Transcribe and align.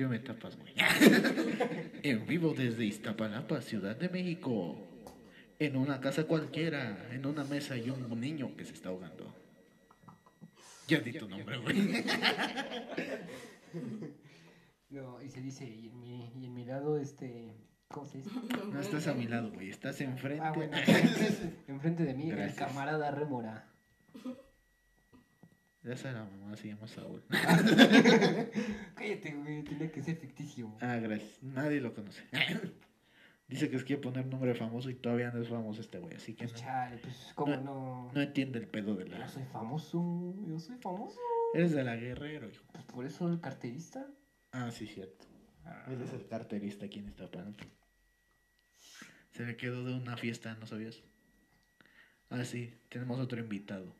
qué 0.00 0.06
me 0.06 0.18
tapas, 0.18 0.56
güey? 0.56 0.72
en 2.02 2.26
vivo 2.26 2.54
desde 2.54 2.86
Iztapalapa, 2.86 3.60
Ciudad 3.60 3.94
de 3.96 4.08
México. 4.08 4.78
En 5.58 5.76
una 5.76 6.00
casa 6.00 6.24
cualquiera, 6.24 7.06
en 7.12 7.26
una 7.26 7.44
mesa 7.44 7.76
y 7.76 7.90
un 7.90 8.18
niño 8.18 8.56
que 8.56 8.64
se 8.64 8.72
está 8.72 8.88
ahogando. 8.88 9.34
Ya 10.88 11.00
di 11.00 11.12
tu 11.12 11.28
nombre, 11.28 11.58
güey. 11.58 12.04
No, 14.88 15.22
y 15.22 15.28
se 15.28 15.40
dice, 15.40 15.64
y 15.64 15.86
en 15.86 16.00
mi, 16.00 16.32
y 16.34 16.46
en 16.46 16.52
mi 16.52 16.64
lado, 16.64 16.98
este, 16.98 17.54
¿cómo 17.86 18.04
se 18.06 18.18
dice? 18.18 18.30
No 18.72 18.80
estás 18.80 19.06
a 19.06 19.14
mi 19.14 19.28
lado, 19.28 19.52
güey. 19.52 19.70
Estás 19.70 20.00
enfrente. 20.00 20.42
Ah, 20.44 20.50
bueno, 20.50 20.76
enfrente, 21.68 22.02
de 22.02 22.14
mí, 22.14 22.28
Gracias. 22.28 22.58
el 22.58 22.66
camarada 22.66 23.12
Rémora. 23.12 23.68
Esa 25.84 26.10
era 26.10 26.24
mamá, 26.24 26.56
se 26.56 26.68
llama 26.68 26.86
Saúl. 26.86 27.22
Cállate, 28.94 29.34
güey, 29.34 29.62
tiene 29.62 29.90
que 29.90 30.02
ser 30.02 30.16
ficticio. 30.16 30.70
Ah, 30.80 30.96
gracias. 30.96 31.42
Nadie 31.42 31.80
lo 31.80 31.94
conoce. 31.94 32.22
Dice 33.48 33.68
que 33.68 33.76
es 33.76 33.84
quiere 33.84 34.00
poner 34.00 34.26
nombre 34.26 34.54
famoso 34.54 34.90
y 34.90 34.94
todavía 34.94 35.32
no 35.32 35.42
es 35.42 35.48
famoso 35.48 35.80
este 35.80 35.98
güey, 35.98 36.14
así 36.14 36.34
que 36.34 36.44
Pues 36.46 36.52
no, 36.52 36.58
chale, 36.68 36.98
pues, 36.98 37.32
¿cómo 37.34 37.56
no? 37.56 38.10
no 38.14 38.20
entiende 38.20 38.60
el 38.60 38.68
pedo 38.68 38.94
de 38.94 39.08
Yo 39.08 39.18
la... 39.18 39.26
soy 39.28 39.42
famoso, 39.44 40.36
yo 40.46 40.60
soy 40.60 40.76
famoso. 40.76 41.18
Eres 41.54 41.72
de 41.72 41.82
la 41.82 41.96
Guerrero, 41.96 42.48
hijo. 42.48 42.62
Pues 42.72 42.84
por 42.84 43.04
eso 43.06 43.28
el 43.28 43.40
carterista. 43.40 44.06
Ah, 44.52 44.70
sí, 44.70 44.86
cierto. 44.86 45.26
Ah, 45.64 45.84
Él 45.88 46.00
es 46.00 46.12
el 46.12 46.26
carterista 46.28 46.86
aquí 46.86 47.00
en 47.00 47.08
Iztapalapa. 47.08 47.64
Se 49.32 49.44
le 49.44 49.56
quedó 49.56 49.84
de 49.84 49.94
una 49.94 50.16
fiesta, 50.16 50.54
¿no 50.60 50.66
sabías? 50.66 51.02
Ah, 52.28 52.44
sí, 52.44 52.72
tenemos 52.88 53.18
otro 53.18 53.40
invitado. 53.40 53.92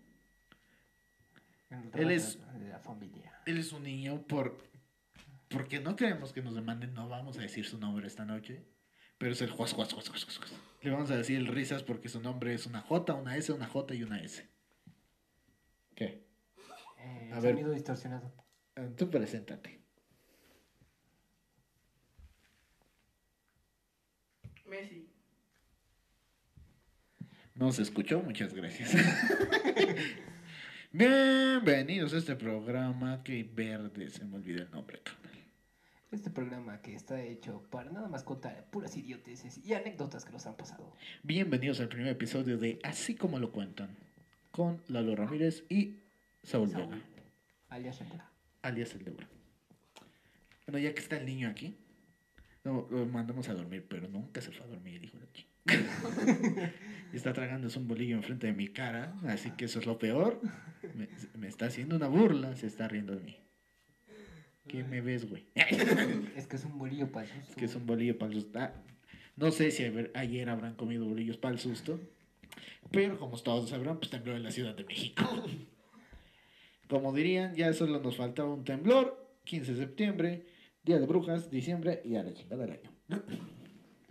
Él 1.95 2.10
es- 2.10 2.37
la- 2.37 2.52
De 2.55 2.69
la 2.69 2.79
familia. 2.80 3.33
Él 3.47 3.59
es 3.59 3.73
un 3.73 3.83
niño 3.83 4.23
por... 4.26 4.59
Porque 5.49 5.80
no 5.80 5.96
queremos 5.96 6.32
que 6.32 6.43
nos 6.43 6.54
demanden, 6.54 6.95
no 6.95 7.09
vamos 7.09 7.37
a 7.38 7.40
decir 7.43 7.66
su 7.66 7.79
nombre 7.79 8.07
esta 8.07 8.24
noche. 8.24 8.65
Pero 9.18 9.32
es 9.32 9.43
el 9.43 9.51
Juas, 9.51 9.73
Juas, 9.73 9.93
Juas, 9.93 10.09
Juas, 10.09 10.24
Juas, 10.24 10.38
Juas. 10.38 10.52
Le 10.82 10.91
vamos 10.91 11.10
a 11.10 11.16
decir 11.16 11.37
el 11.37 11.46
Risas 11.48 11.82
porque 11.82 12.09
su 12.09 12.21
nombre 12.21 12.54
es 12.54 12.66
una 12.66 12.80
J, 12.80 13.15
una 13.15 13.37
S, 13.37 13.52
una 13.52 13.66
J 13.66 13.95
y 13.95 14.02
una 14.04 14.21
S. 14.23 14.48
¿Qué? 15.95 16.24
Eh, 16.98 17.30
A 17.32 17.41
ver. 17.41 17.54
sonido 17.54 17.73
distorsionado. 17.73 18.32
Eh, 18.76 18.91
Tú 18.96 19.10
preséntate. 19.10 19.80
Messi. 24.66 25.09
No 27.54 27.73
se 27.73 27.82
escuchó, 27.82 28.23
muchas 28.23 28.54
gracias. 28.54 28.93
Bienvenidos 30.93 32.13
a 32.15 32.19
este 32.19 32.35
programa 32.35 33.23
que 33.23 33.45
verde, 33.45 34.10
se 34.10 34.24
me 34.24 34.37
olvidó 34.37 34.63
el 34.63 34.71
nombre, 34.73 35.01
carnal. 35.01 35.30
Este 36.10 36.30
programa 36.30 36.82
que 36.82 36.97
está 36.97 37.23
hecho 37.23 37.63
para 37.71 37.93
nada 37.93 38.09
más 38.09 38.24
contar 38.24 38.69
puras 38.71 38.97
idioteces 38.97 39.59
y 39.65 39.74
anécdotas 39.74 40.24
que 40.24 40.32
nos 40.32 40.47
han 40.47 40.57
pasado. 40.57 40.93
Bienvenidos 41.23 41.79
al 41.79 41.88
primer 41.88 42.09
episodio 42.09 42.59
de 42.59 42.80
Así 42.82 43.15
como 43.15 43.38
lo 43.38 43.52
cuentan, 43.52 43.97
con 44.51 44.82
Lalo 44.88 45.15
Ramírez 45.15 45.63
y 45.69 46.01
Saúl 46.43 46.71
Saúl, 46.71 46.88
Vega, 46.88 47.04
alias 47.69 48.01
Rémora. 48.01 48.29
alias 48.63 48.93
el 48.95 49.04
Debra. 49.04 49.29
Bueno, 50.66 50.79
ya 50.80 50.93
que 50.93 51.01
está 51.01 51.19
el 51.19 51.27
niño 51.27 51.49
aquí, 51.49 51.77
lo, 52.65 52.88
lo 52.91 53.07
mandamos 53.07 53.49
a 53.49 53.54
dormir, 53.54 53.87
pero 53.88 54.09
nunca 54.09 54.41
se 54.41 54.51
fue 54.51 54.66
a 54.66 54.69
dormir, 54.69 55.04
hijo 55.04 55.19
de 55.19 55.30
chica. 55.30 55.49
Está 57.13 57.33
tragándose 57.33 57.79
un 57.79 57.89
bolillo 57.89 58.16
enfrente 58.16 58.47
de 58.47 58.53
mi 58.53 58.69
cara, 58.69 59.15
así 59.27 59.51
que 59.51 59.65
eso 59.65 59.80
es 59.80 59.87
lo 59.87 59.99
peor. 59.99 60.41
Me, 60.95 61.09
me 61.39 61.49
está 61.49 61.66
haciendo 61.66 61.97
una 61.97 62.07
burla, 62.07 62.55
se 62.57 62.66
está 62.66 62.87
riendo 62.87 63.16
de 63.16 63.23
mí. 63.23 63.37
¿Qué 64.69 64.84
me 64.84 65.00
ves, 65.00 65.28
güey? 65.28 65.47
Es 66.37 66.47
que 66.47 66.56
es 66.56 66.65
un 66.65 66.78
bolillo 66.78 67.11
para 67.11 67.27
el 67.27 67.33
susto. 67.33 67.56
que 67.56 67.65
es 67.65 67.75
un 67.75 67.87
bolillo 67.87 68.16
para 68.16 68.32
el 68.32 68.41
susto. 68.41 68.59
Ah, 68.60 68.72
no 69.37 69.50
sé 69.50 69.72
si 69.72 69.84
ayer, 69.84 70.12
ayer 70.15 70.49
habrán 70.49 70.75
comido 70.75 71.06
bolillos 71.06 71.37
para 71.38 71.54
el 71.54 71.59
susto, 71.59 71.99
pero 72.93 73.19
como 73.19 73.37
todos 73.38 73.70
sabrán, 73.70 73.99
pues 73.99 74.10
tembló 74.10 74.37
en 74.37 74.44
la 74.44 74.53
Ciudad 74.53 74.76
de 74.76 74.84
México. 74.84 75.25
Como 76.88 77.12
dirían, 77.12 77.54
ya 77.54 77.72
solo 77.72 78.00
nos 78.00 78.16
faltaba 78.16 78.53
un 78.53 78.65
temblor, 78.65 79.38
15 79.44 79.75
de 79.75 79.78
septiembre, 79.78 80.47
Día 80.84 80.99
de 80.99 81.06
Brujas, 81.06 81.50
diciembre 81.50 82.03
y 82.04 82.16
a 82.16 82.22
la 82.22 82.32
chingada 82.34 82.66
del 82.66 82.72
año. 82.72 82.91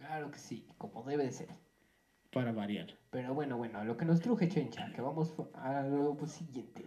Claro 0.09 0.31
que 0.31 0.39
sí, 0.39 0.65
como 0.79 1.03
debe 1.03 1.23
de 1.25 1.31
ser. 1.31 1.49
Para 2.31 2.51
variar. 2.51 2.97
Pero 3.11 3.35
bueno, 3.35 3.57
bueno, 3.57 3.83
lo 3.83 3.95
que 3.95 4.05
nos 4.05 4.19
truje 4.19 4.49
Chencha, 4.49 4.91
que 4.91 5.01
vamos 5.01 5.31
a 5.53 5.83
lo 5.83 6.17
siguiente. 6.25 6.83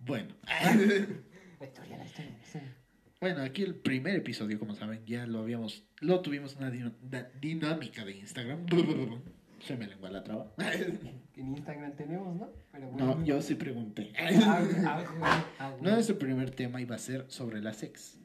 Bueno, 0.00 0.34
La 1.60 1.66
historia, 1.66 1.98
la 1.98 2.04
historia, 2.04 2.32
la 2.32 2.42
historia. 2.42 2.76
bueno, 3.20 3.42
aquí 3.42 3.62
el 3.62 3.76
primer 3.76 4.16
episodio, 4.16 4.58
como 4.58 4.74
saben, 4.74 5.06
ya 5.06 5.24
lo 5.24 5.38
habíamos, 5.38 5.84
lo 6.00 6.20
tuvimos 6.20 6.56
una 6.56 6.68
di- 6.72 6.92
da- 7.00 7.30
dinámica 7.40 8.04
de 8.04 8.16
Instagram. 8.18 8.66
Se 9.60 9.76
me 9.76 9.86
lengua 9.86 10.10
la 10.10 10.24
traba. 10.24 10.52
En 11.36 11.56
Instagram 11.56 11.92
tenemos, 11.94 12.34
¿no? 12.34 12.50
Pero 12.72 12.88
bueno. 12.88 13.14
No, 13.18 13.24
yo 13.24 13.40
sí 13.40 13.54
pregunté. 13.54 14.12
Ah, 14.18 14.62
ah, 14.84 15.44
ah, 15.60 15.76
No, 15.80 15.92
nuestro 15.92 16.18
primer 16.18 16.50
tema 16.50 16.80
iba 16.80 16.96
a 16.96 16.98
ser 16.98 17.24
sobre 17.30 17.60
la 17.62 17.72
sex. 17.72 18.18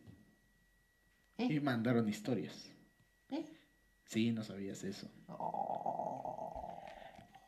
¿Eh? 1.38 1.46
Y 1.54 1.60
mandaron 1.60 2.10
historias. 2.10 2.74
Sí, 4.08 4.32
no 4.32 4.44
sabías 4.44 4.84
eso. 4.84 5.12
Oh. 5.28 6.82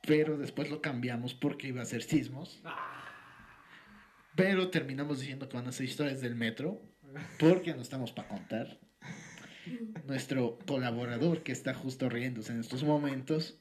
Pero 0.05 0.37
después 0.37 0.69
lo 0.69 0.81
cambiamos 0.81 1.33
porque 1.33 1.69
iba 1.69 1.81
a 1.81 1.85
ser 1.85 2.03
sismos. 2.03 2.59
Ah. 2.65 3.05
Pero 4.35 4.69
terminamos 4.69 5.19
diciendo 5.19 5.47
que 5.47 5.57
van 5.57 5.67
a 5.67 5.71
ser 5.71 5.85
historias 5.85 6.21
del 6.21 6.35
metro. 6.35 6.81
Porque 7.39 7.73
no 7.73 7.81
estamos 7.81 8.11
para 8.11 8.27
contar. 8.27 8.79
Nuestro 10.05 10.59
colaborador 10.67 11.43
que 11.43 11.51
está 11.51 11.73
justo 11.73 12.09
riéndose 12.09 12.51
en 12.51 12.59
estos 12.59 12.83
momentos. 12.83 13.59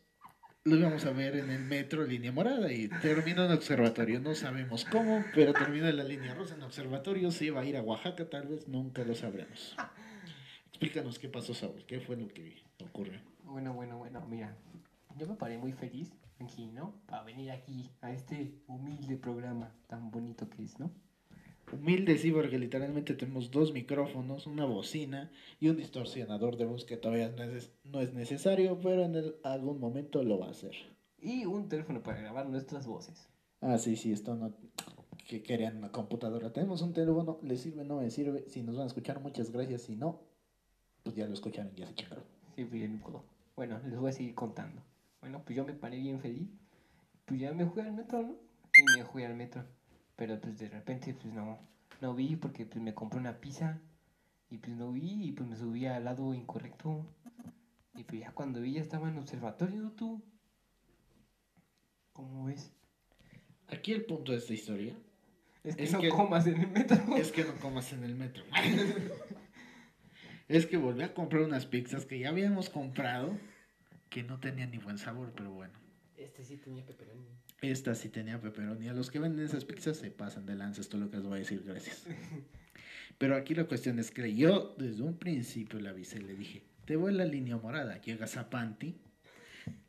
Lo 0.64 0.76
íbamos 0.76 1.04
a 1.06 1.12
ver 1.12 1.36
en 1.36 1.50
el 1.50 1.62
metro, 1.62 2.04
línea 2.04 2.32
morada, 2.32 2.70
y 2.72 2.88
terminó 2.88 3.44
en 3.44 3.52
observatorio. 3.52 4.20
No 4.20 4.34
sabemos 4.34 4.84
cómo, 4.84 5.24
pero 5.34 5.52
terminó 5.52 5.88
en 5.88 5.96
la 5.96 6.04
línea 6.04 6.34
rosa 6.34 6.56
en 6.56 6.62
observatorio. 6.62 7.30
Se 7.30 7.46
iba 7.46 7.60
a 7.60 7.64
ir 7.64 7.76
a 7.76 7.82
Oaxaca, 7.82 8.28
tal 8.28 8.48
vez, 8.48 8.68
nunca 8.68 9.04
lo 9.04 9.14
sabremos. 9.14 9.76
Explícanos 10.80 11.18
qué 11.18 11.28
pasó, 11.28 11.54
Saúl. 11.54 11.84
¿Qué 11.88 11.98
fue 11.98 12.14
lo 12.16 12.28
que 12.28 12.54
ocurrió? 12.84 13.18
Bueno, 13.42 13.74
bueno, 13.74 13.98
bueno, 13.98 14.24
mira. 14.30 14.56
Yo 15.18 15.26
me 15.26 15.34
paré 15.34 15.58
muy 15.58 15.72
feliz 15.72 16.12
aquí, 16.38 16.68
¿no? 16.68 16.94
Para 17.08 17.24
venir 17.24 17.50
aquí 17.50 17.90
a 18.00 18.12
este 18.12 18.54
humilde 18.68 19.16
programa 19.16 19.74
tan 19.88 20.12
bonito 20.12 20.48
que 20.48 20.62
es, 20.62 20.78
¿no? 20.78 20.92
Humilde, 21.72 22.16
sí, 22.16 22.30
porque 22.30 22.60
literalmente 22.60 23.14
tenemos 23.14 23.50
dos 23.50 23.72
micrófonos, 23.72 24.46
una 24.46 24.66
bocina 24.66 25.32
y 25.58 25.68
un 25.68 25.76
distorsionador 25.78 26.56
de 26.56 26.66
voz 26.66 26.84
que 26.84 26.96
todavía 26.96 27.28
no 27.30 27.42
es, 27.42 27.72
no 27.82 28.00
es 28.00 28.14
necesario, 28.14 28.78
pero 28.80 29.02
en 29.02 29.16
el- 29.16 29.34
algún 29.42 29.80
momento 29.80 30.22
lo 30.22 30.38
va 30.38 30.46
a 30.46 30.50
hacer. 30.50 30.76
Y 31.20 31.44
un 31.44 31.68
teléfono 31.68 32.00
para 32.04 32.20
grabar 32.20 32.48
nuestras 32.48 32.86
voces. 32.86 33.28
Ah, 33.60 33.78
sí, 33.78 33.96
sí, 33.96 34.12
esto 34.12 34.36
no. 34.36 34.54
que 35.26 35.42
querían 35.42 35.76
una 35.76 35.90
computadora. 35.92 36.52
Tenemos 36.54 36.80
un 36.82 36.94
teléfono, 36.94 37.38
¿le 37.42 37.56
sirve? 37.58 37.84
No 37.84 37.96
me 38.00 38.10
sirve. 38.10 38.44
Si 38.48 38.62
nos 38.62 38.76
van 38.76 38.84
a 38.84 38.86
escuchar, 38.86 39.20
muchas 39.20 39.50
gracias. 39.50 39.82
Si 39.82 39.94
no, 39.94 40.20
pues 41.08 41.16
ya 41.16 41.26
lo 41.26 41.32
escucharon, 41.32 41.74
ya 41.74 41.86
se 41.86 41.94
chingaron. 41.94 42.22
Sí, 42.54 42.64
bien 42.64 42.98
puedo. 42.98 43.24
Bueno, 43.56 43.78
les 43.86 43.98
voy 43.98 44.10
a 44.10 44.12
seguir 44.12 44.34
contando. 44.34 44.82
Bueno, 45.22 45.42
pues 45.42 45.56
yo 45.56 45.64
me 45.64 45.72
paré 45.72 45.96
bien 45.98 46.20
feliz. 46.20 46.50
Pues 47.24 47.40
ya 47.40 47.50
me 47.54 47.64
fui 47.64 47.80
al 47.80 47.92
metro, 47.92 48.20
¿no? 48.22 48.32
Y 48.76 48.98
me 48.98 49.06
fui 49.06 49.24
al 49.24 49.34
metro. 49.34 49.64
Pero 50.16 50.38
pues 50.38 50.58
de 50.58 50.68
repente, 50.68 51.14
pues 51.14 51.32
no, 51.32 51.58
no 52.02 52.14
vi 52.14 52.36
porque 52.36 52.66
pues 52.66 52.82
me 52.82 52.92
compré 52.92 53.18
una 53.20 53.40
pizza. 53.40 53.80
Y 54.50 54.58
pues 54.58 54.76
no 54.76 54.92
vi 54.92 55.28
y 55.28 55.32
pues 55.32 55.48
me 55.48 55.56
subí 55.56 55.86
al 55.86 56.04
lado 56.04 56.34
incorrecto. 56.34 57.06
Y 57.96 58.04
pues 58.04 58.20
ya 58.20 58.32
cuando 58.32 58.60
vi 58.60 58.72
ya 58.74 58.82
estaba 58.82 59.08
en 59.08 59.16
observatorio, 59.16 59.90
tú. 59.96 60.22
¿Cómo 62.12 62.44
ves? 62.44 62.70
Aquí 63.68 63.92
el 63.92 64.04
punto 64.04 64.32
de 64.32 64.38
esta 64.38 64.52
historia 64.52 64.94
Es 65.64 65.74
que 65.76 65.84
Es 65.84 65.92
no 65.92 66.00
que- 66.00 66.08
comas 66.10 66.46
en 66.46 66.60
el 66.60 66.68
metro. 66.68 67.16
es 67.16 67.32
que 67.32 67.44
no 67.44 67.54
comas 67.56 67.92
en 67.94 68.04
el 68.04 68.14
metro. 68.14 68.44
es 70.48 70.66
que 70.66 70.76
volví 70.76 71.02
a 71.02 71.14
comprar 71.14 71.42
unas 71.42 71.66
pizzas 71.66 72.06
que 72.06 72.18
ya 72.18 72.30
habíamos 72.30 72.70
comprado 72.70 73.38
que 74.08 74.22
no 74.22 74.40
tenían 74.40 74.70
ni 74.70 74.78
buen 74.78 74.98
sabor, 74.98 75.32
pero 75.36 75.52
bueno. 75.52 75.74
Este 76.16 76.42
sí 76.42 76.56
tenía 76.56 76.84
pepperoni. 76.84 77.26
Esta 77.60 77.94
sí 77.94 78.08
tenía 78.08 78.40
pepperoni. 78.40 78.88
A 78.88 78.94
los 78.94 79.10
que 79.10 79.18
venden 79.18 79.44
esas 79.44 79.64
pizzas 79.66 79.98
se 79.98 80.10
pasan 80.10 80.46
de 80.46 80.54
lanza. 80.54 80.80
Esto 80.80 80.96
es 80.96 81.02
lo 81.02 81.10
que 81.10 81.18
les 81.18 81.26
voy 81.26 81.36
a 81.36 81.38
decir, 81.40 81.62
gracias. 81.64 82.06
Pero 83.18 83.36
aquí 83.36 83.54
la 83.54 83.64
cuestión 83.64 83.98
es 83.98 84.10
que 84.10 84.34
yo 84.34 84.74
desde 84.78 85.02
un 85.02 85.18
principio 85.18 85.80
le 85.80 85.88
avisé, 85.88 86.20
le 86.20 86.34
dije, 86.34 86.62
te 86.84 86.96
voy 86.96 87.12
a 87.12 87.16
la 87.16 87.24
línea 87.24 87.56
morada. 87.56 88.00
Llegas 88.00 88.36
a 88.36 88.48
Panty, 88.48 88.96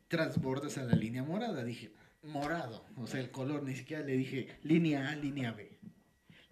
transbordas 0.08 0.78
a 0.78 0.84
la 0.84 0.94
línea 0.94 1.22
morada. 1.22 1.64
Dije, 1.64 1.90
morado. 2.22 2.84
O 2.96 3.06
sea, 3.06 3.20
el 3.20 3.30
color, 3.30 3.62
ni 3.62 3.74
siquiera 3.74 4.04
le 4.04 4.16
dije 4.16 4.48
línea 4.62 5.08
A, 5.08 5.16
línea 5.16 5.52
B. 5.52 5.78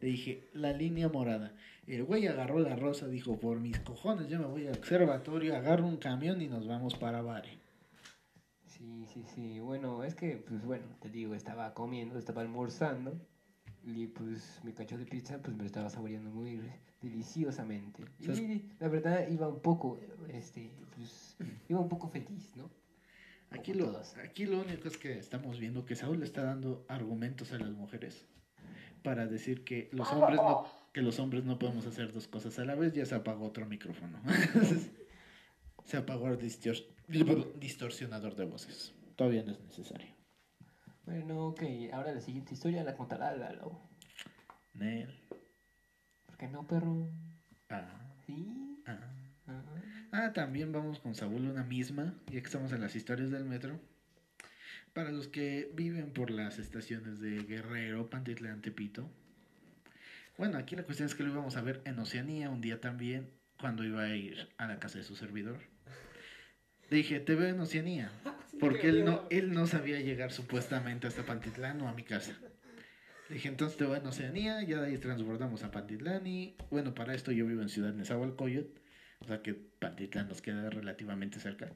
Le 0.00 0.08
dije, 0.08 0.48
la 0.52 0.72
línea 0.72 1.08
morada. 1.08 1.54
El 1.88 2.04
güey 2.04 2.26
agarró 2.26 2.58
la 2.58 2.76
rosa, 2.76 3.08
dijo, 3.08 3.40
por 3.40 3.60
mis 3.60 3.78
cojones, 3.80 4.28
yo 4.28 4.38
me 4.38 4.44
voy 4.44 4.66
al 4.66 4.76
observatorio, 4.76 5.56
agarro 5.56 5.86
un 5.86 5.96
camión 5.96 6.42
y 6.42 6.46
nos 6.46 6.68
vamos 6.68 6.94
para 6.94 7.22
Bari. 7.22 7.58
Sí, 8.66 9.06
sí, 9.06 9.24
sí. 9.34 9.58
Bueno, 9.60 10.04
es 10.04 10.14
que, 10.14 10.36
pues 10.36 10.62
bueno, 10.66 10.84
te 11.00 11.08
digo, 11.08 11.34
estaba 11.34 11.72
comiendo, 11.72 12.18
estaba 12.18 12.42
almorzando. 12.42 13.18
Y 13.84 14.06
pues 14.08 14.60
mi 14.64 14.74
cacho 14.74 14.98
de 14.98 15.06
pizza 15.06 15.38
pues 15.38 15.56
me 15.56 15.62
lo 15.62 15.66
estaba 15.66 15.88
saboreando 15.88 16.30
muy 16.30 16.60
deliciosamente. 17.00 18.04
Y 18.18 18.66
la 18.78 18.88
verdad 18.88 19.26
iba 19.28 19.48
un 19.48 19.60
poco, 19.60 19.98
este, 20.28 20.70
pues, 20.94 21.36
iba 21.70 21.80
un 21.80 21.88
poco 21.88 22.08
feliz, 22.08 22.54
¿no? 22.54 22.70
Aquí 23.50 23.72
Como 23.72 23.86
lo, 23.86 23.92
todos. 23.92 24.14
aquí 24.18 24.44
lo 24.44 24.60
único 24.60 24.88
es 24.88 24.98
que 24.98 25.18
estamos 25.18 25.58
viendo 25.58 25.86
que 25.86 25.96
Saúl 25.96 26.18
le 26.18 26.26
está 26.26 26.42
dando 26.42 26.84
argumentos 26.86 27.50
a 27.52 27.58
las 27.58 27.70
mujeres 27.70 28.26
para 29.08 29.26
decir 29.26 29.64
que 29.64 29.88
los 29.92 30.12
hombres 30.12 30.36
no, 30.36 30.66
que 30.92 31.00
los 31.00 31.18
hombres 31.18 31.42
no 31.42 31.58
podemos 31.58 31.86
hacer 31.86 32.12
dos 32.12 32.28
cosas 32.28 32.58
a 32.58 32.64
la 32.66 32.74
vez. 32.74 32.92
Ya 32.92 33.06
se 33.06 33.14
apagó 33.14 33.46
otro 33.46 33.64
micrófono. 33.64 34.20
se 35.84 35.96
apagó 35.96 36.28
el 36.28 36.38
distor- 36.38 37.54
distorsionador 37.58 38.36
de 38.36 38.44
voces. 38.44 38.92
Todavía 39.16 39.42
no 39.44 39.52
es 39.52 39.60
necesario. 39.60 40.08
Bueno, 41.06 41.46
ok, 41.46 41.62
ahora 41.94 42.12
la 42.12 42.20
siguiente 42.20 42.52
historia 42.52 42.84
la 42.84 42.94
contará 42.96 43.34
Lalo. 43.34 43.80
Nel. 44.74 45.08
¿Por 46.26 46.36
qué 46.36 46.48
no, 46.48 46.66
perro? 46.66 47.08
Ah, 47.70 48.12
Sí. 48.26 48.82
ah. 48.86 48.98
Ah. 49.46 49.62
Ah, 50.12 50.32
también 50.34 50.70
vamos 50.70 50.98
con 51.00 51.14
Saúl 51.14 51.46
una 51.46 51.64
misma, 51.64 52.14
ya 52.26 52.32
que 52.40 52.46
estamos 52.46 52.72
en 52.72 52.82
las 52.82 52.94
historias 52.94 53.30
del 53.30 53.46
metro. 53.46 53.80
Para 54.92 55.12
los 55.12 55.28
que 55.28 55.70
viven 55.74 56.12
por 56.12 56.30
las 56.30 56.58
estaciones 56.58 57.20
de 57.20 57.42
Guerrero, 57.44 58.10
Pantitlán, 58.10 58.62
Tepito. 58.62 59.08
Bueno, 60.36 60.58
aquí 60.58 60.76
la 60.76 60.84
cuestión 60.84 61.08
es 61.08 61.14
que 61.14 61.22
lo 61.22 61.30
íbamos 61.30 61.56
a 61.56 61.62
ver 61.62 61.82
en 61.84 61.98
Oceanía 61.98 62.50
un 62.50 62.60
día 62.60 62.80
también, 62.80 63.30
cuando 63.60 63.84
iba 63.84 64.02
a 64.02 64.16
ir 64.16 64.48
a 64.56 64.66
la 64.66 64.78
casa 64.78 64.98
de 64.98 65.04
su 65.04 65.16
servidor. 65.16 65.58
Le 66.90 66.98
dije, 66.98 67.20
te 67.20 67.34
veo 67.34 67.48
en 67.48 67.60
Oceanía, 67.60 68.10
porque 68.60 68.88
él 68.88 69.04
no, 69.04 69.26
él 69.30 69.52
no 69.52 69.66
sabía 69.66 70.00
llegar 70.00 70.32
supuestamente 70.32 71.06
hasta 71.06 71.24
Pantitlán 71.24 71.80
o 71.80 71.88
a 71.88 71.92
mi 71.92 72.02
casa. 72.02 72.36
Le 73.28 73.34
dije, 73.34 73.48
entonces 73.48 73.76
te 73.76 73.84
veo 73.84 73.96
en 73.96 74.06
Oceanía, 74.06 74.62
ya 74.62 74.80
de 74.80 74.86
ahí 74.86 74.98
transbordamos 74.98 75.62
a 75.64 75.70
Pantitlán 75.70 76.26
y, 76.26 76.56
bueno, 76.70 76.94
para 76.94 77.14
esto 77.14 77.30
yo 77.30 77.46
vivo 77.46 77.60
en 77.60 77.68
Ciudad 77.68 77.92
Nezahualcóyotl. 77.92 78.80
O 79.20 79.26
sea 79.26 79.42
que 79.42 79.54
Pantitlán 79.54 80.28
nos 80.28 80.40
queda 80.40 80.70
relativamente 80.70 81.40
cerca. 81.40 81.72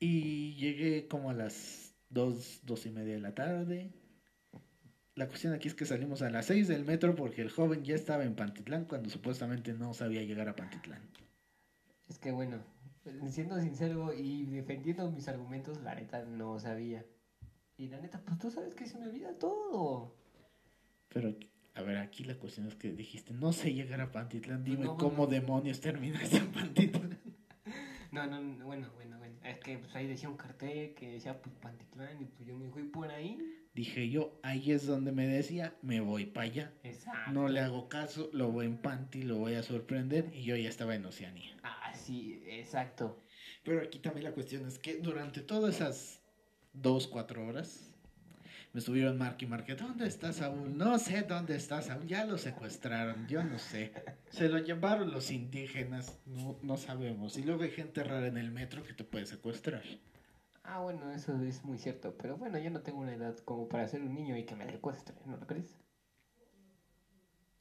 Y 0.00 0.54
llegué 0.54 1.08
como 1.08 1.30
a 1.30 1.34
las 1.34 1.94
dos, 2.08 2.60
dos 2.64 2.86
y 2.86 2.90
media 2.90 3.14
de 3.14 3.20
la 3.20 3.34
tarde. 3.34 3.90
La 5.14 5.26
cuestión 5.26 5.52
aquí 5.52 5.66
es 5.66 5.74
que 5.74 5.84
salimos 5.84 6.22
a 6.22 6.30
las 6.30 6.46
seis 6.46 6.68
del 6.68 6.84
metro 6.84 7.16
porque 7.16 7.42
el 7.42 7.50
joven 7.50 7.82
ya 7.84 7.96
estaba 7.96 8.22
en 8.24 8.36
Pantitlán 8.36 8.84
cuando 8.84 9.10
supuestamente 9.10 9.72
no 9.74 9.92
sabía 9.92 10.22
llegar 10.22 10.48
a 10.48 10.54
Pantitlán. 10.54 11.02
Es 12.08 12.18
que 12.18 12.30
bueno, 12.30 12.58
siendo 13.28 13.60
sincero 13.60 14.14
y 14.14 14.46
defendiendo 14.46 15.10
mis 15.10 15.26
argumentos, 15.26 15.82
la 15.82 15.94
neta 15.96 16.24
no 16.24 16.58
sabía. 16.60 17.04
Y 17.76 17.88
la 17.88 18.00
neta, 18.00 18.20
pues 18.24 18.38
tú 18.38 18.50
sabes 18.50 18.74
que 18.74 18.86
se 18.86 18.98
me 18.98 19.06
olvida 19.06 19.36
todo. 19.38 20.14
Pero, 21.08 21.34
a 21.74 21.82
ver, 21.82 21.96
aquí 21.98 22.22
la 22.24 22.34
cuestión 22.36 22.66
es 22.68 22.74
que 22.76 22.92
dijiste, 22.92 23.32
no 23.34 23.52
sé 23.52 23.72
llegar 23.74 24.00
a 24.00 24.12
Pantitlán, 24.12 24.62
dime 24.64 24.84
No, 24.84 24.96
cómo 24.96 25.24
no. 25.24 25.26
demonios 25.26 25.80
terminaste 25.80 26.36
en 26.38 26.52
Pantitlán. 26.52 27.18
No, 28.12 28.26
no, 28.30 28.40
no, 28.40 28.66
bueno, 28.66 28.88
bueno, 28.94 29.17
bueno. 29.17 29.17
Es 29.48 29.58
que 29.60 29.78
pues 29.78 29.94
ahí 29.96 30.06
decía 30.06 30.28
un 30.28 30.36
cartel 30.36 30.94
que 30.94 31.08
decía 31.08 31.40
pues 31.40 31.54
Pantitlán 31.56 32.20
y 32.20 32.26
pues 32.26 32.46
yo 32.46 32.56
me 32.56 32.68
fui 32.70 32.82
por 32.82 33.10
ahí. 33.10 33.38
Dije 33.74 34.10
yo, 34.10 34.38
ahí 34.42 34.72
es 34.72 34.86
donde 34.86 35.10
me 35.10 35.26
decía, 35.26 35.74
me 35.80 36.00
voy 36.00 36.26
para 36.26 36.46
allá. 36.46 36.72
Exacto. 36.82 37.32
No 37.32 37.48
le 37.48 37.60
hago 37.60 37.88
caso, 37.88 38.28
lo 38.34 38.50
voy 38.50 38.66
en 38.66 38.76
Panti, 38.76 39.22
lo 39.22 39.36
voy 39.38 39.54
a 39.54 39.62
sorprender 39.62 40.30
y 40.34 40.44
yo 40.44 40.54
ya 40.56 40.68
estaba 40.68 40.94
en 40.94 41.06
Oceanía. 41.06 41.56
Ah, 41.62 41.94
sí, 41.94 42.42
exacto. 42.46 43.24
Pero 43.64 43.80
aquí 43.80 44.00
también 44.00 44.24
la 44.24 44.32
cuestión 44.32 44.66
es 44.66 44.78
que 44.78 44.98
durante 44.98 45.40
todas 45.40 45.76
esas 45.76 46.20
dos, 46.74 47.06
cuatro 47.06 47.46
horas 47.46 47.87
me 48.78 48.80
estuvieron 48.80 49.18
marque 49.18 49.44
y 49.44 49.48
marque, 49.48 49.74
¿dónde 49.74 50.06
está 50.06 50.32
Saúl? 50.32 50.78
No 50.78 51.00
sé 51.00 51.22
dónde 51.22 51.56
está 51.56 51.82
Saúl, 51.82 52.06
ya 52.06 52.24
lo 52.24 52.38
secuestraron, 52.38 53.26
yo 53.26 53.42
no 53.42 53.58
sé. 53.58 53.90
Se 54.30 54.48
lo 54.48 54.58
llevaron 54.58 55.10
los 55.10 55.32
indígenas, 55.32 56.16
no, 56.26 56.60
no 56.62 56.76
sabemos. 56.76 57.36
Y 57.38 57.42
luego 57.42 57.64
hay 57.64 57.72
gente 57.72 58.04
rara 58.04 58.28
en 58.28 58.36
el 58.36 58.52
metro 58.52 58.84
que 58.84 58.92
te 58.92 59.02
puede 59.02 59.26
secuestrar. 59.26 59.82
Ah, 60.62 60.78
bueno, 60.78 61.10
eso 61.10 61.42
es 61.42 61.64
muy 61.64 61.76
cierto. 61.76 62.14
Pero 62.18 62.36
bueno, 62.36 62.56
yo 62.60 62.70
no 62.70 62.80
tengo 62.82 63.00
una 63.00 63.12
edad 63.12 63.36
como 63.38 63.68
para 63.68 63.88
ser 63.88 64.00
un 64.00 64.14
niño 64.14 64.36
y 64.36 64.44
que 64.44 64.54
me 64.54 64.70
secuestre, 64.70 65.16
¿no 65.26 65.36
lo 65.36 65.44
crees? 65.44 65.76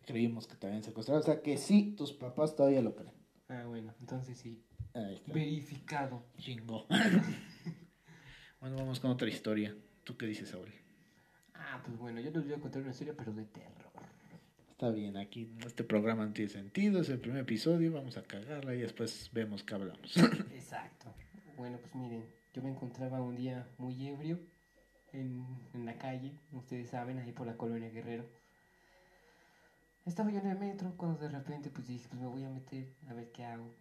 Creímos 0.06 0.46
que 0.46 0.56
te 0.56 0.68
habían 0.68 0.84
secuestrado, 0.84 1.22
o 1.22 1.24
sea 1.24 1.42
que 1.42 1.58
sí, 1.58 1.96
tus 1.98 2.14
papás 2.14 2.56
todavía 2.56 2.84
lo 2.84 2.96
creen. 2.96 3.16
Ah, 3.50 3.64
bueno, 3.66 3.92
entonces 4.00 4.38
sí. 4.38 4.64
Ahí 4.94 5.16
está. 5.16 5.34
Verificado. 5.34 6.28
Chingo. 6.38 6.86
bueno, 8.62 8.76
vamos 8.76 9.00
con 9.00 9.10
otra 9.10 9.28
historia. 9.28 9.76
¿Tú 10.04 10.16
qué 10.16 10.28
dices, 10.28 10.50
Saúl? 10.50 10.72
Ah, 11.60 11.82
pues 11.84 11.98
bueno, 11.98 12.20
yo 12.20 12.32
les 12.32 12.44
voy 12.44 12.54
a 12.54 12.60
contar 12.60 12.82
una 12.82 12.92
historia, 12.92 13.14
pero 13.18 13.34
de 13.34 13.46
terror. 13.46 13.88
Está 14.72 14.92
bien, 14.92 15.18
aquí 15.18 15.52
este 15.66 15.84
programa 15.84 16.26
no 16.26 16.34
tiene 16.34 16.52
sentido, 16.52 17.02
es 17.02 17.10
el 17.10 17.20
primer 17.20 17.42
episodio, 17.42 17.92
vamos 17.92 18.16
a 18.18 18.22
cagarla 18.22 18.76
y 18.76 18.80
después 18.80 19.32
vemos 19.34 19.64
qué 19.64 19.74
hablamos. 19.74 20.16
Exacto. 20.54 21.14
Bueno, 21.58 21.80
pues 21.80 21.96
miren, 21.96 22.24
yo 22.54 22.62
me 22.62 22.70
encontraba 22.70 23.20
un 23.22 23.36
día 23.36 23.68
muy 23.80 24.08
ebrio 24.08 24.40
en, 25.14 25.46
en 25.74 25.86
la 25.86 25.98
calle, 25.98 26.32
ustedes 26.52 26.90
saben, 26.90 27.18
ahí 27.18 27.32
por 27.32 27.48
la 27.48 27.58
colonia 27.58 27.90
Guerrero. 27.90 28.26
Estaba 30.06 30.32
yo 30.32 30.40
en 30.40 30.48
el 30.48 30.60
metro 30.60 30.94
cuando 30.96 31.20
de 31.20 31.30
repente 31.30 31.70
pues 31.70 31.88
dije, 31.88 32.08
pues 32.08 32.22
me 32.22 32.28
voy 32.28 32.44
a 32.44 32.50
meter 32.50 32.94
a 33.10 33.14
ver 33.14 33.32
qué 33.32 33.46
hago. 33.46 33.74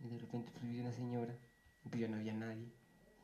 Y 0.00 0.08
de 0.08 0.18
repente 0.18 0.50
pues 0.52 0.70
vi 0.70 0.80
una 0.80 0.92
señora, 0.92 1.36
y 1.84 1.88
pues 1.88 2.00
ya 2.00 2.08
no 2.08 2.16
había 2.16 2.32
nadie. 2.32 2.72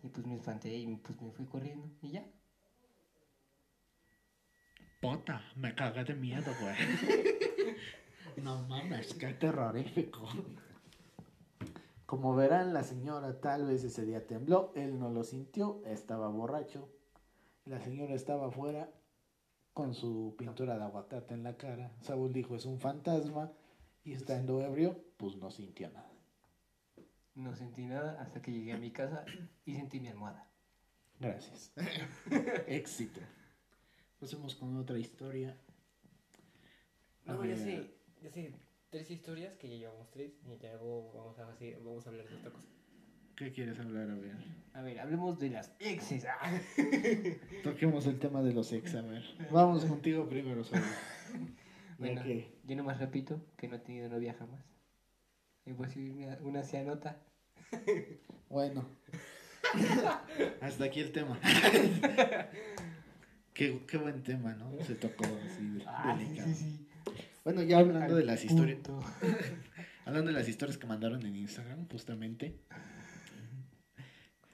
Y 0.02 0.08
pues 0.08 0.26
me 0.26 0.34
espanté 0.34 0.74
y 0.74 0.96
pues 0.96 1.20
me 1.22 1.30
fui 1.30 1.46
corriendo 1.46 1.88
y 2.02 2.10
ya. 2.10 2.26
Pota, 5.00 5.42
me 5.56 5.74
caga 5.74 6.04
de 6.04 6.14
miedo, 6.14 6.52
güey. 6.60 6.76
no 8.36 8.62
mames, 8.68 9.14
qué 9.14 9.32
terrorífico. 9.32 10.28
Como 12.04 12.34
verán, 12.34 12.74
la 12.74 12.84
señora 12.84 13.40
tal 13.40 13.66
vez 13.66 13.82
ese 13.82 14.04
día 14.04 14.26
tembló, 14.26 14.72
él 14.74 14.98
no 14.98 15.08
lo 15.08 15.24
sintió, 15.24 15.80
estaba 15.86 16.28
borracho. 16.28 16.90
La 17.64 17.80
señora 17.80 18.12
estaba 18.12 18.48
afuera 18.48 18.90
con 19.72 19.94
su 19.94 20.34
pintura 20.36 20.76
de 20.76 20.84
aguacate 20.84 21.32
en 21.32 21.44
la 21.44 21.56
cara. 21.56 21.92
Saúl 22.02 22.32
dijo, 22.34 22.54
es 22.54 22.66
un 22.66 22.78
fantasma. 22.78 23.52
Y 24.04 24.12
estando 24.12 24.60
ebrio, 24.60 25.02
pues 25.16 25.36
no 25.36 25.50
sintió 25.50 25.88
nada. 25.90 26.10
No 27.34 27.54
sentí 27.54 27.86
nada 27.86 28.20
hasta 28.20 28.42
que 28.42 28.52
llegué 28.52 28.72
a 28.72 28.78
mi 28.78 28.90
casa 28.90 29.24
y 29.64 29.76
sentí 29.76 30.00
mi 30.00 30.08
almohada. 30.08 30.46
Gracias. 31.18 31.72
Éxito. 32.66 33.20
Pasemos 34.20 34.54
con 34.54 34.76
otra 34.76 34.98
historia. 34.98 35.56
No, 37.24 37.44
ya 37.44 37.56
sé, 37.56 37.90
ya 38.22 38.30
sé, 38.30 38.52
tres 38.90 39.10
historias 39.10 39.56
que 39.56 39.68
ya 39.68 39.76
llevamos 39.76 40.10
tres 40.10 40.32
y 40.44 40.56
ya 40.62 40.72
luego 40.74 41.12
vamos 41.14 41.38
a, 41.38 41.48
así- 41.50 41.74
vamos 41.82 42.06
a 42.06 42.10
hablar 42.10 42.28
de 42.28 42.36
otra 42.36 42.50
cosa. 42.50 42.68
¿Qué 43.36 43.52
quieres 43.52 43.78
hablar? 43.78 44.10
A 44.10 44.14
ver. 44.16 44.36
A 44.74 44.82
ver, 44.82 45.00
hablemos 45.00 45.38
de 45.38 45.50
las 45.50 45.72
exes. 45.78 46.26
Ah. 46.26 46.60
Toquemos 47.64 48.06
el 48.06 48.18
tema 48.18 48.42
de 48.42 48.52
los 48.52 48.72
ex, 48.72 48.94
a 48.94 49.02
ver. 49.02 49.22
Vamos 49.50 49.84
contigo 49.86 50.28
primero. 50.28 50.62
Ya 50.62 50.82
Bueno, 51.98 52.22
que- 52.22 52.50
yo 52.64 52.76
nomás 52.76 52.98
repito 52.98 53.40
que 53.56 53.68
no 53.68 53.76
he 53.76 53.78
tenido 53.78 54.08
novia 54.08 54.34
jamás. 54.34 54.64
Y 55.66 55.72
pues 55.72 55.96
una, 55.96 56.38
una 56.42 56.62
se 56.62 56.78
anota. 56.78 57.18
Bueno. 58.48 58.86
Hasta 60.60 60.84
aquí 60.84 61.00
el 61.00 61.12
tema. 61.12 61.38
Qué, 63.60 63.78
qué 63.86 63.98
buen 63.98 64.22
tema, 64.22 64.54
¿no? 64.54 64.72
Se 64.86 64.94
tocó 64.94 65.24
así 65.26 65.82
Ah, 65.86 66.16
delicado. 66.18 66.48
sí, 66.48 66.54
sí. 66.54 66.86
Bueno, 67.44 67.62
ya 67.62 67.80
hablando 67.80 68.14
Al 68.14 68.20
de 68.20 68.24
las 68.24 68.42
historias. 68.42 68.78
Hablando 70.06 70.28
de 70.32 70.38
las 70.38 70.48
historias 70.48 70.78
que 70.78 70.86
mandaron 70.86 71.24
en 71.26 71.36
Instagram, 71.36 71.86
justamente. 71.88 72.58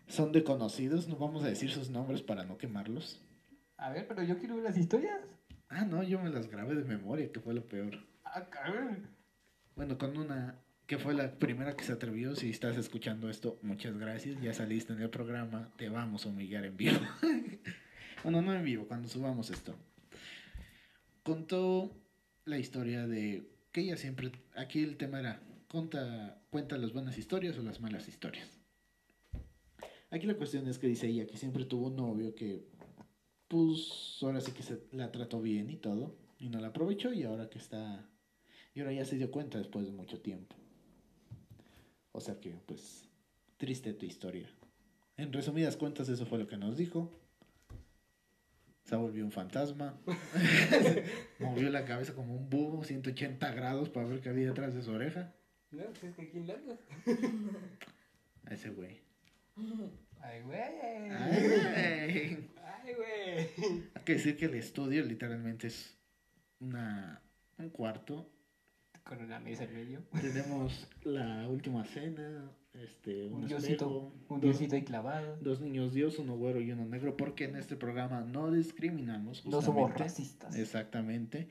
Son 0.09 0.33
de 0.33 0.43
conocidos, 0.43 1.07
no 1.07 1.15
vamos 1.17 1.45
a 1.45 1.47
decir 1.49 1.71
sus 1.71 1.89
nombres 1.89 2.23
para 2.23 2.45
no 2.45 2.59
quemarlos. 2.59 3.23
A 3.77 3.91
ver, 3.91 4.09
pero 4.09 4.25
yo 4.25 4.39
quiero 4.39 4.57
ver 4.57 4.65
las 4.65 4.77
historias. 4.77 5.21
Ah, 5.69 5.85
no, 5.85 6.03
yo 6.03 6.21
me 6.21 6.31
las 6.31 6.49
grabé 6.51 6.75
de 6.75 6.83
memoria, 6.85 7.31
que 7.31 7.39
fue 7.41 7.55
lo 7.55 7.65
peor. 7.65 7.97
Ah, 8.25 8.45
cabrón. 8.51 9.07
Bueno, 9.77 9.99
con 9.99 10.17
una 10.19 10.57
que 10.87 10.99
fue 10.99 11.15
la 11.15 11.31
primera 11.39 11.75
que 11.77 11.85
se 11.85 11.93
atrevió. 11.93 12.35
Si 12.37 12.51
estás 12.51 12.77
escuchando 12.77 13.31
esto, 13.31 13.59
muchas 13.63 13.97
gracias. 13.97 14.41
Ya 14.43 14.53
saliste 14.53 14.93
en 14.93 15.01
el 15.01 15.11
programa, 15.11 15.71
te 15.77 15.89
vamos 15.89 16.27
a 16.27 16.29
humillar 16.29 16.65
en 16.65 16.77
vivo. 16.77 16.99
bueno, 18.26 18.42
no 18.42 18.52
en 18.52 18.64
vivo, 18.64 18.88
cuando 18.88 19.09
subamos 19.09 19.50
esto. 19.50 19.73
Contó 21.23 21.92
la 22.45 22.59
historia 22.59 23.06
de 23.06 23.49
que 23.71 23.83
ella 23.83 23.97
siempre. 23.97 24.33
Aquí 24.56 24.83
el 24.83 24.97
tema 24.97 25.21
era: 25.21 25.40
cuenta, 25.71 26.42
cuenta 26.50 26.76
las 26.76 26.92
buenas 26.92 27.16
historias 27.18 27.56
o 27.56 27.62
las 27.62 27.80
malas 27.80 28.09
historias. 28.09 28.49
Aquí 30.11 30.26
la 30.26 30.35
cuestión 30.35 30.66
es 30.66 30.80
que 30.80 30.88
dice 30.88 31.06
ella 31.06 31.25
que 31.28 31.37
siempre 31.37 31.66
tuvo 31.66 31.87
un 31.87 31.95
novio 31.95 32.35
que, 32.35 32.66
pues, 33.47 34.18
ahora 34.23 34.40
sí 34.40 34.50
que 34.50 34.64
se 34.64 34.83
la 34.90 35.12
trató 35.12 35.40
bien 35.40 35.71
y 35.71 35.76
todo, 35.76 36.16
y 36.40 36.49
no 36.49 36.59
la 36.59 36.68
aprovechó, 36.68 37.12
y 37.12 37.23
ahora 37.23 37.49
que 37.49 37.59
está 37.59 38.11
y 38.75 38.80
ahora 38.80 38.92
ya 38.92 39.04
se 39.04 39.18
dio 39.18 39.30
cuenta 39.30 39.59
después 39.59 39.87
de 39.87 39.92
mucho 39.92 40.21
tiempo. 40.21 40.56
O 42.11 42.21
sea 42.21 42.40
que, 42.40 42.50
pues, 42.66 43.09
triste 43.56 43.92
tu 43.92 44.04
historia. 44.04 44.50
En 45.16 45.33
resumidas 45.33 45.76
cuentas, 45.76 46.09
eso 46.09 46.26
fue 46.26 46.40
lo 46.40 46.49
que 46.49 46.56
nos 46.56 46.76
dijo. 46.76 47.21
Se 48.87 48.95
volvió 48.95 49.25
un 49.25 49.33
fantasma. 49.33 49.99
Movió 51.40 51.69
la 51.71 51.85
cabeza 51.85 52.14
como 52.14 52.37
un 52.37 52.49
búho, 52.49 52.85
180 52.85 53.52
grados 53.52 53.88
para 53.88 54.07
ver 54.07 54.21
qué 54.21 54.28
había 54.28 54.47
detrás 54.47 54.75
de 54.75 54.83
su 54.83 54.93
oreja. 54.93 55.35
No, 55.73 55.83
pues 55.87 56.05
es 56.05 56.14
que 56.14 56.23
aquí 56.23 56.38
en 56.38 56.47
Lagos. 56.47 56.78
A 58.45 58.55
ese 58.55 58.71
güey. 58.71 59.00
Ay, 60.21 60.40
güey. 60.43 60.61
Ay, 61.11 62.49
Ay, 62.64 62.95
güey. 62.95 63.83
Hay 63.93 64.02
que 64.05 64.12
decir 64.12 64.37
que 64.37 64.45
el 64.45 64.55
estudio 64.55 65.05
literalmente 65.05 65.66
es 65.66 65.99
una, 66.61 67.21
un 67.59 67.71
cuarto. 67.71 68.31
Con 69.02 69.21
una 69.21 69.40
mesa 69.40 69.64
en 69.64 69.75
medio. 69.75 70.02
Tenemos 70.21 70.88
la 71.02 71.49
última 71.49 71.85
cena, 71.85 72.52
este, 72.83 73.26
un, 73.26 73.42
Un 73.42 73.47
diosito. 73.47 74.12
Un 74.28 74.40
diosito 74.40 74.75
ahí 74.76 74.83
clavado. 74.83 75.37
Dos 75.40 75.61
niños 75.61 75.92
dios, 75.92 76.18
uno 76.18 76.37
güero 76.37 76.61
y 76.61 76.71
uno 76.73 76.85
negro, 76.85 77.16
porque 77.16 77.45
en 77.45 77.56
este 77.56 77.76
programa 77.76 78.21
no 78.21 78.50
discriminamos. 78.50 79.45
No 79.47 79.62
somos 79.62 79.90
justamente. 79.90 79.99
racistas. 80.02 80.56
Exactamente. 80.56 81.49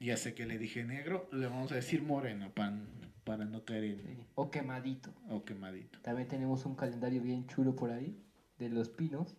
Ya 0.00 0.16
sé 0.16 0.34
que 0.34 0.46
le 0.46 0.58
dije 0.58 0.84
negro, 0.84 1.28
le 1.32 1.46
vamos 1.46 1.72
a 1.72 1.74
decir 1.74 2.02
moreno 2.02 2.52
para, 2.54 2.78
para 3.24 3.44
no 3.44 3.64
caer 3.64 3.84
en 3.84 3.98
Sí. 3.98 4.26
O 4.34 4.50
quemadito. 4.50 5.10
o 5.28 5.44
quemadito. 5.44 5.98
También 6.02 6.28
tenemos 6.28 6.64
un 6.66 6.74
calendario 6.76 7.20
bien 7.22 7.46
chulo 7.46 7.74
por 7.74 7.90
ahí. 7.90 8.16
De 8.58 8.68
los 8.68 8.88
pinos. 8.88 9.36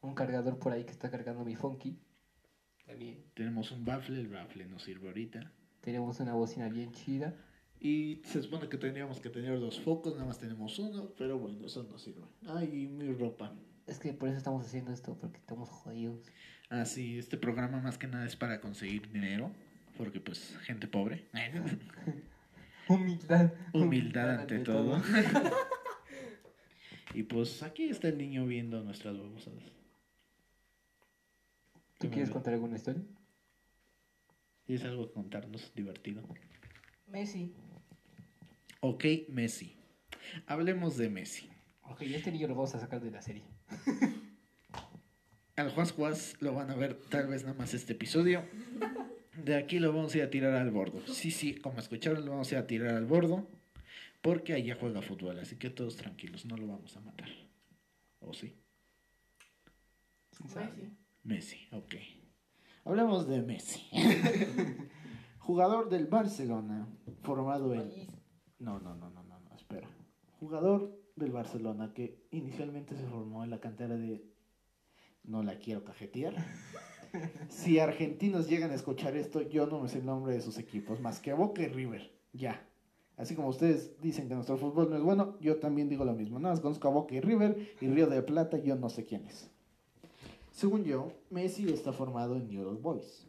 Un 0.00 0.14
cargador 0.14 0.58
por 0.58 0.72
ahí 0.72 0.84
que 0.84 0.92
está 0.92 1.10
cargando 1.10 1.44
mi 1.44 1.56
funky. 1.56 1.98
También. 2.86 3.24
Tenemos 3.34 3.72
un 3.72 3.84
baffle, 3.84 4.20
el 4.20 4.28
baffle 4.28 4.66
nos 4.66 4.82
sirve 4.84 5.08
ahorita. 5.08 5.52
Tenemos 5.80 6.20
una 6.20 6.34
bocina 6.34 6.68
bien 6.68 6.92
chida. 6.92 7.34
Y 7.80 8.22
se 8.24 8.42
supone 8.42 8.68
que 8.68 8.78
tendríamos 8.78 9.20
que 9.20 9.28
tener 9.28 9.60
dos 9.60 9.80
focos, 9.80 10.14
nada 10.14 10.26
más 10.26 10.38
tenemos 10.38 10.78
uno, 10.78 11.10
pero 11.18 11.38
bueno, 11.38 11.66
eso 11.66 11.82
no 11.82 11.98
sirve. 11.98 12.22
Ay, 12.46 12.86
mi 12.86 13.12
ropa. 13.12 13.52
Es 13.86 13.98
que 13.98 14.12
por 14.12 14.28
eso 14.28 14.38
estamos 14.38 14.66
haciendo 14.66 14.92
esto, 14.92 15.16
porque 15.20 15.38
estamos 15.38 15.68
jodidos. 15.68 16.20
Ah, 16.70 16.84
sí, 16.84 17.18
este 17.18 17.36
programa 17.36 17.80
más 17.80 17.98
que 17.98 18.08
nada 18.08 18.26
es 18.26 18.34
para 18.34 18.60
conseguir 18.60 19.10
dinero, 19.12 19.52
porque 19.96 20.20
pues 20.20 20.56
gente 20.62 20.88
pobre. 20.88 21.28
Humildad. 22.88 23.52
Humildad 23.72 24.40
ante 24.40 24.58
todo. 24.60 25.00
y 27.14 27.22
pues 27.24 27.62
aquí 27.62 27.88
está 27.88 28.08
el 28.08 28.18
niño 28.18 28.46
viendo 28.46 28.82
nuestras 28.82 29.16
babosadas. 29.16 29.62
¿Tú 31.98 32.10
quieres 32.10 32.30
contar 32.30 32.54
alguna 32.54 32.76
historia? 32.76 33.02
Y 34.66 34.74
es 34.74 34.84
algo 34.84 35.06
que 35.06 35.14
contarnos 35.14 35.72
divertido. 35.74 36.22
Messi. 37.08 37.54
Ok, 38.80 39.04
Messi. 39.28 39.76
Hablemos 40.46 40.96
de 40.96 41.08
Messi. 41.08 41.48
Ok, 41.82 42.02
este 42.02 42.32
niño 42.32 42.48
lo 42.48 42.54
vamos 42.54 42.74
a 42.74 42.80
sacar 42.80 43.00
de 43.00 43.10
la 43.10 43.22
serie. 43.22 43.44
Al 45.56 45.70
Juas 45.70 45.92
Juas 45.92 46.36
lo 46.40 46.52
van 46.54 46.70
a 46.70 46.74
ver 46.74 46.94
tal 47.08 47.28
vez 47.28 47.42
nada 47.44 47.54
más 47.54 47.72
este 47.72 47.94
episodio. 47.94 48.44
De 49.42 49.56
aquí 49.56 49.78
lo 49.78 49.92
vamos 49.92 50.14
a 50.14 50.18
ir 50.18 50.24
a 50.24 50.30
tirar 50.30 50.54
al 50.54 50.70
bordo. 50.70 51.00
Sí, 51.06 51.30
sí, 51.30 51.54
como 51.54 51.78
escucharon, 51.78 52.24
lo 52.24 52.32
vamos 52.32 52.50
a 52.50 52.56
ir 52.56 52.58
a 52.58 52.66
tirar 52.66 52.94
al 52.94 53.06
bordo. 53.06 53.48
Porque 54.20 54.54
allá 54.54 54.76
juega 54.78 55.02
fútbol, 55.02 55.38
así 55.38 55.56
que 55.56 55.70
todos 55.70 55.96
tranquilos, 55.96 56.44
no 56.46 56.56
lo 56.56 56.66
vamos 56.66 56.96
a 56.96 57.00
matar. 57.00 57.28
¿O 58.20 58.34
sí? 58.34 58.54
¿Quién 60.36 60.48
sabe? 60.48 60.90
Messi, 61.22 61.68
ok. 61.70 61.94
Hablemos 62.84 63.28
de 63.28 63.42
Messi. 63.42 63.88
Jugador 65.38 65.88
del 65.88 66.06
Barcelona, 66.06 66.88
formado 67.22 67.72
en... 67.74 68.15
No, 68.58 68.78
no, 68.80 68.94
no, 68.94 69.10
no, 69.10 69.22
no, 69.22 69.40
no, 69.40 69.54
espera. 69.54 69.88
Jugador 70.40 70.98
del 71.16 71.32
Barcelona 71.32 71.92
que 71.94 72.26
inicialmente 72.30 72.96
se 72.96 73.06
formó 73.06 73.44
en 73.44 73.50
la 73.50 73.60
cantera 73.60 73.96
de... 73.96 74.24
No 75.24 75.42
la 75.42 75.58
quiero 75.58 75.84
cajetear. 75.84 76.34
Si 77.48 77.78
argentinos 77.78 78.46
llegan 78.46 78.72
a 78.72 78.74
escuchar 78.74 79.16
esto, 79.16 79.40
yo 79.40 79.66
no 79.66 79.80
me 79.80 79.88
sé 79.88 79.98
el 79.98 80.06
nombre 80.06 80.34
de 80.34 80.42
sus 80.42 80.58
equipos, 80.58 81.00
más 81.00 81.20
que 81.20 81.32
Boca 81.32 81.62
y 81.62 81.68
River. 81.68 82.12
Ya. 82.34 82.68
Así 83.16 83.34
como 83.34 83.48
ustedes 83.48 83.98
dicen 84.02 84.28
que 84.28 84.34
nuestro 84.34 84.58
fútbol 84.58 84.90
no 84.90 84.96
es 84.96 85.02
bueno, 85.02 85.38
yo 85.40 85.56
también 85.56 85.88
digo 85.88 86.04
lo 86.04 86.12
mismo. 86.12 86.38
Nada 86.38 86.54
más 86.54 86.60
conozco 86.60 86.88
a 86.88 86.90
Boca 86.90 87.14
y 87.14 87.20
River 87.20 87.74
y 87.80 87.88
Río 87.88 88.06
de 88.08 88.22
Plata, 88.22 88.58
yo 88.58 88.76
no 88.76 88.90
sé 88.90 89.04
quién 89.04 89.24
es. 89.24 89.50
Según 90.50 90.84
yo, 90.84 91.12
Messi 91.30 91.68
está 91.70 91.92
formado 91.92 92.36
en 92.36 92.48
New 92.48 92.68
Old 92.68 92.82
Boys. 92.82 93.26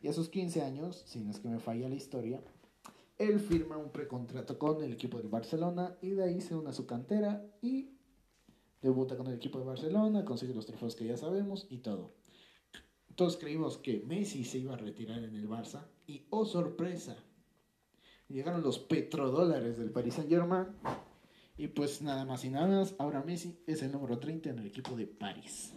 Y 0.00 0.08
a 0.08 0.12
sus 0.12 0.28
15 0.28 0.62
años, 0.62 1.02
si 1.06 1.20
no 1.20 1.30
es 1.30 1.40
que 1.40 1.48
me 1.48 1.58
falla 1.58 1.88
la 1.88 1.94
historia, 1.96 2.40
él 3.18 3.40
firma 3.40 3.76
un 3.76 3.90
precontrato 3.90 4.58
con 4.58 4.82
el 4.82 4.92
equipo 4.92 5.18
del 5.18 5.28
Barcelona 5.28 5.96
y 6.02 6.10
de 6.10 6.24
ahí 6.24 6.40
se 6.40 6.54
une 6.54 6.70
a 6.70 6.74
su 6.74 6.86
cantera 6.86 7.44
y 7.62 7.90
debuta 8.82 9.16
con 9.16 9.26
el 9.28 9.34
equipo 9.34 9.58
de 9.58 9.64
Barcelona, 9.64 10.24
consigue 10.24 10.54
los 10.54 10.66
trofeos 10.66 10.94
que 10.94 11.06
ya 11.06 11.16
sabemos 11.16 11.66
y 11.70 11.78
todo. 11.78 12.12
Todos 13.14 13.38
creímos 13.38 13.78
que 13.78 14.00
Messi 14.06 14.44
se 14.44 14.58
iba 14.58 14.74
a 14.74 14.78
retirar 14.78 15.24
en 15.24 15.34
el 15.34 15.48
Barça 15.48 15.86
y 16.06 16.26
oh 16.30 16.44
sorpresa, 16.44 17.16
llegaron 18.28 18.62
los 18.62 18.78
petrodólares 18.78 19.78
del 19.78 19.90
Paris 19.90 20.14
Saint 20.14 20.30
Germain 20.30 20.66
y 21.56 21.68
pues 21.68 22.02
nada 22.02 22.26
más 22.26 22.44
y 22.44 22.50
nada 22.50 22.66
más, 22.66 22.94
ahora 22.98 23.22
Messi 23.22 23.58
es 23.66 23.82
el 23.82 23.92
número 23.92 24.18
30 24.18 24.50
en 24.50 24.58
el 24.58 24.66
equipo 24.66 24.94
de 24.94 25.06
París. 25.06 25.74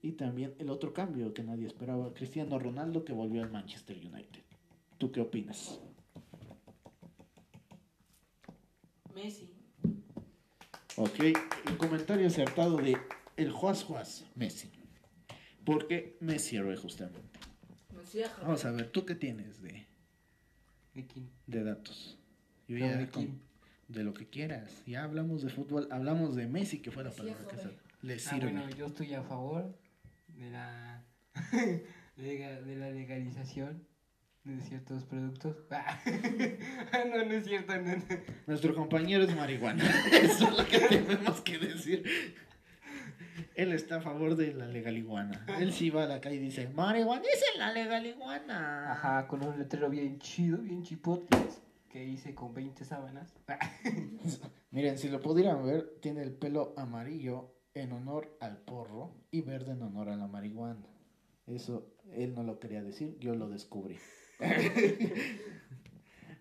Y 0.00 0.12
también 0.12 0.54
el 0.58 0.70
otro 0.70 0.92
cambio 0.92 1.34
que 1.34 1.42
nadie 1.42 1.66
esperaba, 1.66 2.14
Cristiano 2.14 2.58
Ronaldo 2.58 3.04
que 3.04 3.12
volvió 3.12 3.42
al 3.42 3.50
Manchester 3.50 3.96
United. 3.96 4.44
¿Tú 4.98 5.10
qué 5.10 5.20
opinas? 5.20 5.80
Messi. 9.14 9.50
Ok, 10.96 11.18
el 11.20 11.76
comentario 11.76 12.26
acertado 12.26 12.76
de 12.76 12.96
el 13.36 13.50
Juas 13.50 13.82
Juas, 13.84 14.24
Messi. 14.34 14.70
¿Por 15.64 15.86
qué 15.88 16.16
Messi 16.20 16.56
héroe 16.56 16.76
justamente? 16.76 17.40
Vamos 18.42 18.64
a 18.64 18.70
ver, 18.70 18.90
¿tú 18.90 19.04
qué 19.04 19.14
tienes 19.14 19.60
de, 19.60 19.86
¿De 20.94 21.06
quién? 21.06 21.30
de 21.46 21.64
datos? 21.64 22.18
Yo 22.68 22.78
¿Cómo 22.78 22.90
ya 22.90 22.96
de 22.98 23.08
con- 23.08 23.40
de 23.88 24.04
lo 24.04 24.14
que 24.14 24.26
quieras. 24.28 24.82
Ya 24.86 25.04
hablamos 25.04 25.42
de 25.42 25.50
fútbol, 25.50 25.88
hablamos 25.90 26.36
de 26.36 26.46
Messi, 26.46 26.80
que 26.80 26.90
fue 26.90 27.02
la 27.04 27.10
palabra 27.10 27.46
que 27.48 27.56
salió. 27.56 27.78
Le 28.02 28.14
Ah, 28.14 28.18
sirve. 28.18 28.52
bueno, 28.52 28.68
yo 28.70 28.86
estoy 28.86 29.12
a 29.14 29.22
favor 29.22 29.76
de 30.28 30.50
la, 30.50 31.04
de 32.16 32.76
la 32.76 32.90
legalización 32.90 33.86
de 34.44 34.60
ciertos 34.60 35.04
productos. 35.04 35.56
Ah, 35.70 37.04
no, 37.06 37.24
no 37.24 37.32
es 37.32 37.44
cierto. 37.44 37.74
No, 37.76 37.96
no. 37.96 38.02
Nuestro 38.46 38.74
compañero 38.74 39.24
es 39.24 39.34
marihuana. 39.34 39.82
Eso 40.12 40.48
es 40.48 40.56
lo 40.56 40.66
que 40.66 40.78
tenemos 40.78 41.40
que 41.40 41.58
decir. 41.58 42.04
Él 43.54 43.72
está 43.72 43.96
a 43.96 44.00
favor 44.00 44.36
de 44.36 44.52
la 44.54 44.66
legal 44.66 44.96
iguana. 44.96 45.44
Él 45.58 45.72
sí 45.72 45.90
va 45.90 46.04
a 46.04 46.06
la 46.06 46.20
calle 46.20 46.36
y 46.36 46.40
dice, 46.40 46.68
marihuana 46.68 47.22
es 47.22 47.58
la 47.58 47.72
legal 47.72 48.06
iguana. 48.06 48.92
Ajá, 48.92 49.26
con 49.26 49.44
un 49.44 49.58
letrero 49.58 49.90
bien 49.90 50.18
chido, 50.18 50.58
bien 50.58 50.82
chipotes, 50.82 51.62
que 51.88 52.04
hice 52.04 52.34
con 52.34 52.54
20 52.54 52.84
sábanas. 52.84 53.34
Miren, 54.70 54.98
si 54.98 55.08
lo 55.08 55.20
pudieran 55.20 55.64
ver, 55.64 55.98
tiene 56.00 56.22
el 56.22 56.32
pelo 56.32 56.74
amarillo 56.76 57.54
en 57.74 57.92
honor 57.92 58.36
al 58.40 58.58
porro 58.58 59.14
y 59.30 59.42
verde 59.42 59.72
en 59.72 59.82
honor 59.82 60.10
a 60.10 60.16
la 60.16 60.26
marihuana. 60.26 60.86
Eso 61.46 61.94
él 62.12 62.34
no 62.34 62.42
lo 62.42 62.58
quería 62.60 62.82
decir, 62.82 63.16
yo 63.18 63.34
lo 63.34 63.48
descubrí. 63.48 63.98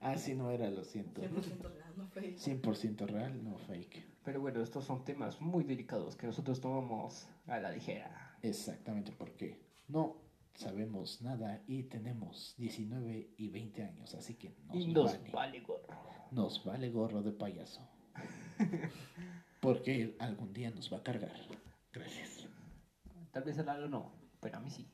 Así 0.02 0.36
no 0.36 0.52
era, 0.52 0.70
lo 0.70 0.84
siento. 0.84 1.22
100% 1.22 1.62
real, 1.62 1.94
no 1.96 2.08
fake. 2.08 2.38
100% 2.38 3.08
real, 3.08 3.44
no 3.44 3.58
fake. 3.58 4.06
Pero 4.24 4.42
bueno, 4.42 4.62
estos 4.62 4.86
son 4.86 5.04
temas 5.06 5.40
muy 5.42 5.64
delicados 5.64 6.16
que 6.16 6.28
nosotros 6.28 6.60
tomamos 6.60 7.28
a 7.48 7.60
la 7.60 7.72
ligera. 7.72 8.38
Exactamente 8.42 9.14
porque 9.18 9.62
no 9.88 10.18
sabemos 10.56 11.22
nada 11.22 11.64
y 11.68 11.84
tenemos 11.84 12.54
19 12.58 13.34
y 13.38 13.50
20 13.50 13.84
años, 13.84 14.14
así 14.16 14.36
que 14.36 14.56
nos, 14.68 14.76
y 14.76 14.88
nos 14.88 15.14
vale. 15.14 15.32
vale 15.32 15.60
gorro. 15.62 15.88
Nos 16.32 16.64
vale 16.64 16.90
gorro 16.90 17.22
de 17.22 17.32
payaso. 17.32 17.88
Porque 19.62 20.02
él 20.02 20.16
algún 20.20 20.52
día 20.54 20.70
nos 20.72 20.92
va 20.92 20.98
a 20.98 21.04
cargar. 21.04 21.34
Gracias. 21.92 22.50
Tal 23.32 23.44
vez 23.44 23.58
a 23.58 23.64
Lalo 23.64 23.88
no, 23.88 24.12
pero 24.40 24.58
a 24.58 24.60
mí 24.60 24.70
sí. 24.70 24.88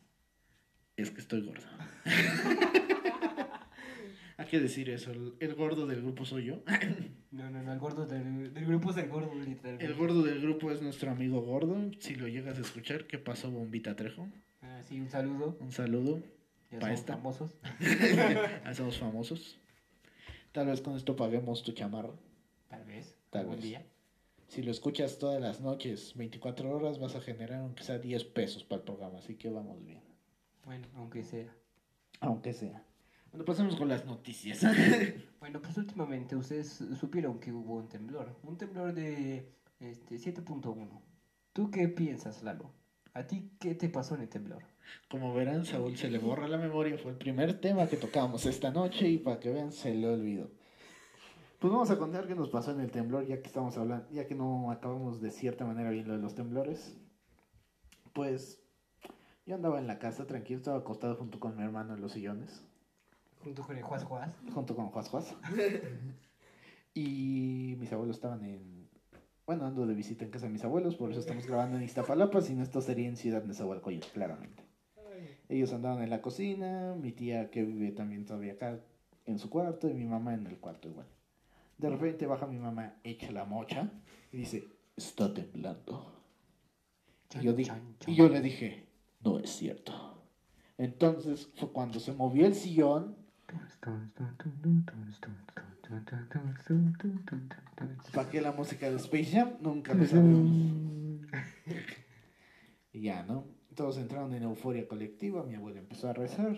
Es 1.00 1.12
que 1.12 1.22
estoy 1.22 1.41
gordo. 1.41 1.63
Hay 4.38 4.46
que 4.46 4.60
decir 4.60 4.89
eso. 4.89 5.12
El, 5.12 5.34
el 5.39 5.56
gordo 5.56 5.86
del 5.88 6.01
grupo 6.01 6.25
soy 6.25 6.46
yo. 6.46 6.60
No, 7.32 7.48
no, 7.51 7.62
no, 7.62 7.72
el 7.72 7.77
gordo 7.77 8.08
del, 8.08 8.56
del 8.56 8.65
grupo 8.65 8.89
es 8.89 8.98
el 8.98 9.08
gordo, 9.08 9.32
literalmente. 9.36 9.86
El 9.86 9.94
gordo 9.94 10.24
del 10.24 10.41
grupo 10.41 10.72
es 10.72 10.82
nuestro 10.82 11.12
amigo 11.12 11.41
gordo. 11.41 11.77
Si 12.00 12.15
lo 12.15 12.27
llegas 12.27 12.58
a 12.58 12.62
escuchar, 12.62 13.06
¿qué 13.06 13.20
pasó, 13.20 13.51
Bombita 13.51 13.96
Trejo? 13.96 14.27
Ah, 14.63 14.82
sí, 14.84 15.00
un 15.00 15.10
saludo. 15.12 15.56
Un 15.60 15.72
saludo. 15.72 16.24
Ya 16.72 16.79
somos 16.82 17.00
esta. 17.00 17.13
famosos. 17.13 17.56
Hacemos 18.65 18.98
famosos. 18.98 19.60
Tal 20.51 20.65
vez 20.68 20.82
con 20.82 20.96
esto 20.96 21.15
paguemos 21.15 21.62
tu 21.62 21.72
chamarra. 21.74 22.13
Tal 22.68 22.84
vez. 22.86 23.15
Tal 23.29 23.41
algún 23.41 23.58
vez. 23.58 23.63
día. 23.63 23.86
Si 24.48 24.63
lo 24.63 24.72
escuchas 24.72 25.20
todas 25.20 25.39
las 25.39 25.62
noches, 25.62 26.13
24 26.15 26.68
horas, 26.72 26.98
vas 26.98 27.15
a 27.15 27.22
generar 27.22 27.62
aunque 27.62 27.84
sea 27.84 28.00
10 28.00 28.24
pesos 28.25 28.63
para 28.63 28.79
el 28.79 28.86
programa. 28.86 29.20
Así 29.20 29.36
que 29.36 29.51
vamos 29.51 29.86
bien. 29.86 30.01
Bueno, 30.66 30.88
aunque 30.96 31.24
sea. 31.24 31.54
Aunque 32.20 32.54
sea. 32.54 32.84
Bueno, 33.32 33.46
pasemos 33.46 33.75
con 33.75 33.88
las 33.88 34.06
noticias. 34.06 34.63
Bueno, 35.39 35.62
pues 35.62 35.78
últimamente 35.78 36.36
ustedes 36.36 36.84
supieron 37.00 37.39
que 37.39 37.54
hubo 37.54 37.75
un 37.75 37.88
temblor. 37.88 38.36
Un 38.44 38.58
temblor 38.58 38.94
de 38.94 39.54
este, 39.80 40.16
7.1. 40.16 41.01
¿Tú 41.54 41.72
qué 41.72 41.88
piensas, 41.88 42.44
Lalo? 42.44 42.74
¿A 43.13 43.25
ti 43.25 43.51
qué 43.58 43.74
te 43.74 43.88
pasó 43.88 44.16
en 44.16 44.22
el 44.22 44.30
temblor? 44.30 44.63
Como 45.10 45.34
verán, 45.34 45.66
Saúl 45.66 45.96
se 45.96 46.10
le 46.10 46.20
borra 46.20 46.48
la 46.50 46.58
memoria. 46.58 46.98
Fue 46.98 47.12
el 47.12 47.18
primer 47.18 47.60
tema 47.62 47.88
que 47.88 47.96
tocamos 47.96 48.46
esta 48.46 48.72
noche 48.72 49.08
y 49.08 49.18
para 49.18 49.39
que 49.39 49.50
vean, 49.50 49.72
se 49.72 49.96
le 49.96 50.08
olvidó. 50.08 50.51
Pues 51.60 51.74
vamos 51.74 51.89
a 51.89 51.98
contar 51.98 52.28
qué 52.28 52.36
nos 52.36 52.50
pasó 52.50 52.72
en 52.72 52.82
el 52.82 52.92
temblor, 52.92 53.25
ya 53.25 53.42
que 53.42 53.48
estamos 53.48 53.78
hablando, 53.78 54.08
ya 54.12 54.28
que 54.28 54.36
no 54.36 54.72
acabamos 54.72 55.22
de 55.22 55.32
cierta 55.32 55.66
manera 55.66 55.89
bien 55.89 56.08
lo 56.08 56.13
de 56.13 56.22
los 56.22 56.36
temblores. 56.36 56.98
Pues 58.13 58.62
yo 59.50 59.56
andaba 59.56 59.79
en 59.79 59.88
la 59.88 59.98
casa 59.98 60.27
tranquilo, 60.27 60.60
estaba 60.60 60.77
acostado 60.77 61.15
junto 61.15 61.39
con 61.39 61.58
mi 61.58 61.63
hermano 61.63 61.96
en 61.96 62.01
los 62.01 62.12
sillones, 62.13 62.63
Junto 63.44 63.63
con 63.63 63.75
el 63.75 63.82
Juaz 63.84 64.03
Juaz. 64.03 64.29
junto 64.53 64.75
con 64.75 64.89
Juaz 64.89 65.10
Juaz. 65.10 65.36
y 66.94 67.75
mis 67.79 67.91
abuelos 67.91 68.18
estaban 68.18 68.44
en. 68.44 68.88
Bueno, 69.48 69.65
ando 69.65 69.88
de 69.88 69.96
visita 69.96 70.24
en 70.25 70.29
casa 70.32 70.46
de 70.46 70.51
mis 70.51 70.63
abuelos, 70.63 70.96
por 70.96 71.10
eso 71.10 71.20
estamos 71.20 71.48
grabando 71.48 71.77
en 71.77 71.84
Iztapalapa, 71.84 72.41
si 72.41 72.53
no, 72.53 72.62
esto 72.62 72.82
sería 72.82 73.08
en 73.08 73.18
Ciudad 73.18 73.44
Nezahualcóyotl, 73.44 74.08
claramente. 74.13 74.63
Ellos 75.48 75.74
andaban 75.74 76.03
en 76.03 76.12
la 76.12 76.22
cocina, 76.22 76.94
mi 76.96 77.12
tía 77.12 77.50
que 77.50 77.63
vive 77.63 77.91
también 77.91 78.25
todavía 78.25 78.53
acá 78.53 78.79
en 79.25 79.39
su 79.39 79.50
cuarto 79.50 79.89
y 79.89 79.96
mi 79.96 80.06
mamá 80.06 80.36
en 80.36 80.46
el 80.46 80.60
cuarto 80.60 80.88
igual. 80.89 81.08
De 81.79 81.89
repente 81.89 82.27
baja 82.27 82.46
mi 82.46 82.60
mamá, 82.60 82.98
echa 83.03 83.32
la 83.32 83.46
mocha 83.46 83.89
y 84.32 84.38
dice, 84.38 84.68
está 84.96 85.34
temblando. 85.34 86.13
Y 87.39 87.44
yo, 87.44 87.53
di- 87.53 87.65
Chan, 87.65 87.96
chan, 88.00 88.13
y 88.13 88.15
yo 88.18 88.29
le 88.29 88.41
dije, 88.41 88.86
no 89.21 89.39
es 89.39 89.49
cierto. 89.49 89.93
Entonces 90.77 91.49
fue 91.55 91.71
cuando 91.71 91.99
se 91.99 92.13
movió 92.13 92.45
el 92.45 92.55
sillón, 92.55 93.17
para 98.13 98.29
que 98.29 98.41
la 98.41 98.51
música 98.51 98.89
de 98.89 98.97
Space 98.97 99.31
Jam 99.31 99.57
nunca 99.61 99.93
lo 99.93 100.05
sabremos. 100.05 101.25
Y 102.91 103.01
ya, 103.01 103.21
¿no? 103.23 103.45
Todos 103.75 103.97
entraron 103.97 104.33
en 104.33 104.43
euforia 104.43 104.88
colectiva, 104.88 105.43
mi 105.43 105.53
abuela 105.53 105.79
empezó 105.79 106.09
a 106.09 106.13
rezar. 106.13 106.57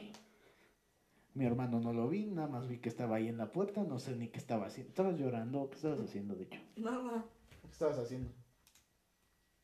Mi 1.33 1.45
hermano 1.45 1.81
no 1.81 1.91
lo 1.91 2.07
vi, 2.07 2.25
nada 2.25 2.47
más 2.47 2.67
vi 2.67 2.79
que 2.79 2.87
estaba 2.87 3.17
ahí 3.17 3.27
en 3.27 3.37
la 3.37 3.51
puerta, 3.51 3.83
no 3.83 3.99
sé 3.99 4.15
ni 4.15 4.29
qué 4.29 4.37
estaba 4.37 4.67
haciendo. 4.67 4.89
¿Estabas 4.89 5.19
llorando? 5.19 5.69
¿Qué 5.69 5.75
estabas 5.75 5.99
haciendo, 5.99 6.35
de 6.35 6.43
hecho? 6.45 6.61
Nada. 6.77 7.25
¿Qué 7.61 7.67
estabas 7.71 7.99
haciendo? 7.99 8.31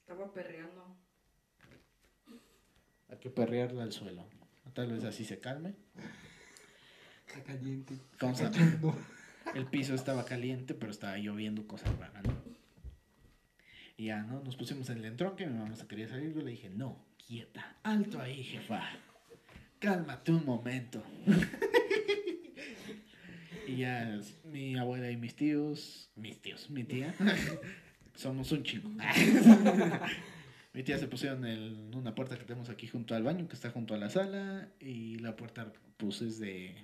Estaba 0.02 0.32
perreando. 0.34 0.98
Hay 3.10 3.18
que 3.18 3.30
perrearla 3.30 3.84
al 3.84 3.92
suelo. 3.92 4.26
Tal 4.74 4.92
vez 4.92 5.04
así 5.04 5.26
se 5.26 5.40
calme. 5.40 5.76
Está 7.28 7.44
caliente. 7.44 7.96
Vamos 8.20 8.42
a-. 8.42 8.52
El 9.56 9.66
piso 9.66 9.96
estaba 9.96 10.26
caliente, 10.26 10.74
pero 10.74 10.92
estaba 10.92 11.18
lloviendo 11.18 11.68
cosas 11.68 11.98
raras, 11.98 12.24
¿no? 12.24 12.34
Y 13.98 14.06
ya, 14.06 14.22
¿no? 14.24 14.42
Nos 14.44 14.56
pusimos 14.56 14.90
en 14.90 15.00
el 15.00 15.06
entronque, 15.06 15.48
mi 15.48 15.58
mamá 15.58 15.76
se 15.76 15.88
quería 15.88 16.08
salir, 16.08 16.34
yo 16.34 16.42
le 16.42 16.52
dije, 16.52 16.70
no, 16.70 17.04
quieta, 17.26 17.78
alto 17.82 18.22
ahí, 18.22 18.44
jefa. 18.44 18.84
Cálmate 19.80 20.32
un 20.32 20.46
momento. 20.46 21.04
y 23.68 23.78
ya, 23.78 24.20
mi 24.44 24.78
abuela 24.78 25.10
y 25.10 25.18
mis 25.18 25.36
tíos, 25.36 26.12
mis 26.16 26.40
tíos, 26.42 26.70
mi 26.70 26.84
tía, 26.84 27.16
somos 28.16 28.52
un 28.52 28.64
chingo. 28.64 28.92
Mi 30.78 30.84
tía 30.84 31.00
se 31.00 31.08
pusieron 31.08 31.44
en 31.44 31.96
una 31.96 32.14
puerta 32.14 32.38
que 32.38 32.44
tenemos 32.46 32.70
aquí 32.70 32.86
junto 32.88 33.16
al 33.16 33.24
baño, 33.24 33.48
que 33.48 33.56
está 33.56 33.72
junto 33.72 33.96
a 33.96 33.98
la 33.98 34.12
sala, 34.12 34.70
y 34.80 35.18
la 35.18 35.36
puerta, 35.36 35.74
pues, 35.98 36.22
es 36.22 36.38
de, 36.40 36.76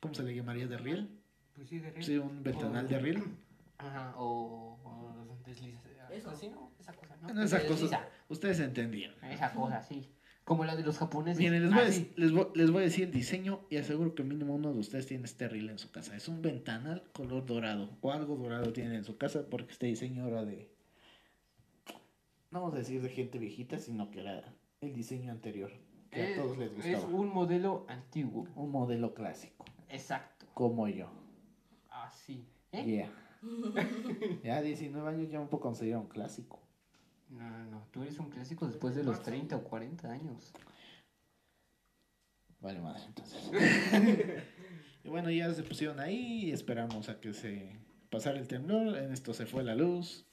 ¿cómo 0.00 0.14
se 0.14 0.22
le 0.22 0.32
llamaría? 0.32 0.68
¿De 0.68 0.78
riel? 0.78 1.08
Pues 1.54 1.68
sí, 1.68 1.80
de 1.80 1.90
rey. 1.90 2.02
Sí, 2.04 2.16
un 2.18 2.44
ventanal 2.44 2.86
de 2.88 2.98
riel. 3.00 3.22
Ajá, 3.78 4.14
o, 4.16 4.78
o 4.84 5.38
desliza. 5.44 5.80
Eso. 6.12 6.30
Así, 6.30 6.48
¿no? 6.50 6.70
Esa 6.78 6.92
cosa, 6.92 7.16
¿no? 7.20 7.42
Esa 7.42 7.58
cosa, 7.62 7.72
desliza. 7.72 8.08
ustedes 8.28 8.60
entendieron. 8.60 9.16
Esa 9.24 9.52
cosa, 9.52 9.82
sí. 9.82 10.08
Como 10.44 10.64
la 10.64 10.76
de 10.76 10.84
los 10.84 10.98
japoneses. 10.98 11.38
Miren, 11.38 11.62
les 11.62 11.70
voy, 11.72 11.80
a, 11.82 11.86
Así. 11.86 12.00
dec- 12.02 12.16
les, 12.16 12.32
voy, 12.32 12.46
les 12.54 12.70
voy 12.70 12.82
a 12.82 12.84
decir 12.84 13.04
el 13.06 13.10
diseño 13.12 13.60
y 13.70 13.76
aseguro 13.78 14.14
que 14.14 14.22
mínimo 14.22 14.54
uno 14.54 14.72
de 14.72 14.78
ustedes 14.78 15.06
tiene 15.06 15.24
este 15.24 15.48
reel 15.48 15.68
en 15.70 15.78
su 15.78 15.90
casa. 15.90 16.14
Es 16.16 16.28
un 16.28 16.42
ventanal 16.42 17.02
color 17.12 17.44
dorado 17.44 17.90
o 18.02 18.12
algo 18.12 18.36
dorado 18.36 18.72
tienen 18.72 18.92
en 18.92 19.04
su 19.04 19.16
casa 19.16 19.46
porque 19.50 19.72
este 19.72 19.86
diseño 19.86 20.28
era 20.28 20.44
de, 20.44 20.68
no 22.52 22.60
vamos 22.60 22.74
a 22.74 22.78
decir 22.78 23.02
de 23.02 23.08
gente 23.08 23.38
viejita, 23.38 23.78
sino 23.78 24.10
que 24.10 24.20
era 24.20 24.54
el 24.80 24.92
diseño 24.94 25.32
anterior, 25.32 25.72
que 26.10 26.22
a 26.22 26.28
Es- 26.30 26.36
todos 26.36 26.58
les 26.58 26.70
Es 26.84 26.92
gustaba. 27.00 27.06
un 27.14 27.28
modelo 27.32 27.84
antiguo. 27.88 28.46
Un 28.54 28.70
modelo 28.70 29.14
clásico, 29.14 29.64
Exacto. 29.88 30.46
como 30.54 30.86
yo. 30.88 31.08
Así. 31.90 32.46
¿Eh? 32.72 32.84
Yeah. 32.84 33.12
ya 34.44 34.62
19 34.62 35.08
años 35.08 35.30
ya 35.30 35.40
un 35.40 35.48
poco 35.48 35.64
considero 35.64 36.00
un 36.00 36.08
clásico. 36.08 36.60
No, 37.30 37.48
no, 37.50 37.64
no. 37.66 37.86
Tú 37.90 38.02
eres 38.02 38.18
un 38.18 38.28
clásico 38.28 38.66
después 38.66 38.94
de 38.94 39.02
los 39.04 39.22
30 39.22 39.56
o 39.56 39.64
40 39.64 40.10
años. 40.10 40.52
Vale, 42.60 42.80
madre, 42.80 43.02
entonces. 43.06 43.50
y 45.04 45.08
bueno, 45.08 45.30
ya 45.30 45.52
se 45.52 45.62
pusieron 45.62 45.98
ahí 45.98 46.44
y 46.46 46.52
esperamos 46.52 47.08
a 47.08 47.20
que 47.20 47.32
se 47.32 47.76
pasara 48.10 48.38
el 48.38 48.46
temblor. 48.46 48.96
En 48.98 49.12
esto 49.12 49.34
se 49.34 49.46
fue 49.46 49.64
la 49.64 49.74
luz. 49.74 50.26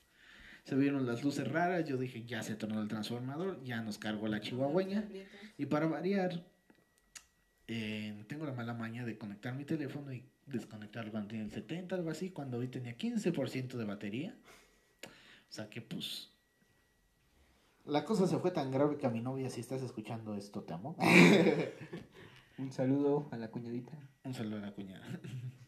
Se 0.69 0.75
vieron 0.75 1.07
las 1.07 1.23
luces 1.23 1.47
raras. 1.47 1.83
Yo 1.85 1.97
dije, 1.97 2.25
ya 2.25 2.43
se 2.43 2.53
tornó 2.53 2.79
el 2.79 2.87
transformador. 2.87 3.59
Ya 3.63 3.81
nos 3.81 3.97
cargó 3.97 4.27
la 4.27 4.39
chihuahueña. 4.39 5.09
Y 5.57 5.65
para 5.65 5.87
variar, 5.87 6.45
eh, 7.67 8.23
tengo 8.27 8.45
la 8.45 8.53
mala 8.53 8.75
maña 8.75 9.03
de 9.03 9.17
conectar 9.17 9.55
mi 9.55 9.65
teléfono 9.65 10.13
y 10.13 10.23
desconectarlo 10.45 11.09
cuando 11.09 11.29
tenía 11.29 11.45
el 11.45 11.51
70, 11.51 11.95
algo 11.95 12.11
así. 12.11 12.29
Cuando 12.29 12.59
hoy 12.59 12.67
tenía 12.67 12.95
15% 12.95 13.77
de 13.77 13.83
batería. 13.83 14.35
O 15.05 15.51
sea 15.51 15.71
que 15.71 15.81
pues... 15.81 16.29
La 17.85 18.05
cosa 18.05 18.27
se 18.27 18.37
fue 18.37 18.51
tan 18.51 18.69
grave 18.69 18.97
que 18.97 19.07
a 19.07 19.09
mi 19.09 19.21
novia, 19.21 19.49
si 19.49 19.61
estás 19.61 19.81
escuchando 19.81 20.35
esto, 20.35 20.61
te 20.61 20.73
amo. 20.75 20.95
Un 22.59 22.71
saludo 22.71 23.27
a 23.31 23.37
la 23.37 23.49
cuñadita. 23.49 23.93
Un 24.23 24.35
saludo 24.35 24.57
a 24.57 24.61
la 24.67 24.71
cuñada. 24.71 25.19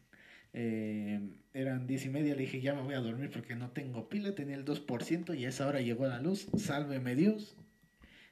Eh, 0.54 1.20
eran 1.54 1.86
diez 1.86 2.04
y 2.04 2.10
media, 2.10 2.34
le 2.34 2.42
dije 2.42 2.60
ya 2.60 2.74
me 2.74 2.82
voy 2.82 2.94
a 2.94 3.00
dormir 3.00 3.30
porque 3.30 3.56
no 3.56 3.70
tengo 3.70 4.08
pila, 4.08 4.34
tenía 4.34 4.54
el 4.56 4.64
2% 4.64 5.38
y 5.38 5.46
a 5.46 5.48
esa 5.48 5.66
hora 5.66 5.80
llegó 5.80 6.06
la 6.06 6.20
luz, 6.20 6.48
sálveme 6.56 7.14
Dios. 7.14 7.56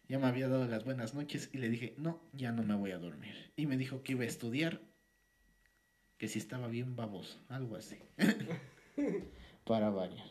Ya 0.09 0.19
me 0.19 0.27
había 0.27 0.49
dado 0.49 0.67
las 0.67 0.85
buenas 0.85 1.15
noches 1.15 1.51
y 1.53 1.59
le 1.59 1.69
dije, 1.69 1.95
no, 1.97 2.21
ya 2.33 2.51
no 2.51 2.65
me 2.65 2.75
voy 2.75 2.91
a 2.91 2.99
dormir. 2.99 3.53
Y 3.57 3.67
me 3.67 3.77
dijo 3.77 4.03
que 4.03 4.13
iba 4.13 4.25
a 4.25 4.27
estudiar, 4.27 4.81
que 6.19 6.27
si 6.27 6.41
estaba 6.41 6.67
bien 6.67 6.97
baboso, 6.97 7.41
algo 7.49 7.77
así. 7.77 7.97
Para 9.65 9.91
variar. 9.91 10.27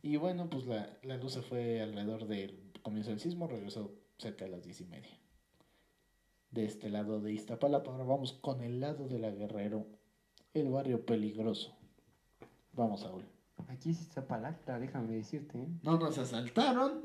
Y 0.00 0.16
bueno, 0.16 0.48
pues 0.48 0.64
la, 0.66 0.96
la 1.02 1.16
luz 1.16 1.32
se 1.34 1.42
fue 1.42 1.82
alrededor 1.82 2.28
del 2.28 2.70
comienzo 2.82 3.10
del 3.10 3.18
sismo, 3.18 3.48
regresó 3.48 3.92
cerca 4.16 4.44
de 4.44 4.52
las 4.52 4.62
diez 4.62 4.80
y 4.80 4.86
media. 4.86 5.18
De 6.50 6.64
este 6.64 6.88
lado 6.88 7.20
de 7.20 7.32
Iztapalapa, 7.32 7.90
ahora 7.90 8.04
vamos 8.04 8.32
con 8.32 8.62
el 8.62 8.80
lado 8.80 9.08
de 9.08 9.18
la 9.18 9.30
Guerrero, 9.30 9.86
el 10.54 10.68
barrio 10.70 11.04
peligroso. 11.04 11.76
Vamos, 12.72 13.00
Saúl. 13.00 13.24
Aquí 13.68 13.92
sí 13.94 14.02
está 14.02 14.26
palabra, 14.26 14.78
déjame 14.80 15.12
decirte. 15.14 15.58
¿eh? 15.62 15.68
No 15.82 15.98
nos 15.98 16.18
asaltaron, 16.18 17.02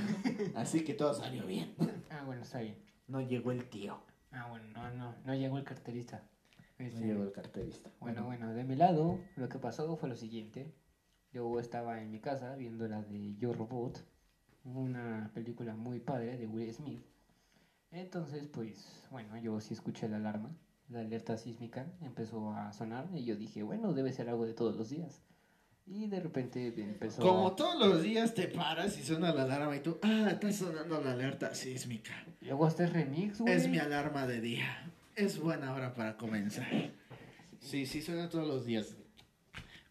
así 0.56 0.82
que 0.84 0.94
todo 0.94 1.14
salió 1.14 1.46
bien. 1.46 1.74
Ah, 2.10 2.22
bueno, 2.24 2.42
está 2.42 2.60
bien. 2.60 2.76
No 3.06 3.20
llegó 3.20 3.52
el 3.52 3.68
tío, 3.68 4.00
Ah, 4.30 4.46
bueno, 4.50 4.66
no, 4.74 4.90
no, 4.94 5.14
no 5.24 5.34
llegó 5.34 5.56
el 5.58 5.64
carterista. 5.64 6.22
no 6.78 6.84
Este, 6.86 7.00
llegó 7.06 7.22
el 7.22 7.32
carterista. 7.32 7.90
Bueno, 8.00 8.24
bueno, 8.24 8.52
de 8.52 8.64
mi 8.64 8.74
lado, 8.76 9.18
lo 9.36 9.48
que 9.48 9.58
pasó 9.58 9.96
fue 9.96 10.08
lo 10.08 10.16
siguiente. 10.16 10.74
Yo 11.32 11.58
estaba 11.60 12.02
en 12.02 12.10
mi 12.10 12.20
casa 12.20 12.54
viendo 12.56 12.86
la 12.88 13.02
de 13.02 13.34
Yo 13.36 13.52
Robot, 13.52 14.04
una 14.64 15.30
película 15.34 15.74
muy 15.76 16.00
padre 16.00 16.36
de 16.36 16.46
Will 16.46 16.72
Smith. 16.74 17.02
Entonces, 17.90 18.46
pues, 18.48 19.06
bueno, 19.10 19.36
yo 19.38 19.60
sí 19.60 19.72
escuché 19.74 20.08
la 20.08 20.16
alarma, 20.16 20.50
la 20.88 21.00
alerta 21.00 21.36
sísmica 21.36 21.86
empezó 22.00 22.52
a 22.52 22.72
sonar 22.72 23.08
y 23.14 23.24
yo 23.24 23.36
dije, 23.36 23.62
bueno, 23.62 23.92
debe 23.92 24.12
ser 24.12 24.28
algo 24.28 24.46
de 24.46 24.54
todos 24.54 24.76
los 24.76 24.90
días. 24.90 25.22
Y 25.86 26.06
de 26.06 26.20
repente 26.20 26.66
empezó 26.76 27.22
Como 27.22 27.48
a... 27.48 27.56
todos 27.56 27.78
los 27.78 28.02
días 28.02 28.34
te 28.34 28.48
paras 28.48 28.98
y 28.98 29.02
suena 29.02 29.32
la 29.32 29.44
alarma 29.44 29.74
y 29.76 29.80
tú, 29.80 29.98
ah, 30.02 30.28
está 30.30 30.52
sonando 30.52 31.00
la 31.00 31.12
alerta 31.12 31.54
sísmica. 31.54 32.12
Luego 32.42 32.68
este 32.68 32.86
remix, 32.86 33.40
güey. 33.40 33.54
Es 33.54 33.68
mi 33.68 33.78
alarma 33.78 34.26
de 34.26 34.40
día. 34.40 34.92
Es 35.16 35.38
buena 35.38 35.72
hora 35.72 35.94
para 35.94 36.16
comenzar. 36.16 36.68
Sí, 37.58 37.86
sí, 37.86 38.02
suena 38.02 38.28
todos 38.28 38.46
los 38.46 38.66
días. 38.66 38.94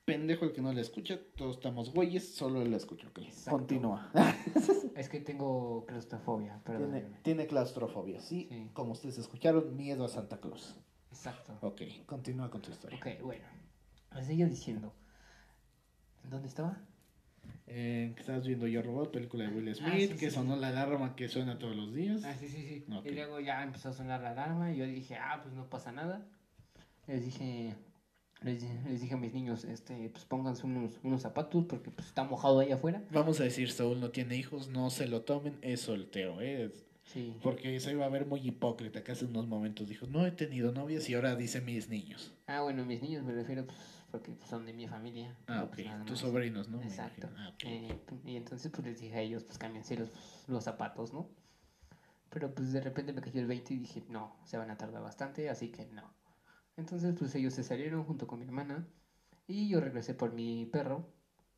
Pendejo 0.07 0.45
el 0.45 0.53
que 0.53 0.61
no 0.61 0.71
la 0.71 0.79
escucha, 0.79 1.19
todos 1.35 1.57
estamos 1.57 1.91
güeyes, 1.93 2.33
solo 2.33 2.61
él 2.61 2.71
la 2.71 2.77
escucha, 2.77 3.09
ok. 3.09 3.17
Exacto. 3.19 3.51
Continúa. 3.57 4.09
Es 4.95 5.09
que 5.09 5.19
tengo 5.19 5.85
claustrofobia, 5.85 6.61
Tiene, 6.63 6.79
perdónenme. 6.79 7.17
tiene 7.23 7.45
claustrofobia, 7.45 8.21
¿sí? 8.21 8.47
Sí. 8.49 8.69
Como 8.73 8.93
ustedes 8.93 9.17
escucharon, 9.17 9.75
miedo 9.75 10.05
a 10.05 10.07
Santa 10.07 10.39
Claus. 10.39 10.75
Exacto. 11.11 11.57
Ok, 11.61 11.81
continúa 12.05 12.49
con 12.49 12.61
tu 12.61 12.71
historia. 12.71 12.97
Ok, 12.97 13.21
bueno. 13.21 13.43
Me 14.15 14.23
seguía 14.23 14.47
diciendo. 14.47 14.93
¿Dónde 16.23 16.47
estaba? 16.47 16.77
Eh, 17.67 18.13
que 18.15 18.21
estabas 18.21 18.47
viendo 18.47 18.65
Yo 18.65 18.81
Robot, 18.81 19.11
película 19.11 19.43
de 19.43 19.53
Will 19.53 19.69
Ah, 19.69 19.75
Smith, 19.75 20.11
sí, 20.13 20.17
que 20.17 20.29
sí, 20.29 20.35
sonó 20.35 20.55
sí. 20.55 20.61
la 20.61 20.69
alarma 20.69 21.17
que 21.17 21.27
suena 21.27 21.59
todos 21.59 21.75
los 21.75 21.93
días. 21.93 22.23
Ah, 22.23 22.33
sí, 22.39 22.47
sí, 22.47 22.61
sí. 22.65 22.85
Y 23.03 23.09
luego 23.11 23.41
ya 23.41 23.61
empezó 23.61 23.89
a 23.89 23.93
sonar 23.93 24.21
la 24.21 24.31
alarma 24.31 24.71
y 24.71 24.77
yo 24.77 24.85
dije, 24.87 25.15
ah, 25.17 25.41
pues 25.43 25.53
no 25.53 25.69
pasa 25.69 25.91
nada. 25.91 26.25
Les 27.07 27.23
dije 27.25 27.75
Les, 28.41 28.63
les 28.85 29.01
dije 29.01 29.15
a 29.15 29.17
mis 29.17 29.33
niños, 29.33 29.63
este, 29.63 30.09
pues 30.09 30.25
pónganse 30.25 30.65
unos, 30.65 30.99
unos 31.03 31.21
zapatos 31.21 31.65
porque 31.65 31.89
pues 31.89 32.07
está 32.07 32.23
mojado 32.23 32.59
ahí 32.59 32.71
afuera. 32.71 33.03
Vamos 33.11 33.39
a 33.39 33.43
decir, 33.43 33.71
Saúl 33.71 33.99
no 33.99 34.11
tiene 34.11 34.35
hijos, 34.35 34.67
no 34.67 34.89
se 34.89 35.07
lo 35.07 35.21
tomen, 35.21 35.57
es 35.61 35.81
soltero, 35.81 36.39
¿eh? 36.41 36.71
Sí. 37.03 37.35
Porque 37.41 37.79
se 37.79 37.91
iba 37.91 38.05
a 38.05 38.09
ver 38.09 38.25
muy 38.25 38.41
hipócrita, 38.41 39.03
que 39.03 39.13
hace 39.13 39.25
unos 39.25 39.47
momentos 39.47 39.87
dijo, 39.87 40.07
no 40.07 40.25
he 40.25 40.31
tenido 40.31 40.71
novias 40.71 41.09
y 41.09 41.15
ahora 41.15 41.35
dice 41.35 41.61
mis 41.61 41.89
niños. 41.89 42.33
Ah, 42.47 42.61
bueno, 42.61 42.85
mis 42.85 43.01
niños 43.01 43.23
me 43.23 43.33
refiero 43.33 43.65
pues 43.65 43.97
porque 44.11 44.31
pues, 44.31 44.49
son 44.49 44.65
de 44.65 44.73
mi 44.73 44.87
familia. 44.87 45.35
Ah, 45.47 45.63
ok, 45.63 45.75
pues, 45.75 46.05
tus 46.05 46.19
sobrinos, 46.19 46.69
¿no? 46.69 46.81
Exacto. 46.81 47.29
Ah. 47.37 47.53
Eh, 47.63 47.97
y 48.25 48.35
entonces 48.35 48.71
pues 48.71 48.85
les 48.85 48.99
dije 48.99 49.15
a 49.15 49.21
ellos, 49.21 49.43
pues 49.43 49.57
cámbiense 49.57 49.97
los, 49.97 50.09
los 50.47 50.63
zapatos, 50.63 51.13
¿no? 51.13 51.29
Pero 52.29 52.53
pues 52.53 52.73
de 52.73 52.81
repente 52.81 53.13
me 53.13 53.21
cayó 53.21 53.39
el 53.41 53.47
20 53.47 53.73
y 53.73 53.77
dije, 53.77 54.03
no, 54.09 54.35
se 54.45 54.57
van 54.57 54.69
a 54.69 54.77
tardar 54.77 55.01
bastante, 55.01 55.49
así 55.49 55.69
que 55.69 55.85
no. 55.85 56.03
Entonces 56.77 57.15
pues 57.17 57.33
ellos 57.35 57.53
se 57.53 57.63
salieron 57.63 58.03
junto 58.03 58.27
con 58.27 58.39
mi 58.39 58.45
hermana 58.45 58.87
y 59.47 59.67
yo 59.69 59.79
regresé 59.81 60.13
por 60.13 60.33
mi 60.33 60.65
perro, 60.65 61.07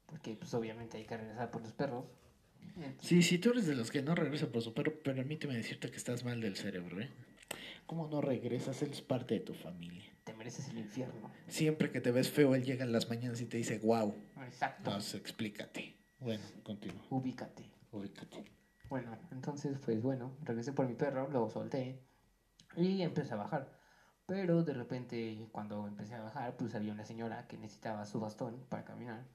porque 0.05 0.35
pues 0.35 0.53
obviamente 0.53 0.97
hay 0.97 1.05
que 1.05 1.17
regresar 1.17 1.51
por 1.51 1.61
los 1.61 1.73
perros. 1.73 2.05
Entonces, 2.75 3.07
Sí, 3.07 3.21
si 3.21 3.37
tú 3.37 3.51
eres 3.51 3.67
de 3.67 3.75
los 3.75 3.91
que 3.91 4.01
no 4.01 4.15
regresa 4.15 4.47
por 4.51 4.61
su 4.61 4.73
perro, 4.73 4.93
permíteme 5.03 5.55
decirte 5.55 5.91
que 5.91 5.97
estás 5.97 6.23
mal 6.23 6.39
del 6.39 6.55
cerebro, 6.55 7.01
¿eh? 7.01 7.09
¿Cómo 7.85 8.07
no 8.07 8.21
regresas? 8.21 8.81
Él 8.83 8.91
es 8.91 9.01
parte 9.01 9.33
de 9.33 9.39
tu 9.39 9.53
familia. 9.53 10.09
Te 10.23 10.33
mereces 10.35 10.69
el 10.69 10.77
infierno. 10.77 11.31
Siempre 11.47 11.91
que 11.91 11.99
te 11.99 12.11
ves 12.11 12.29
feo, 12.29 12.53
él 12.53 12.63
llega 12.63 12.85
en 12.85 12.91
las 12.91 13.09
mañanas 13.09 13.41
y 13.41 13.45
te 13.45 13.57
dice, 13.57 13.79
wow. 13.79 14.13
Exacto. 14.45 14.89
Entonces, 14.89 15.15
explícate. 15.15 15.95
Bueno, 16.19 16.43
continúa. 16.63 17.01
Ubícate. 17.09 17.63
Ubícate. 17.91 18.45
Bueno, 18.89 19.17
entonces, 19.31 19.79
pues 19.83 20.01
bueno, 20.01 20.37
regresé 20.43 20.71
por 20.71 20.87
mi 20.87 20.93
perro, 20.93 21.29
lo 21.29 21.49
solté 21.49 21.99
y 22.77 23.01
empecé 23.01 23.33
a 23.33 23.37
bajar. 23.37 23.78
Pero 24.29 24.63
de 24.63 24.73
repente, 24.75 25.47
cuando 25.51 25.87
empecé 25.87 26.13
a 26.13 26.21
bajar, 26.21 26.55
pues 26.55 26.75
había 26.75 26.93
una 26.93 27.03
señora 27.03 27.47
que 27.47 27.57
necesitaba 27.57 28.05
su 28.05 28.19
bastón 28.19 28.63
para 28.69 28.85
caminar. 28.85 29.25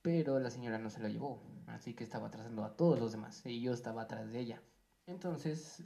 Pero 0.00 0.40
la 0.40 0.48
señora 0.48 0.78
no 0.78 0.88
se 0.88 1.00
lo 1.00 1.08
llevó, 1.08 1.42
así 1.66 1.92
que 1.92 2.02
estaba 2.02 2.28
atrasando 2.28 2.64
a 2.64 2.74
todos 2.74 2.98
los 2.98 3.12
demás 3.12 3.44
y 3.44 3.60
yo 3.60 3.74
estaba 3.74 4.02
atrás 4.02 4.32
de 4.32 4.40
ella. 4.40 4.62
Entonces, 5.06 5.84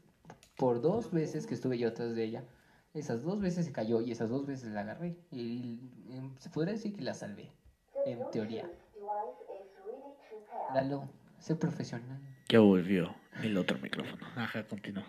por 0.56 0.80
dos 0.80 1.11
veces 1.11 1.48
que 1.48 1.54
estuve 1.54 1.76
yo 1.76 1.88
atrás 1.88 2.14
de 2.14 2.22
ella, 2.22 2.44
esas 2.94 3.24
dos 3.24 3.40
veces 3.40 3.66
se 3.66 3.72
cayó 3.72 4.00
y 4.00 4.12
esas 4.12 4.30
dos 4.30 4.46
veces 4.46 4.70
la 4.70 4.82
agarré. 4.82 5.18
Y 5.32 5.80
em, 6.11 6.32
se 6.38 6.48
podría 6.48 6.74
decir 6.74 6.94
que 6.94 7.02
la 7.02 7.14
salvé, 7.14 7.50
en 8.04 8.30
teoría. 8.30 8.70
Lalo, 10.72 11.09
sé 11.40 11.56
profesional. 11.56 12.20
Ya 12.48 12.61
volvió 12.61 13.12
el 13.42 13.59
otro 13.59 13.76
micrófono. 13.78 14.24
Ajá, 14.37 14.64
continúa. 14.68 15.04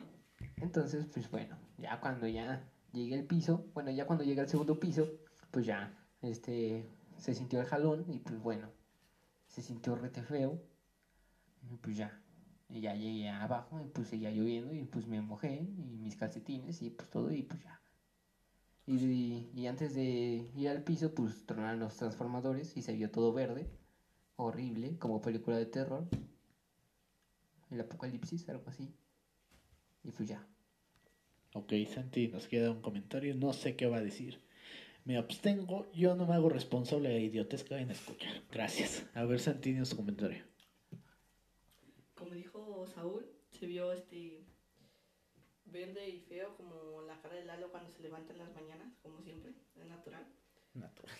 Entonces, 0.55 1.05
pues 1.13 1.29
bueno, 1.29 1.55
ya 1.77 1.99
cuando 1.99 2.27
ya 2.27 2.67
llegué 2.93 3.15
al 3.15 3.25
piso, 3.25 3.69
bueno, 3.73 3.91
ya 3.91 4.05
cuando 4.05 4.23
llegué 4.23 4.41
al 4.41 4.49
segundo 4.49 4.79
piso, 4.79 5.07
pues 5.51 5.65
ya, 5.65 5.93
este, 6.21 6.85
se 7.17 7.33
sintió 7.33 7.59
el 7.59 7.65
jalón 7.65 8.05
y 8.07 8.19
pues 8.19 8.39
bueno, 8.41 8.69
se 9.47 9.61
sintió 9.61 9.95
rete 9.95 10.23
feo. 10.23 10.59
Y 11.69 11.77
pues 11.77 11.97
ya, 11.97 12.21
y 12.69 12.81
ya 12.81 12.93
llegué 12.95 13.29
abajo 13.29 13.81
y 13.81 13.87
pues 13.87 14.07
seguía 14.07 14.31
lloviendo 14.31 14.73
y 14.73 14.85
pues 14.85 15.07
me 15.07 15.21
mojé 15.21 15.55
y 15.55 15.97
mis 15.97 16.15
calcetines 16.15 16.81
y 16.81 16.89
pues 16.89 17.09
todo 17.09 17.31
y 17.31 17.43
pues 17.43 17.61
ya. 17.63 17.81
Y, 18.85 18.95
y, 18.95 19.51
y 19.53 19.67
antes 19.67 19.93
de 19.93 20.49
ir 20.55 20.69
al 20.69 20.83
piso, 20.83 21.13
pues 21.13 21.45
tronaron 21.45 21.79
los 21.79 21.95
transformadores 21.97 22.75
y 22.77 22.81
se 22.81 22.93
vio 22.93 23.11
todo 23.11 23.33
verde, 23.33 23.69
horrible, 24.37 24.97
como 24.97 25.21
película 25.21 25.57
de 25.57 25.65
terror. 25.65 26.07
El 27.69 27.81
apocalipsis, 27.81 28.47
algo 28.49 28.69
así. 28.69 28.95
Y 30.03 30.11
pues 30.11 30.29
ya. 30.29 30.47
Ok, 31.57 31.73
Santi, 31.91 32.27
nos 32.27 32.47
queda 32.47 32.69
un 32.69 32.81
comentario. 32.83 33.33
No 33.33 33.51
sé 33.51 33.75
qué 33.75 33.87
va 33.87 33.97
a 33.97 34.01
decir. 34.01 34.39
Me 35.05 35.17
abstengo. 35.17 35.89
Yo 35.91 36.13
no 36.15 36.27
me 36.27 36.35
hago 36.35 36.49
responsable 36.49 37.09
de 37.09 37.19
idiotes 37.19 37.63
que 37.63 37.73
vayan 37.73 37.89
a 37.89 37.93
escuchar. 37.93 38.43
Gracias. 38.51 39.07
A 39.15 39.25
ver, 39.25 39.39
Santi, 39.39 39.71
dinos 39.71 39.89
tu 39.89 39.95
comentario. 39.95 40.43
Como 42.13 42.35
dijo 42.35 42.85
Saúl, 42.93 43.25
se 43.49 43.65
vio 43.65 43.91
este 43.91 44.45
verde 45.65 46.07
y 46.07 46.19
feo 46.19 46.55
como 46.57 47.01
la 47.01 47.19
cara 47.21 47.33
de 47.33 47.45
Lalo 47.45 47.71
cuando 47.71 47.89
se 47.91 48.03
levanta 48.03 48.33
en 48.33 48.39
las 48.39 48.53
mañanas, 48.53 48.93
como 49.01 49.19
siempre, 49.23 49.53
es 49.75 49.85
natural. 49.87 50.27
Natural. 50.75 51.17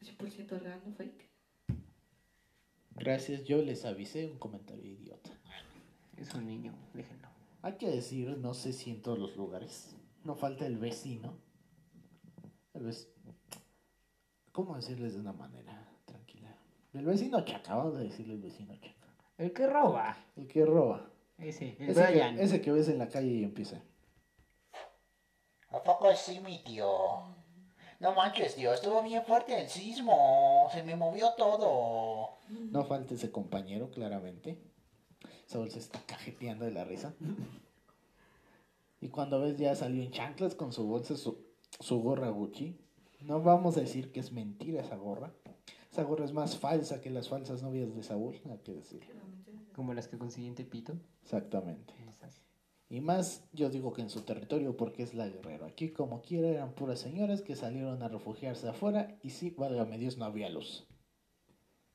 100% 0.00 0.60
real, 0.60 0.80
no 0.86 0.92
fake. 0.94 1.28
Gracias, 2.92 3.44
yo 3.44 3.60
les 3.60 3.84
avisé 3.84 4.26
un 4.26 4.38
comentario 4.38 4.90
idiota. 4.90 5.38
Es 6.16 6.32
un 6.32 6.46
niño, 6.46 6.72
déjenlo. 6.94 7.27
Hay 7.68 7.74
que 7.74 7.90
decir, 7.90 8.38
no 8.38 8.54
sé 8.54 8.72
si 8.72 8.90
en 8.90 9.02
todos 9.02 9.18
los 9.18 9.36
lugares. 9.36 9.94
No 10.24 10.34
falta 10.34 10.64
el 10.64 10.78
vecino. 10.78 11.34
El 12.72 12.86
vec- 12.86 13.08
¿Cómo 14.52 14.74
decirles 14.74 15.12
de 15.12 15.20
una 15.20 15.34
manera 15.34 15.86
tranquila? 16.06 16.56
El 16.94 17.04
vecino 17.04 17.44
chaca, 17.44 17.74
vamos 17.74 17.96
a 17.96 17.98
decirle 17.98 18.32
el 18.34 18.40
vecino 18.40 18.74
chaca. 18.76 19.06
El 19.36 19.52
que 19.52 19.66
roba. 19.66 20.16
El 20.34 20.48
que 20.48 20.64
roba. 20.64 21.10
Ese, 21.36 21.76
el 21.78 21.90
Ese 21.90 22.06
Brian. 22.10 22.36
que, 22.36 22.42
ese 22.42 22.60
que 22.62 22.72
ves 22.72 22.88
en 22.88 22.96
la 22.98 23.08
calle 23.10 23.28
y 23.28 23.44
empieza. 23.44 23.82
¿A 25.68 25.82
poco 25.82 26.14
sí, 26.16 26.40
mi 26.40 26.64
tío? 26.64 26.88
No 28.00 28.14
manches, 28.14 28.54
tío, 28.56 28.72
estuvo 28.72 29.02
bien 29.02 29.22
fuerte 29.24 29.60
el 29.60 29.68
sismo. 29.68 30.68
Se 30.72 30.82
me 30.84 30.96
movió 30.96 31.34
todo. 31.36 32.38
No 32.48 32.84
falta 32.84 33.12
ese 33.12 33.30
compañero, 33.30 33.90
claramente. 33.90 34.58
Saúl 35.48 35.70
se 35.70 35.78
está 35.78 36.00
cajeteando 36.06 36.66
de 36.66 36.72
la 36.72 36.84
risa. 36.84 37.14
Y 39.00 39.08
cuando 39.08 39.40
ves 39.40 39.56
ya 39.56 39.74
salió 39.74 40.02
en 40.02 40.10
chanclas 40.10 40.54
con 40.54 40.72
su 40.72 40.86
bolsa, 40.86 41.16
su, 41.16 41.38
su 41.80 42.00
gorra 42.00 42.28
Gucci. 42.28 42.76
No 43.22 43.42
vamos 43.42 43.76
a 43.76 43.80
decir 43.80 44.12
que 44.12 44.20
es 44.20 44.30
mentira 44.30 44.82
esa 44.82 44.96
gorra. 44.96 45.32
Esa 45.90 46.02
gorra 46.02 46.26
es 46.26 46.32
más 46.32 46.58
falsa 46.58 47.00
que 47.00 47.10
las 47.10 47.30
falsas 47.30 47.62
novias 47.62 47.94
de 47.96 48.02
Saúl, 48.02 48.38
hay 48.50 48.58
que 48.58 48.74
decirlo. 48.74 49.14
Como 49.74 49.94
las 49.94 50.06
que 50.06 50.18
conseguí 50.18 50.46
en 50.46 50.54
Tepito. 50.54 50.98
Exactamente. 51.22 51.94
Y 52.90 53.00
más, 53.00 53.44
yo 53.52 53.68
digo 53.70 53.92
que 53.92 54.02
en 54.02 54.10
su 54.10 54.22
territorio 54.22 54.76
porque 54.76 55.02
es 55.02 55.14
la 55.14 55.28
guerrero. 55.28 55.66
Aquí 55.66 55.90
como 55.90 56.22
quiera 56.22 56.48
eran 56.48 56.72
puras 56.72 56.98
señoras 56.98 57.42
que 57.42 57.56
salieron 57.56 58.02
a 58.02 58.08
refugiarse 58.08 58.68
afuera 58.68 59.18
y 59.22 59.30
sí, 59.30 59.50
válgame 59.50 59.98
Dios, 59.98 60.16
no 60.16 60.24
había 60.24 60.48
luz. 60.48 60.86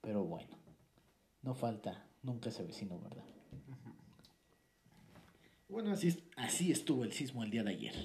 Pero 0.02 0.24
bueno, 0.24 0.56
no 1.42 1.56
falta 1.56 2.08
nunca 2.22 2.50
ese 2.50 2.64
vecino, 2.64 3.00
¿verdad? 3.00 3.24
Bueno, 5.74 5.92
así, 5.92 6.10
es- 6.10 6.20
así 6.36 6.72
estuvo 6.72 7.04
el 7.04 7.14
sismo 7.14 7.44
el 7.44 7.50
día 7.50 7.64
de 7.64 7.72
ayer. 7.72 7.96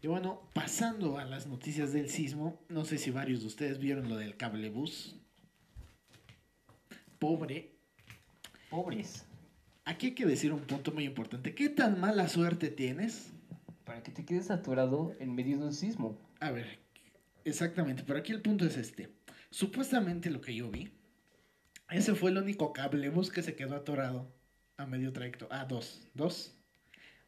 Y 0.00 0.06
bueno, 0.06 0.48
pasando 0.54 1.18
a 1.18 1.26
las 1.26 1.46
noticias 1.46 1.92
del 1.92 2.08
sismo, 2.08 2.64
no 2.70 2.86
sé 2.86 2.96
si 2.96 3.10
varios 3.10 3.42
de 3.42 3.48
ustedes 3.48 3.78
vieron 3.78 4.08
lo 4.08 4.16
del 4.16 4.38
cablebús. 4.38 5.20
Pobre, 7.18 7.74
Pobres. 8.70 9.26
Aquí 9.84 10.06
hay 10.06 10.14
que 10.14 10.24
decir 10.24 10.50
un 10.50 10.60
punto 10.60 10.92
muy 10.92 11.04
importante. 11.04 11.54
¿Qué 11.54 11.68
tan 11.68 12.00
mala 12.00 12.26
suerte 12.28 12.70
tienes? 12.70 13.30
Para 13.84 14.02
que 14.02 14.12
te 14.12 14.24
quedes 14.24 14.50
atorado 14.50 15.14
en 15.20 15.34
medio 15.34 15.58
de 15.58 15.64
un 15.64 15.74
sismo. 15.74 16.18
A 16.40 16.52
ver, 16.52 16.78
exactamente, 17.44 18.02
pero 18.02 18.18
aquí 18.18 18.32
el 18.32 18.40
punto 18.40 18.64
es 18.64 18.78
este. 18.78 19.10
Supuestamente 19.50 20.30
lo 20.30 20.40
que 20.40 20.54
yo 20.54 20.70
vi, 20.70 20.90
ese 21.90 22.14
fue 22.14 22.30
el 22.30 22.38
único 22.38 22.72
cablebus 22.72 23.30
que 23.30 23.42
se 23.42 23.54
quedó 23.54 23.76
atorado 23.76 24.33
a 24.76 24.86
medio 24.86 25.12
trayecto. 25.12 25.46
Ah, 25.50 25.64
dos, 25.64 26.06
dos. 26.14 26.56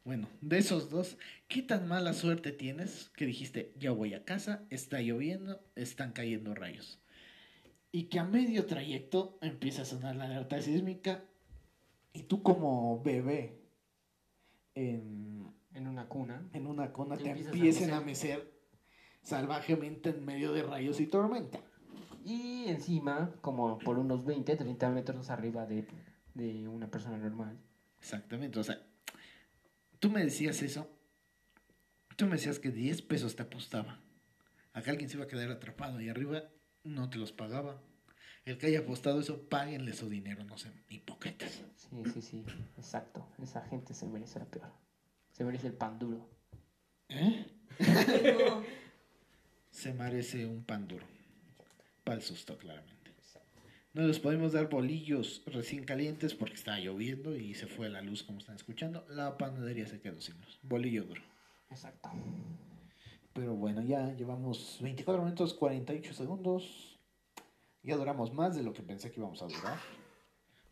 Bueno, 0.03 0.27
de 0.41 0.57
esos 0.57 0.89
dos, 0.89 1.17
¿qué 1.47 1.61
tan 1.61 1.87
mala 1.87 2.13
suerte 2.13 2.51
tienes 2.51 3.09
que 3.15 3.25
dijiste, 3.25 3.73
ya 3.77 3.91
voy 3.91 4.13
a 4.13 4.23
casa, 4.23 4.63
está 4.69 5.01
lloviendo, 5.01 5.59
están 5.75 6.13
cayendo 6.13 6.55
rayos? 6.55 7.01
Y 7.91 8.03
que 8.05 8.19
a 8.19 8.23
medio 8.23 8.65
trayecto 8.65 9.37
empieza 9.41 9.81
a 9.81 9.85
sonar 9.85 10.15
la 10.15 10.25
alerta 10.25 10.61
sísmica 10.61 11.25
y 12.13 12.23
tú 12.23 12.41
como 12.41 13.01
bebé 13.03 13.59
en, 14.75 15.53
En 15.73 15.87
una 15.87 16.07
cuna. 16.07 16.47
en 16.53 16.67
una 16.67 16.93
cuna 16.93 17.17
te 17.17 17.29
a 17.29 17.33
empiecen 17.33 17.91
a 17.91 17.99
mecer. 17.99 18.39
mecer 18.39 18.57
salvajemente 19.23 20.11
en 20.11 20.23
medio 20.23 20.53
de 20.53 20.63
rayos 20.63 21.01
y 21.01 21.07
tormenta. 21.07 21.59
Y 22.23 22.65
encima, 22.67 23.33
como 23.41 23.77
por 23.79 23.99
unos 23.99 24.25
20, 24.25 24.55
30 24.55 24.89
metros 24.89 25.29
arriba 25.29 25.65
de, 25.65 25.85
de 26.37 26.67
una 26.67 26.89
persona 26.89 27.17
normal. 27.17 27.57
Exactamente, 27.99 28.59
o 28.59 28.63
sea, 28.63 28.79
tú 29.99 30.09
me 30.09 30.23
decías 30.23 30.61
eso, 30.61 30.89
tú 32.15 32.25
me 32.25 32.33
decías 32.33 32.59
que 32.59 32.71
10 32.71 33.01
pesos 33.01 33.35
te 33.35 33.43
apostaba. 33.43 33.99
Acá 34.73 34.91
alguien 34.91 35.09
se 35.09 35.17
iba 35.17 35.25
a 35.25 35.27
quedar 35.27 35.49
atrapado 35.49 35.99
y 35.99 36.09
arriba 36.09 36.43
no 36.83 37.09
te 37.09 37.17
los 37.17 37.31
pagaba. 37.31 37.81
El 38.45 38.57
que 38.57 38.67
haya 38.67 38.79
apostado 38.79 39.19
eso, 39.19 39.49
páguenle 39.49 39.93
su 39.93 40.07
dinero, 40.07 40.43
no 40.45 40.57
sean 40.57 40.73
hipócritas. 40.87 41.63
Sí, 41.75 42.03
sí, 42.13 42.21
sí. 42.21 42.45
Exacto. 42.77 43.27
Esa 43.41 43.61
gente 43.63 43.93
se 43.93 44.07
merece 44.07 44.39
la 44.39 44.45
peor. 44.45 44.71
Se 45.31 45.43
merece 45.43 45.67
el 45.67 45.73
pan 45.73 45.99
duro. 45.99 46.29
¿Eh? 47.09 47.45
No, 48.39 48.63
Se 49.71 49.93
merece 49.93 50.45
un 50.45 50.63
pan 50.63 50.87
duro. 50.87 51.05
Para 52.03 52.17
el 52.17 52.23
susto, 52.23 52.57
claramente. 52.57 52.96
No 53.97 54.05
les 54.05 54.19
podemos 54.19 54.53
dar 54.53 54.69
bolillos 54.69 55.41
recién 55.47 55.83
calientes 55.83 56.35
porque 56.35 56.53
estaba 56.53 56.77
lloviendo 56.77 57.35
y 57.35 57.55
se 57.55 57.65
fue 57.65 57.89
la 57.89 58.03
luz, 58.03 58.21
como 58.21 58.37
están 58.37 58.55
escuchando. 58.55 59.03
La 59.09 59.39
panadería 59.39 59.87
se 59.87 59.99
quedó 59.99 60.21
sin 60.21 60.39
luz. 60.39 60.59
Bolillo 60.61 61.03
duro. 61.03 61.23
Exacto. 61.71 62.07
Pero 63.33 63.55
bueno, 63.55 63.81
ya 63.81 64.13
llevamos 64.13 64.77
24 64.81 65.23
minutos 65.23 65.55
48 65.55 66.13
segundos. 66.13 66.99
Ya 67.81 67.95
duramos 67.95 68.31
más 68.35 68.55
de 68.55 68.61
lo 68.61 68.71
que 68.71 68.83
pensé 68.83 69.11
que 69.11 69.19
íbamos 69.19 69.41
a 69.41 69.47
durar. 69.47 69.79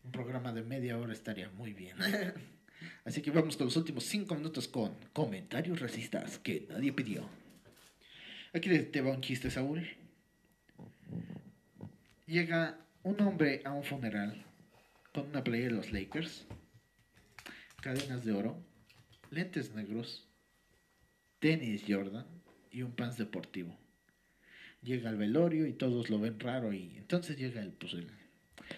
Un 0.04 0.12
programa 0.12 0.52
de 0.52 0.62
media 0.62 0.96
hora 0.96 1.12
estaría 1.12 1.50
muy 1.50 1.72
bien. 1.72 1.96
Así 3.04 3.22
que 3.22 3.32
vamos 3.32 3.56
con 3.56 3.66
los 3.66 3.76
últimos 3.76 4.04
5 4.04 4.36
minutos 4.36 4.68
con 4.68 4.92
comentarios 5.12 5.80
racistas 5.80 6.38
que 6.38 6.68
nadie 6.68 6.92
pidió. 6.92 7.28
Aquí 8.54 8.68
te 8.68 9.00
va 9.00 9.10
un 9.10 9.20
chiste, 9.20 9.50
Saúl. 9.50 9.84
Llega 12.28 12.85
un 13.06 13.20
hombre 13.20 13.62
a 13.64 13.72
un 13.72 13.84
funeral 13.84 14.44
con 15.14 15.28
una 15.28 15.44
playa 15.44 15.66
de 15.66 15.70
los 15.70 15.92
Lakers, 15.92 16.44
cadenas 17.80 18.24
de 18.24 18.32
oro, 18.32 18.60
lentes 19.30 19.72
negros, 19.76 20.26
tenis 21.38 21.84
Jordan 21.86 22.26
y 22.72 22.82
un 22.82 22.90
pants 22.96 23.16
deportivo. 23.16 23.78
Llega 24.82 25.08
al 25.08 25.18
velorio 25.18 25.68
y 25.68 25.72
todos 25.72 26.10
lo 26.10 26.18
ven 26.18 26.40
raro 26.40 26.72
y 26.72 26.96
entonces 26.96 27.38
llega 27.38 27.62
el, 27.62 27.70
pues, 27.74 27.92
el 27.94 28.10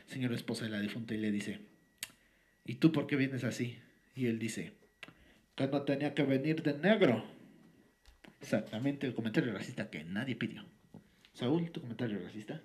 señor 0.04 0.34
esposa 0.34 0.66
de 0.66 0.72
la 0.72 0.80
difunta 0.80 1.14
y 1.14 1.18
le 1.18 1.32
dice, 1.32 1.60
¿y 2.66 2.74
tú 2.74 2.92
por 2.92 3.06
qué 3.06 3.16
vienes 3.16 3.44
así? 3.44 3.78
Y 4.14 4.26
él 4.26 4.38
dice, 4.38 4.74
que 5.54 5.68
no 5.68 5.84
tenía 5.84 6.12
que 6.12 6.24
venir 6.24 6.62
de 6.62 6.74
negro. 6.74 7.24
Exactamente 8.42 9.06
el 9.06 9.14
comentario 9.14 9.54
racista 9.54 9.88
que 9.88 10.04
nadie 10.04 10.36
pidió. 10.36 10.66
Saúl, 11.32 11.70
¿tu 11.70 11.80
comentario 11.80 12.18
racista? 12.18 12.62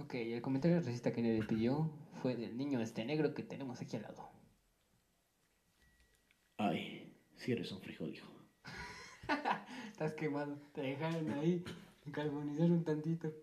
Ok, 0.00 0.14
el 0.14 0.42
comentario 0.42 0.78
racista 0.78 1.12
que 1.12 1.22
le 1.22 1.42
pidió 1.42 1.90
fue 2.22 2.36
del 2.36 2.56
niño 2.56 2.80
este 2.80 3.04
negro 3.04 3.34
que 3.34 3.42
tenemos 3.42 3.80
aquí 3.80 3.96
al 3.96 4.02
lado. 4.02 4.30
Ay, 6.56 7.16
si 7.36 7.50
eres 7.50 7.72
un 7.72 7.80
frijol, 7.80 8.14
hijo. 8.14 8.32
Estás 9.90 10.12
quemado. 10.14 10.56
Te 10.72 10.82
dejaron 10.82 11.30
ahí 11.32 11.64
carbonizar 12.12 12.70
un 12.70 12.84
tantito. 12.84 13.34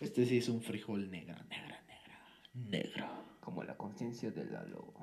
Este 0.00 0.24
sí 0.24 0.38
es 0.38 0.48
un 0.48 0.62
frijol 0.62 1.10
negra, 1.10 1.34
negra, 1.50 1.82
negra. 1.86 2.24
Negro. 2.54 3.06
Como 3.40 3.62
la 3.62 3.76
conciencia 3.76 4.30
del 4.30 4.52
Lalo. 4.52 4.94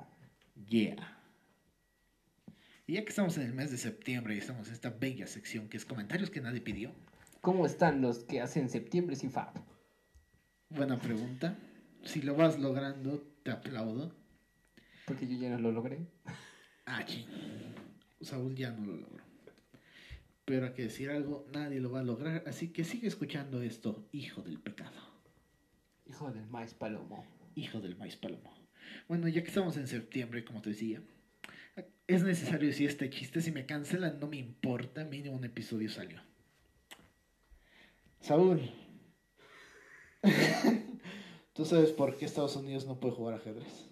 Yeah. 0.66 1.22
Y 2.88 2.94
ya 2.94 3.04
que 3.04 3.10
estamos 3.10 3.36
en 3.38 3.44
el 3.44 3.54
mes 3.54 3.70
de 3.70 3.78
septiembre 3.78 4.34
y 4.34 4.38
estamos 4.38 4.66
en 4.66 4.74
esta 4.74 4.90
bella 4.90 5.28
sección 5.28 5.68
que 5.68 5.76
es 5.76 5.84
comentarios 5.84 6.30
que 6.30 6.40
nadie 6.40 6.60
pidió. 6.60 6.92
¿Cómo 7.40 7.66
están 7.66 8.00
los 8.00 8.24
que 8.24 8.40
hacen 8.40 8.68
septiembre 8.68 9.14
sin 9.14 9.30
Fab? 9.30 9.52
Buena 10.70 10.98
pregunta. 10.98 11.56
Si 12.04 12.22
lo 12.22 12.34
vas 12.34 12.58
logrando, 12.58 13.22
te 13.42 13.50
aplaudo. 13.50 14.14
Porque 15.06 15.26
yo 15.26 15.38
ya 15.38 15.50
no 15.50 15.58
lo 15.58 15.72
logré. 15.72 16.06
Ah, 16.84 17.04
ching. 17.04 17.26
Saúl 18.20 18.54
ya 18.54 18.72
no 18.72 18.84
lo 18.84 18.96
logró. 18.96 19.24
Pero 20.44 20.66
hay 20.66 20.72
que 20.72 20.82
decir 20.82 21.10
algo, 21.10 21.46
nadie 21.52 21.80
lo 21.80 21.90
va 21.90 22.00
a 22.00 22.04
lograr. 22.04 22.44
Así 22.46 22.68
que 22.68 22.84
sigue 22.84 23.08
escuchando 23.08 23.62
esto, 23.62 24.08
hijo 24.12 24.42
del 24.42 24.58
pecado. 24.58 25.00
Hijo 26.06 26.30
del 26.30 26.46
maíz 26.46 26.74
palomo. 26.74 27.26
Hijo 27.54 27.80
del 27.80 27.96
maíz 27.96 28.16
palomo. 28.16 28.54
Bueno, 29.08 29.28
ya 29.28 29.42
que 29.42 29.48
estamos 29.48 29.76
en 29.76 29.86
septiembre, 29.86 30.44
como 30.44 30.62
te 30.62 30.70
decía, 30.70 31.02
es 32.06 32.22
necesario 32.22 32.68
decir 32.68 32.88
este 32.88 33.10
chiste. 33.10 33.40
Si 33.40 33.52
me 33.52 33.66
cancelan, 33.66 34.18
no 34.20 34.26
me 34.26 34.36
importa. 34.36 35.04
Mínimo 35.04 35.36
un 35.36 35.44
episodio 35.44 35.90
salió. 35.90 36.22
Saúl. 38.20 38.87
¿Tú 41.52 41.64
sabes 41.64 41.90
por 41.90 42.16
qué 42.16 42.24
Estados 42.24 42.56
Unidos 42.56 42.86
no 42.86 42.98
puede 43.00 43.14
jugar 43.14 43.34
ajedrez? 43.34 43.88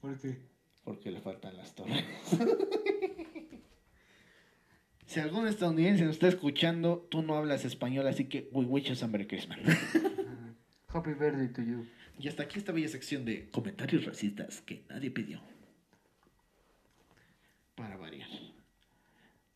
¿Por 0.00 0.18
qué? 0.18 0.38
Porque 0.84 1.10
le 1.10 1.20
faltan 1.20 1.56
las 1.56 1.74
torres. 1.74 2.04
si 5.06 5.20
algún 5.20 5.46
estadounidense 5.46 6.04
nos 6.04 6.14
está 6.14 6.28
escuchando, 6.28 7.06
tú 7.10 7.22
no 7.22 7.36
hablas 7.36 7.64
español, 7.64 8.06
así 8.06 8.24
que 8.24 8.48
we 8.52 8.64
wish 8.64 8.88
you 8.88 8.94
some 8.94 9.12
Merry 9.12 9.26
Christmas. 9.26 9.58
Happy 10.88 11.12
birthday 11.12 11.48
to 11.48 11.62
you. 11.62 11.86
y 12.18 12.28
hasta 12.28 12.44
aquí 12.44 12.58
esta 12.58 12.72
bella 12.72 12.88
sección 12.88 13.24
de 13.24 13.50
comentarios 13.50 14.04
racistas 14.04 14.60
que 14.62 14.84
nadie 14.88 15.10
pidió. 15.10 15.40
Para 17.74 17.96
variar. 17.96 18.28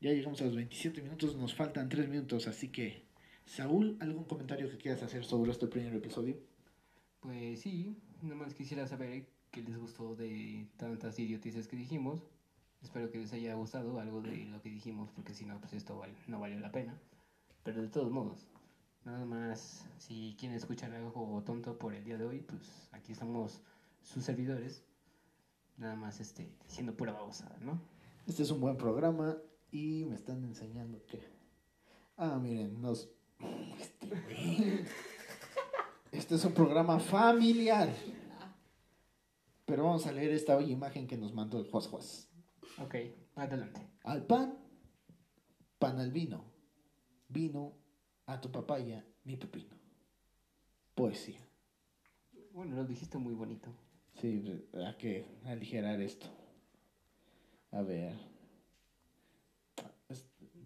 Ya 0.01 0.11
llegamos 0.11 0.41
a 0.43 0.45
los 0.45 0.55
27 0.55 1.03
minutos, 1.03 1.37
nos 1.37 1.55
faltan 1.55 1.88
3 1.88 2.09
minutos, 2.09 2.47
así 2.47 2.69
que... 2.69 3.05
Saúl, 3.45 3.97
¿algún 4.01 4.25
comentario 4.25 4.71
que 4.71 4.79
quieras 4.79 5.03
hacer 5.03 5.25
sobre 5.25 5.51
este 5.51 5.67
primer 5.67 5.95
episodio? 5.95 6.37
Pues 7.21 7.61
sí, 7.61 7.97
nomás 8.23 8.55
quisiera 8.55 8.87
saber 8.87 9.27
qué 9.51 9.63
les 9.63 9.77
gustó 9.77 10.17
de 10.17 10.67
tantas 10.77 11.19
idiotices 11.19 11.69
que 11.69 11.77
dijimos. 11.77 12.23
Espero 12.83 13.11
que 13.11 13.19
les 13.19 13.33
haya 13.33 13.55
gustado 13.55 14.01
algo 14.01 14.21
de 14.23 14.45
lo 14.47 14.61
que 14.61 14.71
dijimos, 14.71 15.11
porque 15.15 15.35
si 15.35 15.45
no, 15.45 15.61
pues 15.61 15.73
esto 15.75 16.03
no 16.27 16.41
valió 16.41 16.59
la 16.59 16.73
pena. 16.73 16.99
Pero 17.63 17.83
de 17.83 17.89
todos 17.89 18.11
modos, 18.11 18.49
nada 19.05 19.25
más, 19.25 19.87
si 19.99 20.35
quieren 20.39 20.57
escuchar 20.57 20.93
algo 20.93 21.43
tonto 21.45 21.79
por 21.79 21.95
el 21.95 22.03
día 22.03 22.19
de 22.19 22.25
hoy, 22.25 22.41
pues 22.41 22.89
aquí 22.93 23.13
estamos 23.13 23.63
sus 24.03 24.25
servidores. 24.25 24.85
Nada 25.77 25.95
más 25.95 26.21
este, 26.21 26.51
diciendo 26.65 26.97
pura 26.97 27.13
babosada, 27.13 27.57
¿no? 27.61 27.81
Este 28.27 28.43
es 28.43 28.51
un 28.51 28.61
buen 28.61 28.77
programa 28.77 29.37
y 29.71 30.05
me 30.05 30.17
están 30.17 30.45
enseñando 30.45 31.05
que... 31.07 31.21
Ah, 32.17 32.39
miren, 32.41 32.81
nos... 32.81 33.11
Este, 33.81 34.07
güey. 34.07 34.85
Este 36.13 36.35
es 36.35 36.45
un 36.45 36.53
programa 36.53 36.99
familiar. 37.01 37.89
Pero 39.65 39.85
vamos 39.85 40.07
a 40.07 40.13
leer 40.13 40.33
esta 40.33 40.61
imagen 40.61 41.07
que 41.07 41.17
nos 41.17 41.33
mandó 41.33 41.59
el 41.59 41.71
Juaz 41.71 41.87
Juaz. 41.87 42.29
Ok, 42.79 42.95
adelante. 43.37 43.81
Al 44.05 44.27
pan, 44.27 44.59
pan 45.79 45.99
al 45.99 46.11
vino. 46.11 46.45
Vino 47.29 47.73
a 48.27 48.41
tu 48.41 48.51
papaya, 48.53 49.07
mi 49.25 49.37
pepino. 49.37 49.75
Poesía. 50.95 51.41
Bueno, 52.53 52.77
lo 52.77 52.85
dijiste 52.85 53.17
muy 53.17 53.35
bonito. 53.35 53.73
Sí, 54.21 54.45
hay 54.75 54.97
que 54.97 55.27
aligerar 55.45 56.01
esto. 56.01 56.27
A 57.71 57.81
ver. 57.81 58.32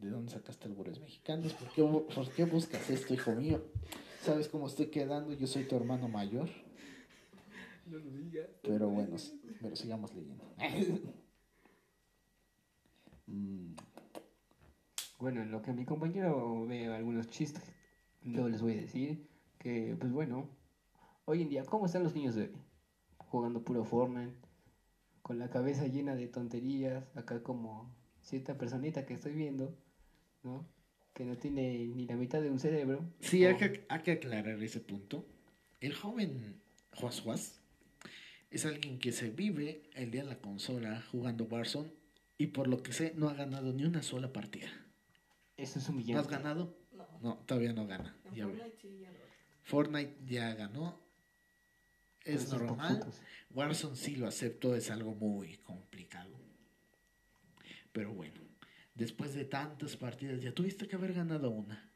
¿De 0.00 0.10
dónde 0.10 0.32
sacaste 0.32 0.66
albures 0.68 1.00
mexicanos? 1.00 1.54
¿Por 1.54 1.68
qué, 1.72 1.82
¿Por 2.14 2.30
qué 2.30 2.44
buscas 2.44 2.88
esto, 2.90 3.14
hijo 3.14 3.32
mío? 3.32 3.62
¿Sabes 4.22 4.48
cómo 4.48 4.66
estoy 4.66 4.86
quedando? 4.86 5.32
Yo 5.32 5.46
soy 5.46 5.64
tu 5.64 5.76
hermano 5.76 6.08
mayor. 6.08 6.48
No 7.86 7.98
lo 7.98 8.10
digas. 8.10 8.48
Pero 8.62 8.88
bueno, 8.88 9.16
pero 9.60 9.76
sigamos 9.76 10.14
leyendo. 10.14 10.44
Mm, 13.28 13.74
Bueno, 15.18 15.42
en 15.42 15.50
lo 15.50 15.60
que 15.60 15.72
mi 15.72 15.84
compañero 15.84 16.64
ve 16.66 16.86
algunos 16.86 17.28
chistes, 17.28 17.62
yo 18.22 18.48
les 18.48 18.62
voy 18.62 18.74
a 18.74 18.82
decir 18.82 19.28
que, 19.58 19.96
pues 19.98 20.12
bueno, 20.12 20.48
hoy 21.24 21.42
en 21.42 21.48
día, 21.48 21.64
¿cómo 21.64 21.86
están 21.86 22.04
los 22.04 22.14
niños 22.14 22.36
de 22.36 22.42
hoy? 22.42 22.52
Jugando 23.18 23.64
puro 23.64 23.84
Fortnite, 23.84 24.36
con 25.22 25.40
la 25.40 25.50
cabeza 25.50 25.88
llena 25.88 26.14
de 26.14 26.28
tonterías, 26.28 27.04
acá 27.16 27.42
como 27.42 27.92
cierta 28.22 28.56
personita 28.56 29.06
que 29.06 29.14
estoy 29.14 29.32
viendo, 29.32 29.74
¿no? 30.46 30.66
Que 31.12 31.24
no 31.24 31.36
tiene 31.36 31.86
ni 31.86 32.06
la 32.06 32.14
mitad 32.16 32.40
de 32.40 32.50
un 32.50 32.58
cerebro. 32.60 33.04
Sí, 33.20 33.44
hay 33.44 33.56
que, 33.56 33.84
hay 33.88 34.00
que 34.02 34.12
aclarar 34.12 34.62
ese 34.62 34.80
punto. 34.80 35.26
El 35.80 35.94
joven 35.94 36.60
Juaz 36.94 37.20
Juaz 37.20 37.60
es 38.50 38.64
alguien 38.64 38.98
que 38.98 39.12
se 39.12 39.30
vive 39.30 39.82
el 39.94 40.10
día 40.10 40.22
en 40.22 40.28
la 40.28 40.38
consola 40.38 41.02
jugando 41.10 41.44
Warzone 41.44 41.90
y 42.38 42.48
por 42.48 42.68
lo 42.68 42.82
que 42.82 42.92
sé 42.92 43.12
no 43.16 43.28
ha 43.28 43.34
ganado 43.34 43.72
ni 43.72 43.84
una 43.84 44.02
sola 44.02 44.32
partida. 44.32 44.68
Eso 45.56 45.78
es 45.78 45.88
¿No 45.88 45.94
humillante. 45.94 46.20
has 46.20 46.28
ganado? 46.28 46.76
No. 46.92 47.06
No, 47.22 47.36
todavía 47.46 47.72
no 47.72 47.86
gana. 47.86 48.14
Ya. 48.34 48.44
Fortnite 48.46 48.76
sí, 48.80 48.98
ya 49.00 49.10
lo- 49.10 49.16
Fortnite 49.64 50.14
ya 50.26 50.54
ganó. 50.54 51.00
Es 52.24 52.50
normal. 52.50 53.04
Warzone 53.54 53.96
sí 53.96 54.16
lo 54.16 54.26
acepto, 54.26 54.74
es 54.76 54.90
algo 54.90 55.14
muy 55.14 55.56
complicado. 55.58 56.34
Pero 57.92 58.12
bueno, 58.12 58.40
después 58.96 59.34
de 59.34 59.44
tantas 59.44 59.96
partidas 59.96 60.40
ya 60.40 60.52
tuviste 60.52 60.88
que 60.88 60.96
haber 60.96 61.12
ganado 61.14 61.50
una. 61.50 61.90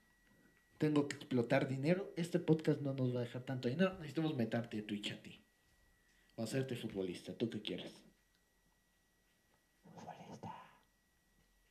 Tengo 0.79 1.09
que 1.09 1.17
explotar 1.17 1.69
dinero. 1.69 2.13
Este 2.17 2.39
podcast 2.39 2.81
no 2.81 2.95
nos 2.95 3.15
va 3.15 3.21
a 3.21 3.25
dejar 3.25 3.43
tanto 3.43 3.69
dinero. 3.69 3.95
Necesitamos 3.99 4.35
meterte 4.37 4.79
a 4.79 4.87
Twitch 4.87 5.13
a 5.13 5.21
ti. 5.23 5.45
O 6.37 6.43
hacerte 6.45 6.75
futbolista, 6.77 7.35
tú 7.37 7.51
que 7.51 7.61
quieres. 7.61 7.93
Futbolista. 9.83 10.55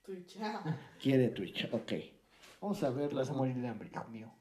Twitch. 0.04 0.38
ah. 0.42 0.78
Quiere 1.02 1.30
Twitch, 1.30 1.68
ok. 1.72 1.94
Vamos 2.62 2.84
a 2.84 2.90
ver 2.92 3.14
vas 3.14 3.30
a 3.30 3.32
las 3.32 3.38
morir 3.38 3.56
de 3.56 3.68
hambre, 3.68 3.90
hijo 3.92 4.08
mío. 4.10 4.32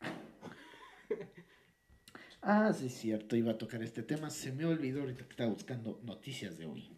Ah, 2.46 2.70
sí, 2.74 2.86
es 2.88 2.94
cierto, 2.98 3.36
iba 3.36 3.52
a 3.52 3.56
tocar 3.58 3.82
este 3.82 4.02
tema. 4.02 4.28
Se 4.28 4.52
me 4.52 4.66
olvidó 4.66 5.00
ahorita 5.00 5.24
que 5.24 5.30
estaba 5.30 5.48
buscando 5.50 5.98
noticias 6.02 6.58
de 6.58 6.66
hoy. 6.66 6.94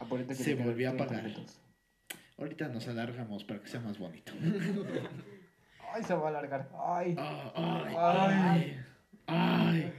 Acuérdate 0.00 0.34
que 0.36 0.44
Se 0.44 0.50
te 0.50 0.56
quedan 0.56 0.66
volvió 0.68 0.88
a 0.90 0.92
30 0.92 1.04
apagar. 1.04 1.24
minutos. 1.24 1.58
Ahorita 2.38 2.68
nos 2.68 2.86
alargamos 2.86 3.42
para 3.42 3.60
que 3.60 3.68
sea 3.68 3.80
más 3.80 3.98
bonito. 3.98 4.32
Ay, 5.92 6.04
se 6.04 6.14
va 6.14 6.26
a 6.26 6.28
alargar. 6.28 6.70
Ay. 6.86 7.16
Oh, 7.18 7.52
ay, 7.56 7.94
ay. 7.96 8.84
Ay. 9.26 9.92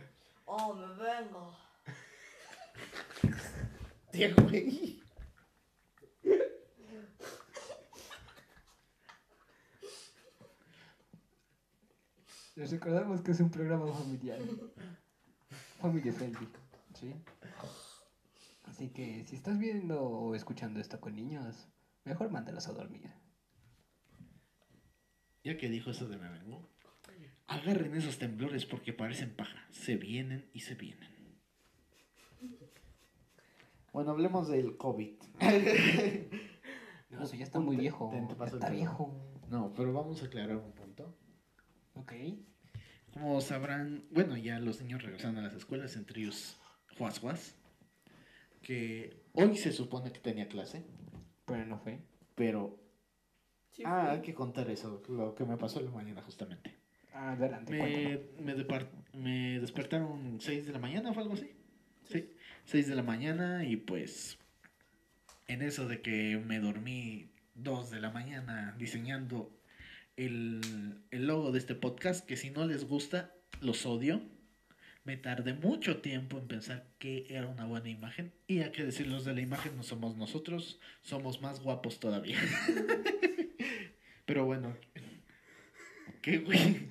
Oh, 0.46 0.74
me 0.74 0.88
vengo. 1.04 1.58
Diego. 4.14 4.48
Les 12.56 12.72
recordamos 12.72 13.22
que 13.22 13.32
es 13.32 13.40
un 13.40 13.50
programa 13.50 13.92
familiar. 13.92 14.40
Familia 15.82 16.14
friendly, 16.14 16.48
¿sí? 16.94 17.16
Así 18.66 18.90
que 18.90 19.26
si 19.26 19.36
estás 19.36 19.58
viendo 19.58 20.02
o 20.02 20.36
escuchando 20.36 20.80
esto 20.80 21.00
con 21.00 21.16
niños, 21.16 21.68
mejor 22.10 22.30
mándalos 22.32 22.68
a 22.68 22.74
dormir. 22.74 23.10
Ya 25.44 25.58
que 25.58 25.70
dijo 25.70 25.92
eso 25.92 26.08
de 26.10 26.18
me 26.18 26.30
vengo, 26.30 26.70
agarren 27.48 27.96
esos 27.96 28.18
temblores 28.20 28.66
porque 28.66 28.92
parecen 28.94 29.36
paja. 29.36 29.66
Se 29.72 29.96
vienen 29.96 30.50
y 30.54 30.60
se 30.62 30.76
vienen. 30.76 31.10
Bueno, 33.94 34.12
hablemos 34.12 34.48
del 34.50 34.78
COVID. 34.78 35.16
No, 37.12 37.24
eso 37.24 37.36
ya 37.36 37.44
está 37.44 37.60
muy 37.60 37.76
Te- 37.76 37.82
viejo. 37.82 38.12
te- 38.14 38.22
te 38.22 38.28
ya 38.34 38.38
paso 38.38 38.56
el 38.58 38.62
está 38.62 38.72
viejo. 38.72 39.42
No, 39.50 39.74
pero 39.74 39.92
vamos 39.92 40.22
a 40.22 40.28
aclarar 40.28 40.58
un 40.58 40.74
punto. 40.74 41.18
Ok. 41.96 42.14
Como 43.12 43.42
sabrán, 43.42 44.06
bueno, 44.12 44.38
ya 44.38 44.60
los 44.60 44.80
niños 44.80 45.02
regresan 45.02 45.36
a 45.38 45.42
las 45.42 45.56
escuelas, 45.56 45.96
entre 45.96 46.22
ellos 46.22 46.60
Juas 47.00 47.18
Juas, 47.18 47.56
que 48.62 49.24
hoy 49.34 49.58
se 49.58 49.72
supone 49.72 50.12
que 50.14 50.20
tenía 50.20 50.48
clase, 50.48 50.86
Pero 51.50 51.66
no 51.66 51.80
fue. 51.80 52.00
pero... 52.36 52.78
Sí, 53.72 53.84
ah, 53.86 54.02
fue. 54.02 54.12
hay 54.12 54.22
que 54.22 54.34
contar 54.34 54.70
eso, 54.70 55.02
lo 55.08 55.36
que 55.36 55.46
me 55.46 55.58
pasó 55.58 55.80
en 55.80 55.86
la 55.86 55.92
mañana 55.92 56.22
justamente. 56.22 56.76
Ah, 57.14 57.34
adelante. 57.34 57.74
Me, 58.40 58.54
me, 59.14 59.60
despertaron 59.60 60.40
6 60.40 60.66
de 60.66 60.72
la 60.72 60.80
mañana, 60.80 61.14
¿fue 61.14 61.24
algo 61.24 61.36
así? 61.36 61.52
Sí, 62.04 62.30
6 62.66 62.88
de 62.88 62.96
la 62.96 63.04
mañana 63.04 63.66
y 63.66 63.76
pues 63.76 64.38
en 65.48 65.62
eso 65.62 65.88
de 65.88 66.02
que 66.02 66.38
me 66.38 66.60
dormí 66.60 67.30
2 67.56 67.92
de 67.92 68.00
la 68.00 68.12
mañana 68.12 68.76
diseñando 68.78 69.52
el, 70.16 71.02
el 71.12 71.28
logo 71.28 71.52
de 71.52 71.60
este 71.60 71.76
podcast, 71.76 72.26
que 72.26 72.38
si 72.38 72.50
no 72.50 72.66
les 72.66 72.86
gusta, 72.86 73.34
los 73.62 73.86
odio. 73.86 74.22
Me 75.10 75.18
tardé 75.18 75.56
mucho 75.56 76.02
tiempo 76.02 76.38
en 76.38 76.48
pensar 76.48 76.86
que 77.00 77.26
era 77.32 77.48
una 77.48 77.66
buena 77.66 77.90
imagen. 77.90 78.32
Y 78.46 78.60
hay 78.60 78.72
que 78.72 78.84
decir, 78.84 79.08
los 79.08 79.26
de 79.26 79.34
la 79.34 79.42
imagen 79.42 79.76
no 79.76 79.82
somos 79.82 80.16
nosotros, 80.16 80.80
somos 81.02 81.42
más 81.42 81.62
guapos 81.62 82.00
todavía. 82.00 82.38
Pero 84.28 84.46
bueno, 84.46 84.78
¿qué 86.22 86.38
güey? 86.38 86.90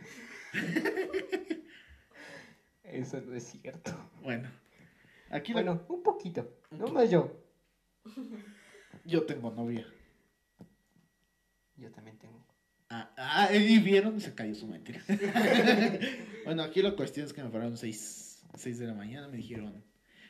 Eso 2.82 3.20
no 3.20 3.34
es 3.36 3.44
cierto. 3.44 3.92
Bueno, 4.20 4.50
aquí 5.30 5.52
la- 5.52 5.62
Bueno, 5.62 5.86
un 5.88 6.02
poquito. 6.02 6.58
Un 6.72 6.78
No 6.80 6.86
po- 6.86 6.94
más 6.94 7.08
yo. 7.12 7.40
yo 9.04 9.22
tengo 9.26 9.52
novia. 9.52 9.86
Yo 11.76 11.92
también 11.92 12.18
tengo. 12.18 12.44
Ah, 12.90 13.12
ah, 13.16 13.54
y 13.54 13.78
vieron, 13.80 14.20
se 14.20 14.34
cayó 14.34 14.54
su 14.54 14.66
mentira. 14.66 15.02
bueno, 16.44 16.62
aquí 16.62 16.80
la 16.80 16.96
cuestión 16.96 17.26
es 17.26 17.34
que 17.34 17.42
me 17.42 17.50
pararon 17.50 17.76
6, 17.76 18.44
de 18.64 18.86
la 18.86 18.94
mañana, 18.94 19.28
me 19.28 19.36
dijeron 19.36 19.84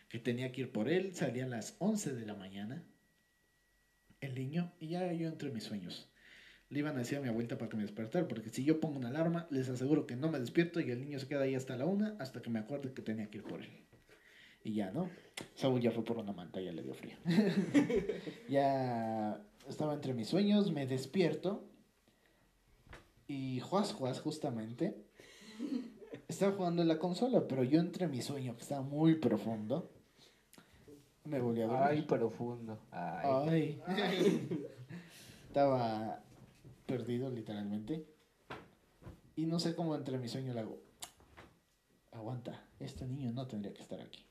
que 0.09 0.19
tenía 0.19 0.51
que 0.51 0.63
ir 0.63 0.73
por 0.73 0.89
él, 0.89 1.15
salía 1.15 1.45
a 1.45 1.49
las 1.49 1.77
11 1.79 2.15
de 2.15 2.27
la 2.27 2.35
mañana, 2.35 2.83
el 4.21 4.35
niño, 4.35 4.73
y 4.81 4.89
ya 4.89 5.13
yo 5.13 5.29
entre 5.29 5.51
mis 5.51 5.65
sueños. 5.65 6.11
Le 6.71 6.81
iban 6.81 6.97
a 6.97 6.99
decir 6.99 7.19
a 7.19 7.21
mi 7.21 7.29
abuelita 7.29 7.59
para 7.59 7.69
que 7.69 7.77
me 7.77 7.83
despertara, 7.83 8.27
porque 8.27 8.51
si 8.51 8.65
yo 8.65 8.81
pongo 8.81 8.99
una 8.99 9.09
alarma, 9.09 9.47
les 9.51 9.69
aseguro 9.69 10.07
que 10.07 10.17
no 10.17 10.29
me 10.29 10.41
despierto 10.41 10.81
y 10.81 10.91
el 10.91 11.01
niño 11.01 11.19
se 11.19 11.29
queda 11.29 11.43
ahí 11.43 11.55
hasta 11.55 11.77
la 11.77 11.87
una, 11.87 12.17
hasta 12.19 12.43
que 12.43 12.51
me 12.51 12.59
acuerde 12.59 12.93
que 12.93 13.03
tenía 13.03 13.31
que 13.31 13.39
ir 13.39 13.45
por 13.45 13.61
él. 13.61 13.71
Y 14.65 14.75
ya, 14.75 14.91
¿no? 14.91 15.09
Saúl 15.55 15.81
ya 15.81 15.93
fue 15.93 16.05
por 16.05 16.19
una 16.19 16.33
manta, 16.33 16.61
ya 16.61 16.73
le 16.73 16.83
dio 16.83 16.95
frío. 16.95 17.17
ya 18.49 19.41
estaba 19.69 19.95
entre 19.95 20.13
mis 20.13 20.29
sueños, 20.29 20.73
me 20.73 20.87
despierto. 20.87 21.65
Y 23.29 23.61
Juas 23.61 23.93
Juas, 23.93 24.21
justamente, 24.21 24.97
estaba 26.29 26.53
jugando 26.57 26.83
en 26.83 26.89
la 26.89 26.99
consola, 26.99 27.47
pero 27.47 27.63
yo 27.63 27.79
entre 27.79 28.09
mi 28.09 28.23
sueño, 28.23 28.57
que 28.57 28.63
estaba 28.63 28.81
muy 28.83 29.17
profundo, 29.17 29.91
me 31.25 31.39
volví 31.41 31.61
a 31.61 31.67
Ay, 31.67 31.97
dormir. 32.01 32.07
profundo. 32.07 32.79
Ay. 32.91 33.81
Ay. 33.87 34.49
Estaba 35.49 36.23
perdido, 36.87 37.31
literalmente. 37.31 38.07
Y 39.37 39.47
no 39.47 39.59
sé 39.61 39.75
cómo 39.75 39.95
entre 39.95 40.19
mi 40.19 40.29
sueño 40.29 40.55
le 40.55 40.61
hago. 40.61 40.79
Aguanta, 42.13 42.65
este 42.81 43.07
niño 43.07 43.33
no 43.33 43.47
tendría 43.47 43.73
que 43.75 43.83
estar 43.83 44.01
aquí. 44.01 44.25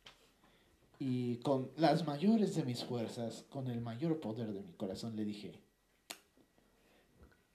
Y 0.99 1.37
con 1.37 1.69
las 1.77 2.05
mayores 2.07 2.55
de 2.55 2.63
mis 2.63 2.83
fuerzas, 2.83 3.45
con 3.49 3.67
el 3.67 3.81
mayor 3.81 4.19
poder 4.19 4.51
de 4.53 4.61
mi 4.63 4.73
corazón, 4.73 5.15
le 5.15 5.25
dije: 5.25 5.61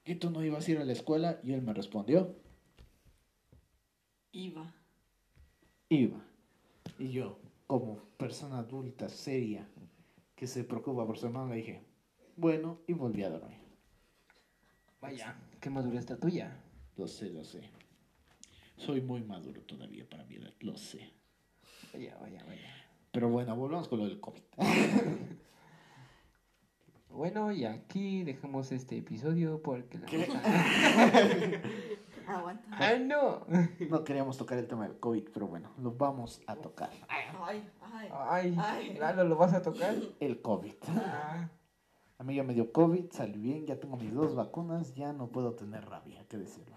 ¿Y 0.05 0.17
tú 0.17 0.31
no 0.31 0.45
ibas 0.45 0.67
a 0.67 0.71
ir 0.71 0.79
a 0.79 0.85
la 0.85 0.93
escuela? 0.93 1.38
Y 1.43 1.53
él 1.53 1.62
me 1.62 1.73
respondió: 1.73 2.35
Iba. 4.33 4.75
Iba. 5.88 6.25
Y 6.99 7.11
yo, 7.11 7.38
como 7.67 7.99
persona 8.17 8.59
adulta, 8.59 9.09
seria, 9.09 9.69
que 10.35 10.47
se 10.47 10.65
preocupa 10.65 11.07
por 11.07 11.19
su 11.19 11.27
hermano, 11.27 11.51
le 11.51 11.57
dije: 11.57 11.83
Bueno, 12.37 12.81
y 12.87 12.95
volví 12.95 13.23
a 13.23 13.31
dormir. 13.31 13.59
Vaya, 15.01 15.37
qué 15.61 15.71
madura 15.71 15.99
está 15.99 16.19
tuya. 16.19 16.57
Lo 16.97 17.07
sé, 17.07 17.31
lo 17.31 17.45
sé. 17.45 17.71
Soy 18.77 19.01
muy 19.01 19.23
maduro 19.23 19.61
todavía 19.62 20.09
para 20.09 20.25
mi 20.25 20.37
edad, 20.37 20.53
lo 20.61 20.77
sé. 20.77 21.11
Vaya, 21.93 22.17
vaya, 22.21 22.45
vaya. 22.45 22.75
Pero 23.12 23.29
bueno, 23.29 23.55
volvamos 23.55 23.88
con 23.88 24.01
lo 24.01 24.07
del 24.07 24.19
COVID. 24.21 24.43
Bueno, 27.14 27.53
y 27.53 27.64
aquí 27.64 28.25
dejamos 28.25 28.72
este 28.72 28.96
episodio 28.98 29.61
porque 29.62 29.98
la 29.98 30.07
¿Qué? 30.07 30.18
neta- 30.18 31.62
Aguanta. 32.27 32.68
¡Ah, 32.70 32.94
no! 32.98 33.44
No 33.90 34.05
queríamos 34.05 34.38
tocar 34.38 34.57
el 34.59 34.66
tema 34.68 34.87
del 34.88 34.98
COVID, 34.98 35.25
pero 35.35 35.48
bueno, 35.48 35.70
lo 35.79 35.92
vamos 35.92 36.40
a 36.46 36.55
tocar. 36.57 36.90
Ay, 37.09 37.25
ay. 37.42 38.09
Ay, 38.11 38.57
Ay. 38.59 38.94
Lalo, 38.98 39.25
¿lo 39.25 39.37
vas 39.37 39.53
a 39.53 39.61
tocar? 39.61 39.94
El 40.20 40.40
COVID. 40.40 40.72
Ah, 40.88 41.48
A 42.18 42.25
mí 42.25 42.35
ya 42.37 42.44
me 42.44 42.55
dio 42.55 42.72
COVID, 42.72 43.11
salí 43.11 43.40
bien, 43.40 43.66
ya 43.66 43.79
tengo 43.79 43.96
mis 43.96 44.14
dos 44.14 44.35
vacunas, 44.35 44.94
ya 44.94 45.12
no 45.12 45.27
puedo 45.29 45.55
tener 45.55 45.85
rabia, 45.88 46.20
hay 46.20 46.27
que 46.27 46.38
decirlo. 46.38 46.77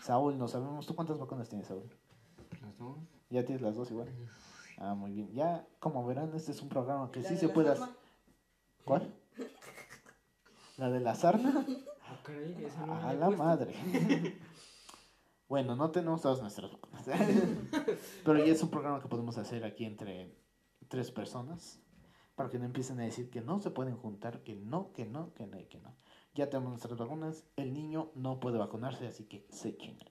Saúl, 0.00 0.38
no 0.38 0.46
sabemos, 0.46 0.86
¿tú 0.86 0.94
cuántas 0.94 1.18
vacunas 1.18 1.48
tienes, 1.48 1.66
Saúl? 1.68 1.88
los 2.60 2.78
dos. 2.78 2.98
¿Ya 3.30 3.44
tienes 3.44 3.62
las 3.62 3.74
dos 3.74 3.90
igual? 3.90 4.08
Ah, 4.76 4.94
muy 4.94 5.12
bien. 5.12 5.32
Ya, 5.32 5.66
como 5.80 6.06
verán, 6.06 6.32
este 6.34 6.52
es 6.52 6.60
un 6.62 6.68
programa 6.68 7.10
que 7.10 7.22
sí 7.22 7.36
se 7.36 7.48
puede 7.48 7.70
hacer. 7.70 7.88
¿Cuál? 8.84 9.12
¿La 10.76 10.90
de 10.90 11.00
la 11.00 11.14
sarna? 11.14 11.66
Esa 12.66 12.86
no 12.86 12.94
A 12.94 13.02
la 13.02 13.12
he 13.12 13.16
la 13.16 13.26
puesto. 13.26 13.44
madre. 13.44 13.74
Bueno, 15.48 15.76
no 15.76 15.90
tenemos 15.90 16.22
todas 16.22 16.40
nuestras 16.40 16.72
vacunas. 16.72 17.04
Pero 18.24 18.38
ya 18.38 18.52
es 18.52 18.62
un 18.62 18.70
programa 18.70 19.02
que 19.02 19.08
podemos 19.08 19.36
hacer 19.36 19.64
aquí 19.66 19.84
entre 19.84 20.34
tres 20.88 21.10
personas. 21.10 21.78
Para 22.36 22.48
que 22.48 22.58
no 22.58 22.64
empiecen 22.64 22.98
a 23.00 23.02
decir 23.02 23.28
que 23.28 23.42
no 23.42 23.60
se 23.60 23.70
pueden 23.70 23.94
juntar, 23.98 24.42
que 24.44 24.54
no, 24.54 24.94
que 24.94 25.04
no, 25.04 25.34
que 25.34 25.46
no 25.46 25.60
y 25.60 25.66
que 25.66 25.78
no. 25.78 25.94
Ya 26.34 26.48
tenemos 26.48 26.70
nuestras 26.70 26.96
vacunas. 26.96 27.44
El 27.56 27.74
niño 27.74 28.10
no 28.14 28.40
puede 28.40 28.56
vacunarse, 28.56 29.06
así 29.06 29.24
que 29.24 29.46
se 29.50 29.76
chingan. 29.76 30.08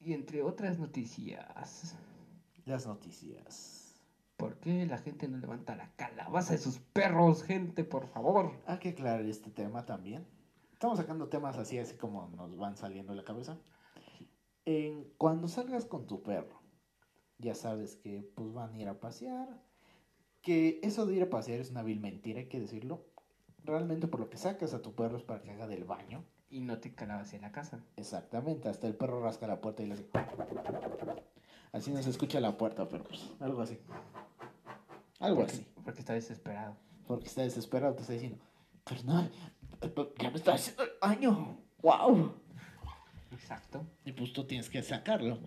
Y 0.00 0.14
entre 0.14 0.42
otras 0.42 0.78
noticias, 0.78 1.94
Las 2.64 2.86
noticias. 2.86 3.81
¿Por 4.42 4.58
qué 4.58 4.86
la 4.86 4.98
gente 4.98 5.28
no 5.28 5.38
levanta 5.38 5.76
la 5.76 5.92
calabaza 5.94 6.54
de 6.54 6.58
sus 6.58 6.80
perros, 6.80 7.44
gente, 7.44 7.84
por 7.84 8.08
favor? 8.08 8.50
Hay 8.66 8.80
que 8.80 8.88
aclarar 8.88 9.24
este 9.24 9.52
tema 9.52 9.86
también. 9.86 10.26
Estamos 10.72 10.98
sacando 10.98 11.28
temas 11.28 11.58
así, 11.58 11.78
así 11.78 11.94
como 11.94 12.26
nos 12.26 12.56
van 12.56 12.76
saliendo 12.76 13.12
de 13.12 13.18
la 13.18 13.24
cabeza. 13.24 13.56
En, 14.64 15.04
cuando 15.16 15.46
salgas 15.46 15.84
con 15.84 16.08
tu 16.08 16.24
perro, 16.24 16.60
ya 17.38 17.54
sabes 17.54 17.94
que 17.94 18.28
pues 18.34 18.52
van 18.52 18.74
a 18.74 18.78
ir 18.80 18.88
a 18.88 18.98
pasear. 18.98 19.62
Que 20.40 20.80
eso 20.82 21.06
de 21.06 21.14
ir 21.14 21.22
a 21.22 21.30
pasear 21.30 21.60
es 21.60 21.70
una 21.70 21.84
vil 21.84 22.00
mentira, 22.00 22.40
hay 22.40 22.48
que 22.48 22.58
decirlo. 22.58 23.06
Realmente 23.62 24.08
por 24.08 24.18
lo 24.18 24.28
que 24.28 24.38
sacas 24.38 24.74
a 24.74 24.82
tu 24.82 24.96
perro 24.96 25.18
es 25.18 25.22
para 25.22 25.40
que 25.40 25.52
haga 25.52 25.68
del 25.68 25.84
baño. 25.84 26.24
Y 26.50 26.62
no 26.62 26.80
te 26.80 26.92
calabas 26.92 27.32
en 27.32 27.42
la 27.42 27.52
casa. 27.52 27.84
Exactamente, 27.94 28.68
hasta 28.68 28.88
el 28.88 28.96
perro 28.96 29.22
rasca 29.22 29.46
la 29.46 29.60
puerta 29.60 29.84
y 29.84 29.86
le 29.86 29.94
hace... 29.94 30.06
Así 31.70 31.90
no 31.90 32.02
se 32.02 32.10
escucha 32.10 32.40
la 32.40 32.58
puerta, 32.58 32.88
pero 32.88 33.04
pues 33.04 33.30
algo 33.40 33.62
así. 33.62 33.78
Algo 35.22 35.40
Porque, 35.40 35.52
así. 35.52 35.66
porque 35.84 36.00
está 36.00 36.14
desesperado. 36.14 36.76
Porque 37.06 37.28
está 37.28 37.42
desesperado, 37.42 37.94
te 37.94 38.00
está 38.02 38.12
diciendo, 38.12 38.38
carnal, 38.84 39.30
ya 40.20 40.30
me 40.30 40.36
está 40.36 40.54
haciendo 40.54 40.82
el 40.82 40.90
baño. 41.00 41.58
¡Wow! 41.80 42.34
Exacto. 43.32 43.86
Y 44.04 44.12
pues 44.12 44.32
tú 44.32 44.44
tienes 44.44 44.68
que 44.68 44.82
sacarlo. 44.82 45.38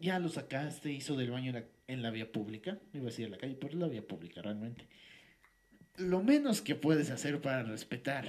Ya 0.00 0.18
lo 0.18 0.28
sacaste, 0.28 0.92
hizo 0.92 1.16
del 1.16 1.30
baño 1.30 1.48
en 1.50 1.54
la, 1.54 1.64
en 1.86 2.02
la 2.02 2.10
vía 2.10 2.30
pública. 2.30 2.78
Iba 2.92 3.04
a 3.04 3.06
decir 3.06 3.26
en 3.26 3.32
la 3.32 3.38
calle, 3.38 3.54
pero 3.54 3.72
es 3.74 3.78
la 3.78 3.88
vía 3.88 4.06
pública 4.06 4.42
realmente. 4.42 4.88
Lo 5.96 6.22
menos 6.22 6.60
que 6.60 6.74
puedes 6.74 7.10
hacer 7.10 7.40
para 7.40 7.62
respetar 7.62 8.26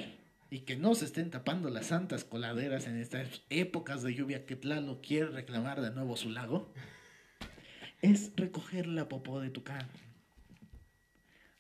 y 0.52 0.62
que 0.62 0.76
no 0.78 0.96
se 0.96 1.06
estén 1.06 1.30
tapando 1.30 1.70
las 1.70 1.88
santas 1.88 2.24
coladeras 2.24 2.88
en 2.88 2.98
estas 2.98 3.44
épocas 3.50 4.02
de 4.02 4.16
lluvia 4.16 4.46
que 4.46 4.56
Tlalo 4.56 5.02
quiere 5.02 5.30
reclamar 5.30 5.82
de 5.82 5.92
nuevo 5.92 6.16
su 6.18 6.30
lago, 6.32 6.74
es 8.02 8.32
recoger 8.36 8.88
la 8.88 9.08
popó 9.08 9.40
de 9.40 9.50
tu 9.52 9.64
can. 9.64 9.88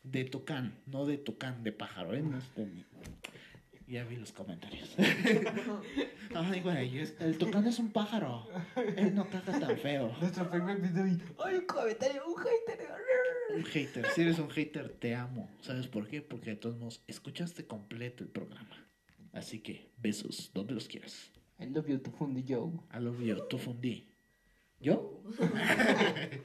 De 0.04 0.24
tu 0.26 0.45
can, 0.45 0.74
no 0.86 1.06
de 1.06 1.18
tu 1.18 1.38
can 1.38 1.64
de 1.64 1.72
pájaro, 1.72 2.14
¿eh? 2.14 2.22
No 2.22 2.38
es 2.38 2.56
de 2.56 2.66
mí. 2.66 2.86
Ya 3.88 4.04
vi 4.04 4.18
los 4.18 4.32
comentarios. 4.32 4.95
Ay, 6.36 6.62
güey, 6.62 7.00
el 7.20 7.38
tucán 7.39 7.66
es 7.66 7.80
un 7.80 7.91
pájaro. 7.91 8.47
Él 8.95 9.16
no 9.16 9.28
caga 9.28 9.60
tan 9.60 9.76
feo. 9.80 10.16
Nuestro 10.22 10.47
primer 10.47 10.80
video 10.80 11.08
y. 11.08 11.20
¡Ay, 11.43 11.56
un 11.56 11.66
comentario! 11.66 12.22
¡Un 12.28 12.38
hater! 12.38 12.88
Un 13.56 13.64
hater, 13.66 14.06
si 14.14 14.22
eres 14.22 14.38
un 14.38 14.50
hater, 14.52 14.89
te 14.89 15.16
amo. 15.16 15.50
¿Sabes 15.62 15.88
por 15.88 16.08
qué? 16.08 16.22
Porque 16.22 16.52
de 16.52 16.56
todos 16.58 16.78
modos 16.78 17.02
escuchaste 17.08 17.66
completo 17.66 18.24
el 18.24 18.30
programa. 18.30 18.78
Así 19.34 19.60
que, 19.60 19.89
besos, 19.97 20.52
donde 20.54 20.76
los 20.76 20.88
quieras. 20.88 21.32
I 21.60 21.66
love 21.66 21.88
you, 21.88 21.97
tu 21.97 22.12
fundi 22.12 22.45
Joe. 22.47 22.72
A 22.89 23.00
lo 23.00 23.12
mío, 23.12 23.43
tú 23.50 23.58
fundí. 23.58 24.08
¿Yo? 24.80 25.24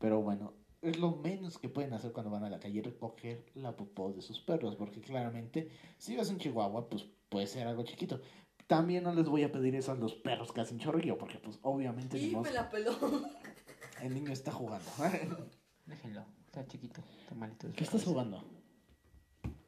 Pero 0.00 0.20
bueno, 0.20 0.52
es 0.82 0.98
lo 0.98 1.12
menos 1.16 1.58
que 1.58 1.68
pueden 1.68 1.92
hacer 1.92 2.12
cuando 2.12 2.30
van 2.30 2.44
a 2.44 2.50
la 2.50 2.60
calle 2.60 2.82
recoger 2.82 3.44
la 3.54 3.76
popó 3.76 4.12
de 4.12 4.22
sus 4.22 4.40
perros. 4.40 4.76
Porque 4.76 5.00
claramente, 5.00 5.70
si 5.98 6.16
vas 6.16 6.30
en 6.30 6.38
Chihuahua, 6.38 6.88
pues 6.88 7.04
puede 7.28 7.46
ser 7.46 7.66
algo 7.66 7.82
chiquito. 7.84 8.20
También 8.66 9.04
no 9.04 9.14
les 9.14 9.26
voy 9.28 9.42
a 9.44 9.50
pedir 9.50 9.74
eso 9.74 9.92
a 9.92 9.94
los 9.94 10.14
perros 10.14 10.52
que 10.52 10.60
hacen 10.60 10.78
chorrillo, 10.78 11.16
porque 11.16 11.38
pues 11.38 11.58
obviamente 11.62 12.18
Y 12.18 12.36
me 12.36 12.50
la 12.52 12.68
peló. 12.70 12.92
el 14.02 14.14
niño 14.14 14.32
está 14.32 14.52
jugando. 14.52 14.90
Déjenlo, 15.86 16.24
está 16.46 16.66
chiquito, 16.66 17.00
está 17.20 17.34
malito. 17.34 17.68
¿Qué 17.74 17.84
estás 17.84 18.04
jugando? 18.04 18.44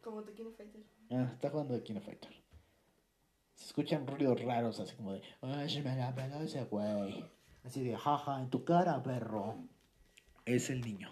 Como 0.03 0.23
te 0.23 0.33
quiero 0.33 0.53
fighter. 0.53 0.83
Ah, 1.11 1.31
está 1.33 1.49
jugando 1.51 1.75
de 1.75 1.83
King 1.83 2.01
Fighter. 2.01 2.31
Se 3.55 3.67
escuchan 3.67 4.07
ruidos 4.07 4.43
raros, 4.43 4.81
así 4.81 4.95
como 4.97 5.13
de, 5.13 5.23
ay, 5.41 5.69
se 5.69 5.83
me 5.83 5.97
la 5.97 6.15
peló 6.15 6.41
ese 6.41 6.65
güey. 6.65 7.25
Así 7.65 7.83
de, 7.83 7.97
jaja, 7.97 8.41
en 8.41 8.51
tu 8.51 8.65
cara, 8.65 9.03
perro. 9.03 9.57
Es 10.45 10.70
el 10.70 10.80
niño. 10.80 11.11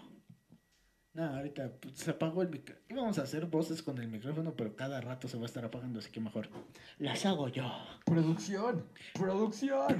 No, 1.13 1.23
ahorita 1.25 1.71
pues, 1.79 1.97
se 1.97 2.11
apagó 2.11 2.41
el 2.43 2.49
micrófono. 2.49 2.85
Íbamos 2.89 3.19
a 3.19 3.23
hacer 3.23 3.45
voces 3.47 3.81
con 3.81 3.97
el 3.97 4.07
micrófono, 4.07 4.55
pero 4.55 4.75
cada 4.75 5.01
rato 5.01 5.27
se 5.27 5.37
va 5.37 5.43
a 5.43 5.45
estar 5.47 5.65
apagando, 5.65 5.99
así 5.99 6.11
que 6.11 6.19
mejor 6.19 6.49
las 6.97 7.25
hago 7.25 7.49
yo. 7.49 7.69
¡Producción! 8.05 8.85
¡Producción! 9.13 9.97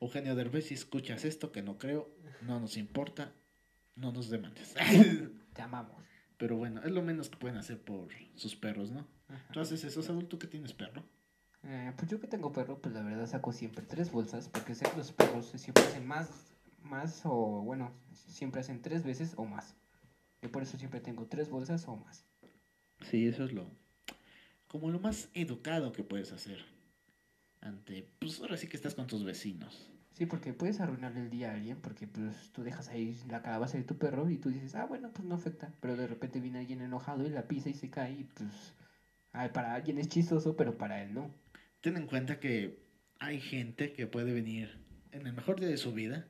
Eugenio 0.00 0.36
Derbez, 0.36 0.66
si 0.66 0.74
escuchas 0.74 1.24
esto, 1.24 1.50
que 1.50 1.62
no 1.62 1.78
creo, 1.78 2.08
no 2.42 2.60
nos 2.60 2.76
importa, 2.76 3.32
no 3.96 4.12
nos 4.12 4.30
demandes. 4.30 4.74
Te 5.54 5.62
amamos. 5.62 5.96
pero 6.36 6.56
bueno, 6.56 6.80
es 6.84 6.92
lo 6.92 7.02
menos 7.02 7.28
que 7.28 7.36
pueden 7.36 7.56
hacer 7.56 7.82
por 7.82 8.08
sus 8.36 8.54
perros, 8.54 8.92
¿no? 8.92 9.08
Ajá. 9.28 9.52
¿Tú 9.52 9.60
haces 9.60 9.82
eso, 9.82 10.02
Saúl? 10.02 10.28
¿Tú 10.28 10.38
que 10.38 10.46
tienes 10.46 10.72
perro? 10.72 11.02
Eh, 11.64 11.92
pues 11.96 12.08
yo 12.08 12.20
que 12.20 12.28
tengo 12.28 12.52
perro, 12.52 12.80
pues 12.80 12.94
la 12.94 13.02
verdad 13.02 13.26
saco 13.26 13.52
siempre 13.52 13.84
tres 13.84 14.12
bolsas, 14.12 14.48
porque 14.48 14.76
sé 14.76 14.88
que 14.88 14.96
los 14.96 15.10
perros 15.10 15.46
siempre 15.56 15.82
hacen 15.82 16.06
más, 16.06 16.54
más 16.88 17.22
o 17.24 17.62
bueno, 17.62 17.92
siempre 18.12 18.60
hacen 18.60 18.82
tres 18.82 19.04
veces 19.04 19.34
o 19.36 19.44
más. 19.44 19.76
Y 20.42 20.48
por 20.48 20.62
eso 20.62 20.78
siempre 20.78 21.00
tengo 21.00 21.26
tres 21.26 21.50
bolsas 21.50 21.86
o 21.88 21.96
más. 21.96 22.24
Sí, 23.02 23.26
eso 23.26 23.44
es 23.44 23.52
lo. 23.52 23.70
Como 24.66 24.90
lo 24.90 25.00
más 25.00 25.28
educado 25.34 25.92
que 25.92 26.04
puedes 26.04 26.32
hacer. 26.32 26.64
Ante. 27.60 28.08
Pues 28.20 28.40
ahora 28.40 28.56
sí 28.56 28.68
que 28.68 28.76
estás 28.76 28.94
con 28.94 29.06
tus 29.06 29.24
vecinos. 29.24 29.90
Sí, 30.12 30.26
porque 30.26 30.52
puedes 30.52 30.80
arruinarle 30.80 31.20
el 31.20 31.30
día 31.30 31.50
a 31.50 31.54
alguien, 31.54 31.80
porque 31.80 32.08
pues 32.08 32.50
tú 32.52 32.62
dejas 32.62 32.88
ahí 32.88 33.16
la 33.28 33.40
calabaza 33.40 33.78
de 33.78 33.84
tu 33.84 33.98
perro 33.98 34.28
y 34.30 34.36
tú 34.36 34.50
dices, 34.50 34.74
ah, 34.74 34.84
bueno, 34.84 35.12
pues 35.12 35.26
no 35.26 35.36
afecta. 35.36 35.72
Pero 35.80 35.96
de 35.96 36.08
repente 36.08 36.40
viene 36.40 36.58
alguien 36.58 36.82
enojado 36.82 37.24
y 37.24 37.30
la 37.30 37.46
pisa 37.46 37.68
y 37.68 37.74
se 37.74 37.88
cae 37.88 38.12
y 38.12 38.24
pues... 38.24 38.74
ay, 39.32 39.50
para 39.50 39.74
alguien 39.74 39.98
es 39.98 40.08
chistoso, 40.08 40.56
pero 40.56 40.76
para 40.76 41.02
él 41.02 41.14
no. 41.14 41.32
Ten 41.80 41.96
en 41.96 42.06
cuenta 42.06 42.40
que 42.40 42.82
hay 43.20 43.40
gente 43.40 43.92
que 43.92 44.06
puede 44.06 44.32
venir 44.32 44.84
en 45.12 45.26
el 45.26 45.32
mejor 45.32 45.60
día 45.60 45.68
de 45.68 45.76
su 45.76 45.92
vida 45.92 46.26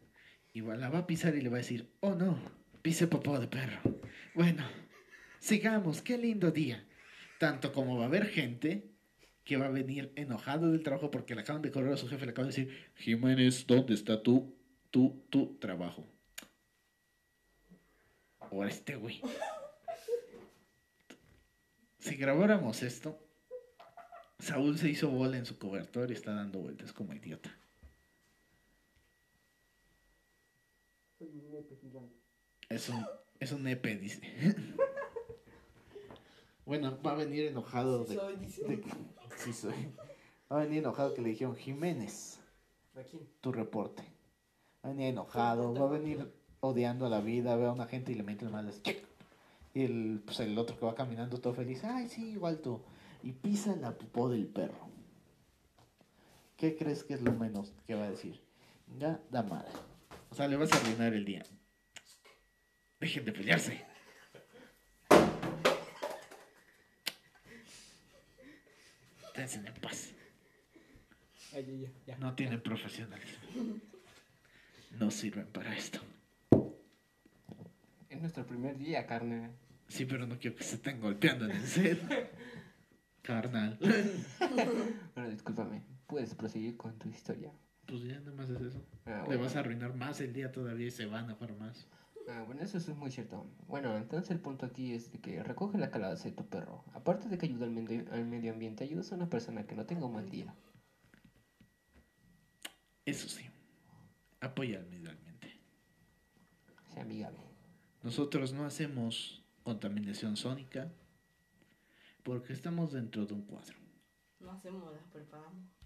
va- 0.57 0.77
la 0.77 0.89
va 0.91 0.99
a 1.01 1.07
pisar 1.07 1.35
y 1.37 1.41
le 1.41 1.49
va 1.49 1.57
a 1.57 1.59
decir, 1.65 1.89
oh 2.01 2.15
no, 2.15 2.39
pise 2.83 3.07
popó 3.07 3.39
de 3.39 3.47
perro. 3.49 3.81
Bueno, 4.35 4.65
sigamos, 5.39 6.03
qué 6.03 6.19
lindo 6.19 6.51
día. 6.51 6.85
Tanto 7.39 7.73
como 7.73 7.97
va 7.97 8.05
a 8.05 8.07
haber 8.09 8.27
gente 8.27 8.91
que 9.45 9.57
va 9.57 9.67
a 9.67 9.71
venir 9.71 10.13
enojado 10.17 10.71
del 10.73 10.83
trabajo 10.83 11.11
porque 11.11 11.35
le 11.35 11.41
acaban 11.43 11.63
de 11.63 11.71
correr 11.71 11.93
a 11.93 11.97
su 11.97 12.09
jefe, 12.09 12.27
le 12.27 12.33
acaban 12.33 12.51
de 12.51 12.57
decir, 12.57 12.87
Jiménez, 12.97 13.67
¿dónde 13.67 13.95
está 13.95 14.23
tu, 14.23 14.55
tu, 14.91 15.25
tu 15.31 15.57
trabajo? 15.59 16.05
O 18.51 18.65
este 18.65 18.97
güey. 18.97 19.21
Si 21.99 22.17
grabáramos 22.17 22.83
esto, 22.83 23.19
Saúl 24.39 24.79
se 24.79 24.89
hizo 24.89 25.11
bola 25.11 25.37
en 25.37 25.47
su 25.47 25.59
cobertor 25.59 26.11
y 26.11 26.15
está 26.15 26.33
dando 26.33 26.61
vueltas 26.61 26.93
como 26.93 27.13
idiota. 27.13 27.55
Es 32.69 32.89
un, 32.89 33.05
es 33.41 33.53
un 33.53 33.67
EP, 33.67 33.85
dice. 34.01 34.21
bueno, 36.67 36.99
va 37.03 37.13
a 37.13 37.15
venir 37.15 37.47
enojado 37.47 38.05
de, 38.05 38.15
Soy, 38.15 38.37
dice. 38.37 38.65
de 38.65 38.85
sí 39.37 39.53
soy. 39.53 39.93
Va 40.51 40.61
a 40.61 40.65
venir 40.65 40.79
enojado 40.79 41.15
que 41.15 41.23
le 41.23 41.31
dijeron 41.31 41.57
Jiménez, 41.57 42.41
¿A 42.97 43.03
quién? 43.03 43.23
tu 43.41 43.53
reporte. 43.53 44.03
Va 44.85 44.91
a 44.91 44.93
venir 44.93 45.09
enojado, 45.09 45.75
va 45.75 45.87
a 45.87 45.91
venir 45.91 46.33
odiando 46.61 47.07
a 47.07 47.09
la 47.09 47.21
vida, 47.21 47.57
ve 47.57 47.67
a 47.67 47.73
una 47.73 47.87
gente 47.87 48.13
y 48.13 48.15
le 48.17 48.23
mete 48.23 48.47
mal 48.49 48.69
así, 48.69 48.81
¡chic! 48.83 49.05
Y 49.75 49.85
el, 49.85 50.23
pues 50.25 50.41
el 50.41 50.57
otro 50.59 50.79
que 50.79 50.87
va 50.87 50.95
caminando 50.95 51.39
todo 51.41 51.55
feliz, 51.55 51.85
ay 51.85 52.09
sí, 52.09 52.31
igual 52.31 52.61
tú. 52.61 52.81
Y 53.23 53.33
pisa 53.33 53.77
la 53.77 53.97
popó 53.97 54.29
del 54.29 54.47
perro. 54.47 54.89
¿Qué 56.57 56.77
crees 56.77 57.05
que 57.05 57.15
es 57.15 57.23
lo 57.23 57.33
menos 57.33 57.73
que 57.87 57.95
va 57.95 58.05
a 58.05 58.11
decir? 58.11 58.41
Ya, 58.99 59.21
da 59.31 59.43
madre. 59.43 59.71
O 60.31 60.35
sea, 60.35 60.49
le 60.49 60.57
vas 60.57 60.73
a 60.73 60.77
arruinar 60.77 61.15
el 61.15 61.25
día. 61.25 61.45
Dejen 63.01 63.25
de 63.25 63.33
pelearse. 63.33 63.85
Dense 69.37 69.59
en 69.59 69.75
paz. 69.81 70.13
No 72.19 72.35
tienen 72.35 72.61
profesionalismo. 72.61 73.39
No 74.99 75.11
sirven 75.11 75.47
para 75.47 75.77
esto. 75.77 76.01
Es 78.09 78.21
nuestro 78.21 78.47
primer 78.47 78.77
día, 78.79 79.07
carne. 79.07 79.51
Sí, 79.87 80.05
pero 80.05 80.27
no 80.27 80.39
quiero 80.39 80.57
que 80.57 80.65
se 80.65 80.77
estén 80.77 81.01
golpeando 81.01 81.45
en 81.45 81.53
el 81.53 81.67
set. 81.67 82.01
Carnal. 83.23 83.79
Bueno, 85.15 85.31
discúlpame. 85.31 85.83
Puedes 86.07 86.35
proseguir 86.35 86.77
con 86.77 86.99
tu 86.99 87.09
historia. 87.11 87.53
Pues 87.87 88.03
ya 88.03 88.19
nada 88.21 88.33
más 88.33 88.51
es 88.51 88.61
eso. 88.61 88.83
Ah, 89.07 89.25
Le 89.29 89.37
vas 89.37 89.55
a 89.57 89.61
arruinar 89.61 89.95
más 89.95 90.21
el 90.21 90.33
día 90.33 90.51
todavía 90.51 90.87
y 90.87 90.91
se 90.91 91.07
van 91.07 91.25
a 91.25 91.27
enojar 91.29 91.55
más. 91.57 91.87
Ah, 92.31 92.43
bueno, 92.47 92.63
eso 92.63 92.77
es 92.77 92.89
muy 92.89 93.11
cierto. 93.11 93.47
Bueno, 93.69 93.97
entonces 93.97 94.31
el 94.31 94.41
punto 94.41 94.67
aquí 94.67 94.93
es 94.93 95.11
de 95.13 95.19
que 95.19 95.43
recoge 95.43 95.79
la 95.79 95.91
calabaza 95.91 96.25
de 96.25 96.35
tu 96.35 96.47
perro. 96.47 96.85
Aparte 96.93 97.29
de 97.29 97.39
que 97.39 97.47
ayuda 97.47 97.65
al 97.65 97.71
medio, 97.71 98.05
al 98.13 98.27
medio 98.27 98.53
ambiente, 98.53 98.85
ayudas 98.85 99.11
a 99.13 99.15
una 99.15 99.31
persona 99.31 99.67
que 99.67 99.75
no 99.75 99.87
tenga 99.87 100.05
un 100.05 100.13
mal 100.13 100.29
día. 100.29 100.55
Eso 103.07 103.29
sí. 103.29 103.47
Apoya 104.41 104.79
al 104.79 104.87
medio 104.91 105.11
ambiente. 105.11 105.59
Sea 106.93 107.03
amigable. 107.03 107.41
Nosotros 108.03 108.53
no 108.53 108.67
hacemos 108.67 109.43
contaminación 109.63 110.37
sónica 110.37 110.93
porque 112.23 112.53
estamos 112.53 112.93
dentro 112.93 113.25
de 113.25 113.33
un 113.33 113.43
cuadro. 113.43 113.79
No 114.41 114.51
hacemos, 114.51 114.93
la 114.93 115.01
preparamos. 115.11 115.78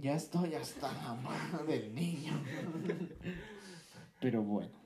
Ya 0.00 0.14
estoy 0.14 0.54
hasta 0.54 0.92
la 0.92 1.14
mano 1.14 1.64
del 1.64 1.92
niño. 1.92 2.32
Pero 4.20 4.42
bueno. 4.44 4.78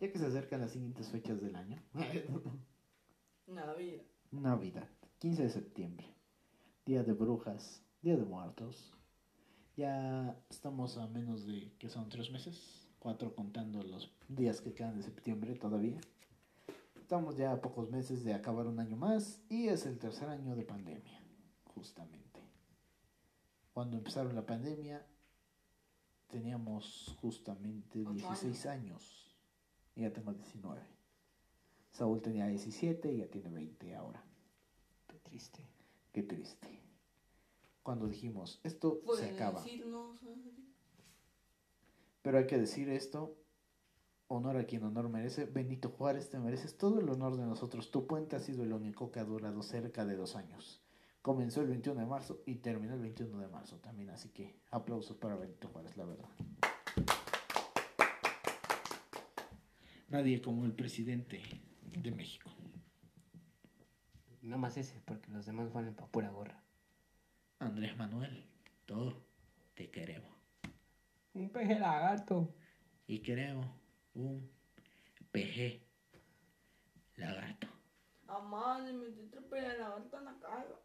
Ya 0.00 0.10
que 0.10 0.18
se 0.18 0.26
acercan 0.26 0.60
las 0.60 0.72
siguientes 0.72 1.08
fechas 1.10 1.40
del 1.40 1.54
año. 1.54 1.80
Navidad. 3.46 4.02
Navidad, 4.32 4.88
15 5.18 5.44
de 5.44 5.50
septiembre. 5.50 6.06
Día 6.86 7.04
de 7.04 7.12
brujas, 7.12 7.84
Día 8.02 8.16
de 8.16 8.24
muertos. 8.24 8.92
Ya 9.76 10.36
estamos 10.48 10.96
a 10.96 11.06
menos 11.06 11.46
de, 11.46 11.72
que 11.78 11.88
son? 11.88 12.08
¿Tres 12.08 12.30
meses? 12.30 12.88
Cuatro 12.98 13.34
contando 13.34 13.82
los 13.82 14.12
días 14.28 14.60
que 14.60 14.74
quedan 14.74 14.96
de 14.96 15.02
septiembre 15.02 15.54
todavía. 15.54 16.00
Estamos 17.00 17.36
ya 17.36 17.52
a 17.52 17.60
pocos 17.60 17.90
meses 17.90 18.24
de 18.24 18.34
acabar 18.34 18.66
un 18.66 18.80
año 18.80 18.96
más 18.96 19.40
y 19.48 19.68
es 19.68 19.86
el 19.86 19.98
tercer 19.98 20.28
año 20.28 20.56
de 20.56 20.64
pandemia, 20.64 21.20
justamente. 21.74 22.19
Cuando 23.72 23.96
empezaron 23.96 24.34
la 24.34 24.44
pandemia 24.44 25.06
teníamos 26.28 27.16
justamente 27.20 28.02
Ocho 28.02 28.12
16 28.12 28.66
años 28.66 29.36
y 29.94 30.02
ya 30.02 30.12
tengo 30.12 30.32
19. 30.32 30.80
Saúl 31.92 32.22
tenía 32.22 32.46
17 32.46 33.12
y 33.12 33.18
ya 33.18 33.26
tiene 33.28 33.50
20 33.50 33.94
ahora. 33.94 34.22
Qué 35.06 35.18
triste. 35.18 35.66
Qué 36.12 36.22
triste. 36.22 36.80
Cuando 37.82 38.06
dijimos, 38.06 38.60
esto 38.62 39.00
se 39.16 39.30
acaba. 39.30 39.62
decirnos. 39.62 40.20
Pero 42.22 42.38
hay 42.38 42.46
que 42.46 42.58
decir 42.58 42.88
esto, 42.90 43.36
honor 44.28 44.56
a 44.58 44.64
quien 44.64 44.84
honor 44.84 45.08
merece. 45.08 45.46
Benito 45.46 45.88
Juárez, 45.88 46.30
te 46.30 46.38
mereces 46.38 46.76
todo 46.76 47.00
el 47.00 47.08
honor 47.08 47.36
de 47.36 47.44
nosotros. 47.44 47.90
Tu 47.90 48.06
puente 48.06 48.36
ha 48.36 48.40
sido 48.40 48.62
el 48.62 48.72
único 48.72 49.10
que 49.10 49.20
ha 49.20 49.24
durado 49.24 49.62
cerca 49.62 50.04
de 50.04 50.16
dos 50.16 50.36
años. 50.36 50.79
Comenzó 51.22 51.60
el 51.60 51.68
21 51.68 52.00
de 52.00 52.06
marzo 52.06 52.42
y 52.46 52.56
terminó 52.56 52.94
el 52.94 53.00
21 53.00 53.38
de 53.38 53.48
marzo 53.48 53.76
también. 53.78 54.10
Así 54.10 54.30
que 54.30 54.56
aplausos 54.70 55.16
para 55.16 55.36
Benito 55.36 55.68
Juárez, 55.68 55.96
la 55.96 56.06
verdad. 56.06 56.28
Nadie 60.08 60.40
como 60.40 60.64
el 60.64 60.72
presidente 60.72 61.42
de 61.82 62.10
México. 62.10 62.50
no 64.42 64.58
más 64.58 64.76
ese, 64.76 65.00
porque 65.04 65.30
los 65.30 65.46
demás 65.46 65.72
valen 65.72 65.94
para 65.94 66.10
pura 66.10 66.30
gorra. 66.30 66.62
Andrés 67.58 67.96
Manuel, 67.96 68.44
todo 68.86 69.22
te 69.74 69.90
queremos. 69.90 70.30
Un 71.34 71.50
peje 71.50 71.78
lagarto. 71.78 72.54
Y 73.06 73.20
queremos 73.20 73.66
un 74.14 74.50
PG 75.30 75.82
lagarto. 77.16 77.68
Mamá, 78.26 78.80
le 78.80 78.92
metiste 78.92 79.40
pela 79.42 79.76
la 79.76 79.88
gata 79.90 80.18
en 80.18 80.24
la 80.24 80.38
cara. 80.40 80.80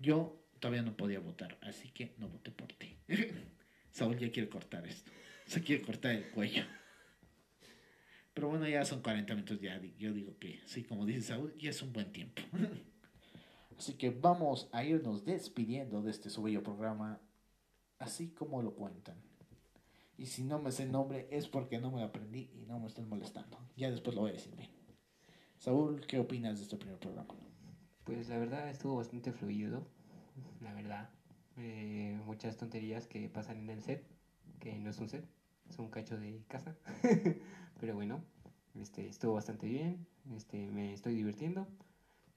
Yo 0.00 0.42
todavía 0.58 0.82
no 0.82 0.96
podía 0.96 1.20
votar, 1.20 1.58
así 1.60 1.90
que 1.90 2.14
no 2.18 2.28
voté 2.28 2.50
por 2.50 2.72
ti. 2.72 2.96
Saúl 3.92 4.18
ya 4.18 4.32
quiere 4.32 4.48
cortar 4.48 4.86
esto. 4.86 5.12
Se 5.46 5.62
quiere 5.62 5.82
cortar 5.82 6.12
el 6.12 6.30
cuello. 6.30 6.64
Pero 8.34 8.48
bueno, 8.48 8.66
ya 8.66 8.84
son 8.84 9.02
40 9.02 9.34
minutos 9.34 9.60
ya. 9.60 9.80
Yo 9.98 10.12
digo 10.12 10.38
que 10.38 10.60
sí, 10.64 10.84
como 10.84 11.04
dice 11.04 11.22
Saúl, 11.22 11.54
ya 11.58 11.70
es 11.70 11.82
un 11.82 11.92
buen 11.92 12.12
tiempo. 12.12 12.42
Así 13.76 13.94
que 13.94 14.10
vamos 14.10 14.68
a 14.72 14.84
irnos 14.84 15.24
despidiendo 15.24 16.02
de 16.02 16.10
este 16.10 16.28
su 16.28 16.42
bello 16.42 16.62
programa, 16.62 17.18
así 17.98 18.28
como 18.28 18.60
lo 18.60 18.74
cuentan. 18.74 19.16
Y 20.18 20.26
si 20.26 20.44
no 20.44 20.58
me 20.58 20.70
sé 20.70 20.82
el 20.82 20.92
nombre 20.92 21.26
es 21.30 21.48
porque 21.48 21.78
no 21.78 21.90
me 21.90 22.00
lo 22.00 22.04
aprendí 22.04 22.50
y 22.52 22.66
no 22.66 22.78
me 22.78 22.88
estén 22.88 23.08
molestando. 23.08 23.58
Ya 23.78 23.90
después 23.90 24.14
lo 24.14 24.20
voy 24.20 24.32
a 24.32 24.34
decir 24.34 24.54
bien. 24.54 24.68
Saúl, 25.56 26.06
¿qué 26.06 26.18
opinas 26.18 26.58
de 26.58 26.64
este 26.64 26.76
primer 26.76 26.98
programa? 26.98 27.34
Pues 28.10 28.28
la 28.28 28.38
verdad 28.38 28.68
estuvo 28.68 28.96
bastante 28.96 29.30
fluido, 29.30 29.86
la 30.60 30.74
verdad. 30.74 31.10
Eh, 31.56 32.20
muchas 32.26 32.56
tonterías 32.56 33.06
que 33.06 33.28
pasan 33.28 33.58
en 33.58 33.70
el 33.70 33.82
set, 33.84 34.04
que 34.58 34.76
no 34.80 34.90
es 34.90 34.98
un 34.98 35.08
set, 35.08 35.24
es 35.68 35.78
un 35.78 35.90
cacho 35.90 36.18
de 36.18 36.42
casa. 36.48 36.76
Pero 37.80 37.94
bueno, 37.94 38.24
este, 38.74 39.06
estuvo 39.06 39.34
bastante 39.34 39.68
bien, 39.68 40.08
este, 40.34 40.72
me 40.72 40.92
estoy 40.92 41.14
divirtiendo. 41.14 41.68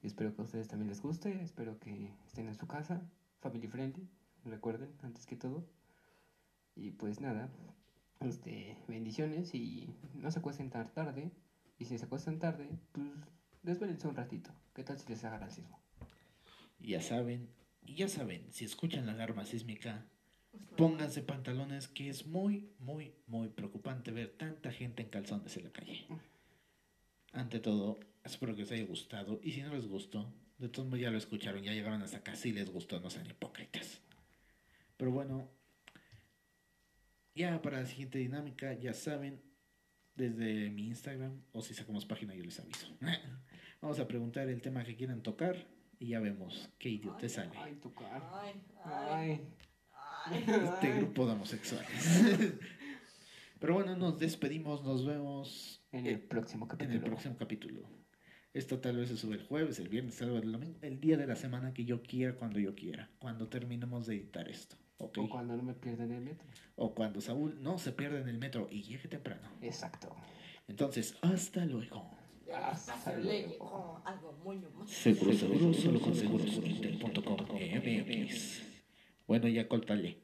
Espero 0.03 0.35
que 0.35 0.43
a 0.43 0.45
ustedes 0.45 0.67
también 0.67 0.89
les 0.89 1.01
guste, 1.01 1.41
espero 1.41 1.79
que 1.79 2.13
estén 2.27 2.49
en 2.49 2.55
su 2.55 2.67
casa, 2.67 3.09
family 3.39 3.67
friendly, 3.67 4.07
recuerden, 4.45 4.93
antes 5.01 5.25
que 5.25 5.37
todo. 5.37 5.65
Y 6.75 6.91
pues 6.91 7.19
nada, 7.19 7.49
este, 8.19 8.77
bendiciones 8.87 9.55
y 9.55 9.89
no 10.13 10.29
se 10.29 10.37
acuesten 10.37 10.69
tan 10.69 10.93
tarde. 10.93 11.31
Y 11.79 11.85
si 11.85 11.97
se 11.97 12.05
acuestan 12.05 12.37
tarde, 12.37 12.69
pues 12.91 13.09
desvélense 13.63 14.07
un 14.07 14.15
ratito. 14.15 14.51
¿Qué 14.75 14.83
tal 14.83 14.99
si 14.99 15.09
les 15.09 15.23
agarra 15.23 15.47
el 15.47 15.51
sismo? 15.51 15.79
Ya 16.79 17.01
saben, 17.01 17.49
ya 17.81 18.07
saben, 18.07 18.45
si 18.51 18.65
escuchan 18.65 19.05
la 19.05 19.13
alarma 19.13 19.45
sísmica, 19.45 20.05
pónganse 20.77 21.21
pantalones 21.21 21.87
que 21.87 22.09
es 22.09 22.25
muy, 22.25 22.69
muy, 22.79 23.13
muy 23.25 23.47
preocupante 23.49 24.11
ver 24.11 24.29
tanta 24.37 24.71
gente 24.71 25.01
en 25.01 25.09
calzones 25.09 25.55
en 25.57 25.63
la 25.63 25.71
calle. 25.71 26.05
Ante 27.31 27.59
todo, 27.59 27.99
espero 28.23 28.53
que 28.53 28.61
les 28.61 28.71
haya 28.71 28.85
gustado 28.85 29.39
y 29.41 29.53
si 29.53 29.61
no 29.61 29.73
les 29.73 29.87
gustó, 29.87 30.31
de 30.57 30.69
todos 30.69 30.87
modos 30.87 31.01
ya 31.01 31.09
lo 31.09 31.17
escucharon, 31.17 31.63
ya 31.63 31.73
llegaron 31.73 32.01
hasta 32.01 32.17
acá, 32.17 32.35
si 32.35 32.51
les 32.51 32.69
gustó, 32.69 32.99
no 32.99 33.09
sean 33.09 33.25
hipócritas. 33.25 34.01
Pero 34.97 35.11
bueno, 35.11 35.49
ya 37.33 37.61
para 37.61 37.79
la 37.79 37.85
siguiente 37.85 38.19
dinámica, 38.19 38.73
ya 38.73 38.93
saben, 38.93 39.41
desde 40.15 40.69
mi 40.69 40.87
Instagram, 40.87 41.41
o 41.51 41.61
si 41.61 41.73
sacamos 41.73 42.05
página 42.05 42.35
yo 42.35 42.43
les 42.43 42.59
aviso. 42.59 42.87
Vamos 43.83 43.99
a 43.99 44.07
preguntar 44.07 44.47
el 44.47 44.61
tema 44.61 44.81
que 44.85 44.95
quieran 44.95 45.21
tocar 45.21 45.57
y 45.99 46.07
ya 46.07 46.21
vemos 46.21 46.69
qué 46.79 46.87
idiota 46.87 47.27
sale. 47.27 47.51
Ay, 47.57 47.75
tu 47.81 47.93
cara. 47.93 48.23
Ay, 48.31 48.53
ay, 48.85 48.95
Ay. 49.11 49.41
ay. 50.25 50.45
este 50.73 50.93
grupo 50.99 51.25
de 51.25 51.33
homosexuales. 51.33 52.23
Pero 53.59 53.73
bueno, 53.73 53.97
nos 53.97 54.17
despedimos, 54.17 54.85
nos 54.85 55.05
vemos 55.05 55.83
En 55.91 56.07
el 56.07 56.21
próximo 56.21 56.63
en 56.63 56.69
capítulo. 56.69 56.93
el 56.97 57.03
próximo 57.03 57.35
capítulo. 57.37 57.81
Esto 58.53 58.79
tal 58.79 58.95
vez 58.95 59.09
se 59.09 59.17
sube 59.17 59.35
el 59.35 59.43
jueves, 59.43 59.77
el 59.79 59.89
viernes, 59.89 60.13
el 60.13 60.19
sábado, 60.19 60.37
el 60.37 60.53
domingo, 60.53 60.79
el 60.81 61.01
día 61.01 61.17
de 61.17 61.27
la 61.27 61.35
semana 61.35 61.73
que 61.73 61.83
yo 61.83 62.03
quiera, 62.03 62.35
cuando 62.37 62.59
yo 62.59 62.75
quiera, 62.75 63.09
cuando 63.19 63.49
terminemos 63.49 64.07
de 64.07 64.15
editar 64.15 64.47
esto. 64.47 64.77
¿ok? 64.99 65.17
O 65.17 65.29
cuando 65.29 65.57
no 65.57 65.63
me 65.63 65.73
pierdan 65.73 66.09
el 66.09 66.21
metro. 66.21 66.47
O 66.77 66.95
cuando 66.95 67.19
Saúl 67.19 67.61
no 67.61 67.77
se 67.77 67.91
pierda 67.91 68.21
en 68.21 68.29
el 68.29 68.37
metro 68.37 68.69
y 68.71 68.81
llegue 68.83 69.09
temprano. 69.09 69.49
Exacto. 69.61 70.15
Entonces, 70.69 71.17
hasta 71.21 71.65
luego. 71.65 72.22
Hasta 72.53 72.93
Hacerle 72.93 73.47
luego. 73.47 73.57
como 73.57 74.01
algo 74.05 74.33
muy 74.43 74.57
humano. 74.57 74.87
Seguro, 74.87 75.33
seguro, 75.33 75.73
solo 75.73 75.99
con 75.99 76.15
seguros. 76.15 76.59
Bueno, 79.27 79.47
ya 79.47 79.67
córtale. 79.67 80.21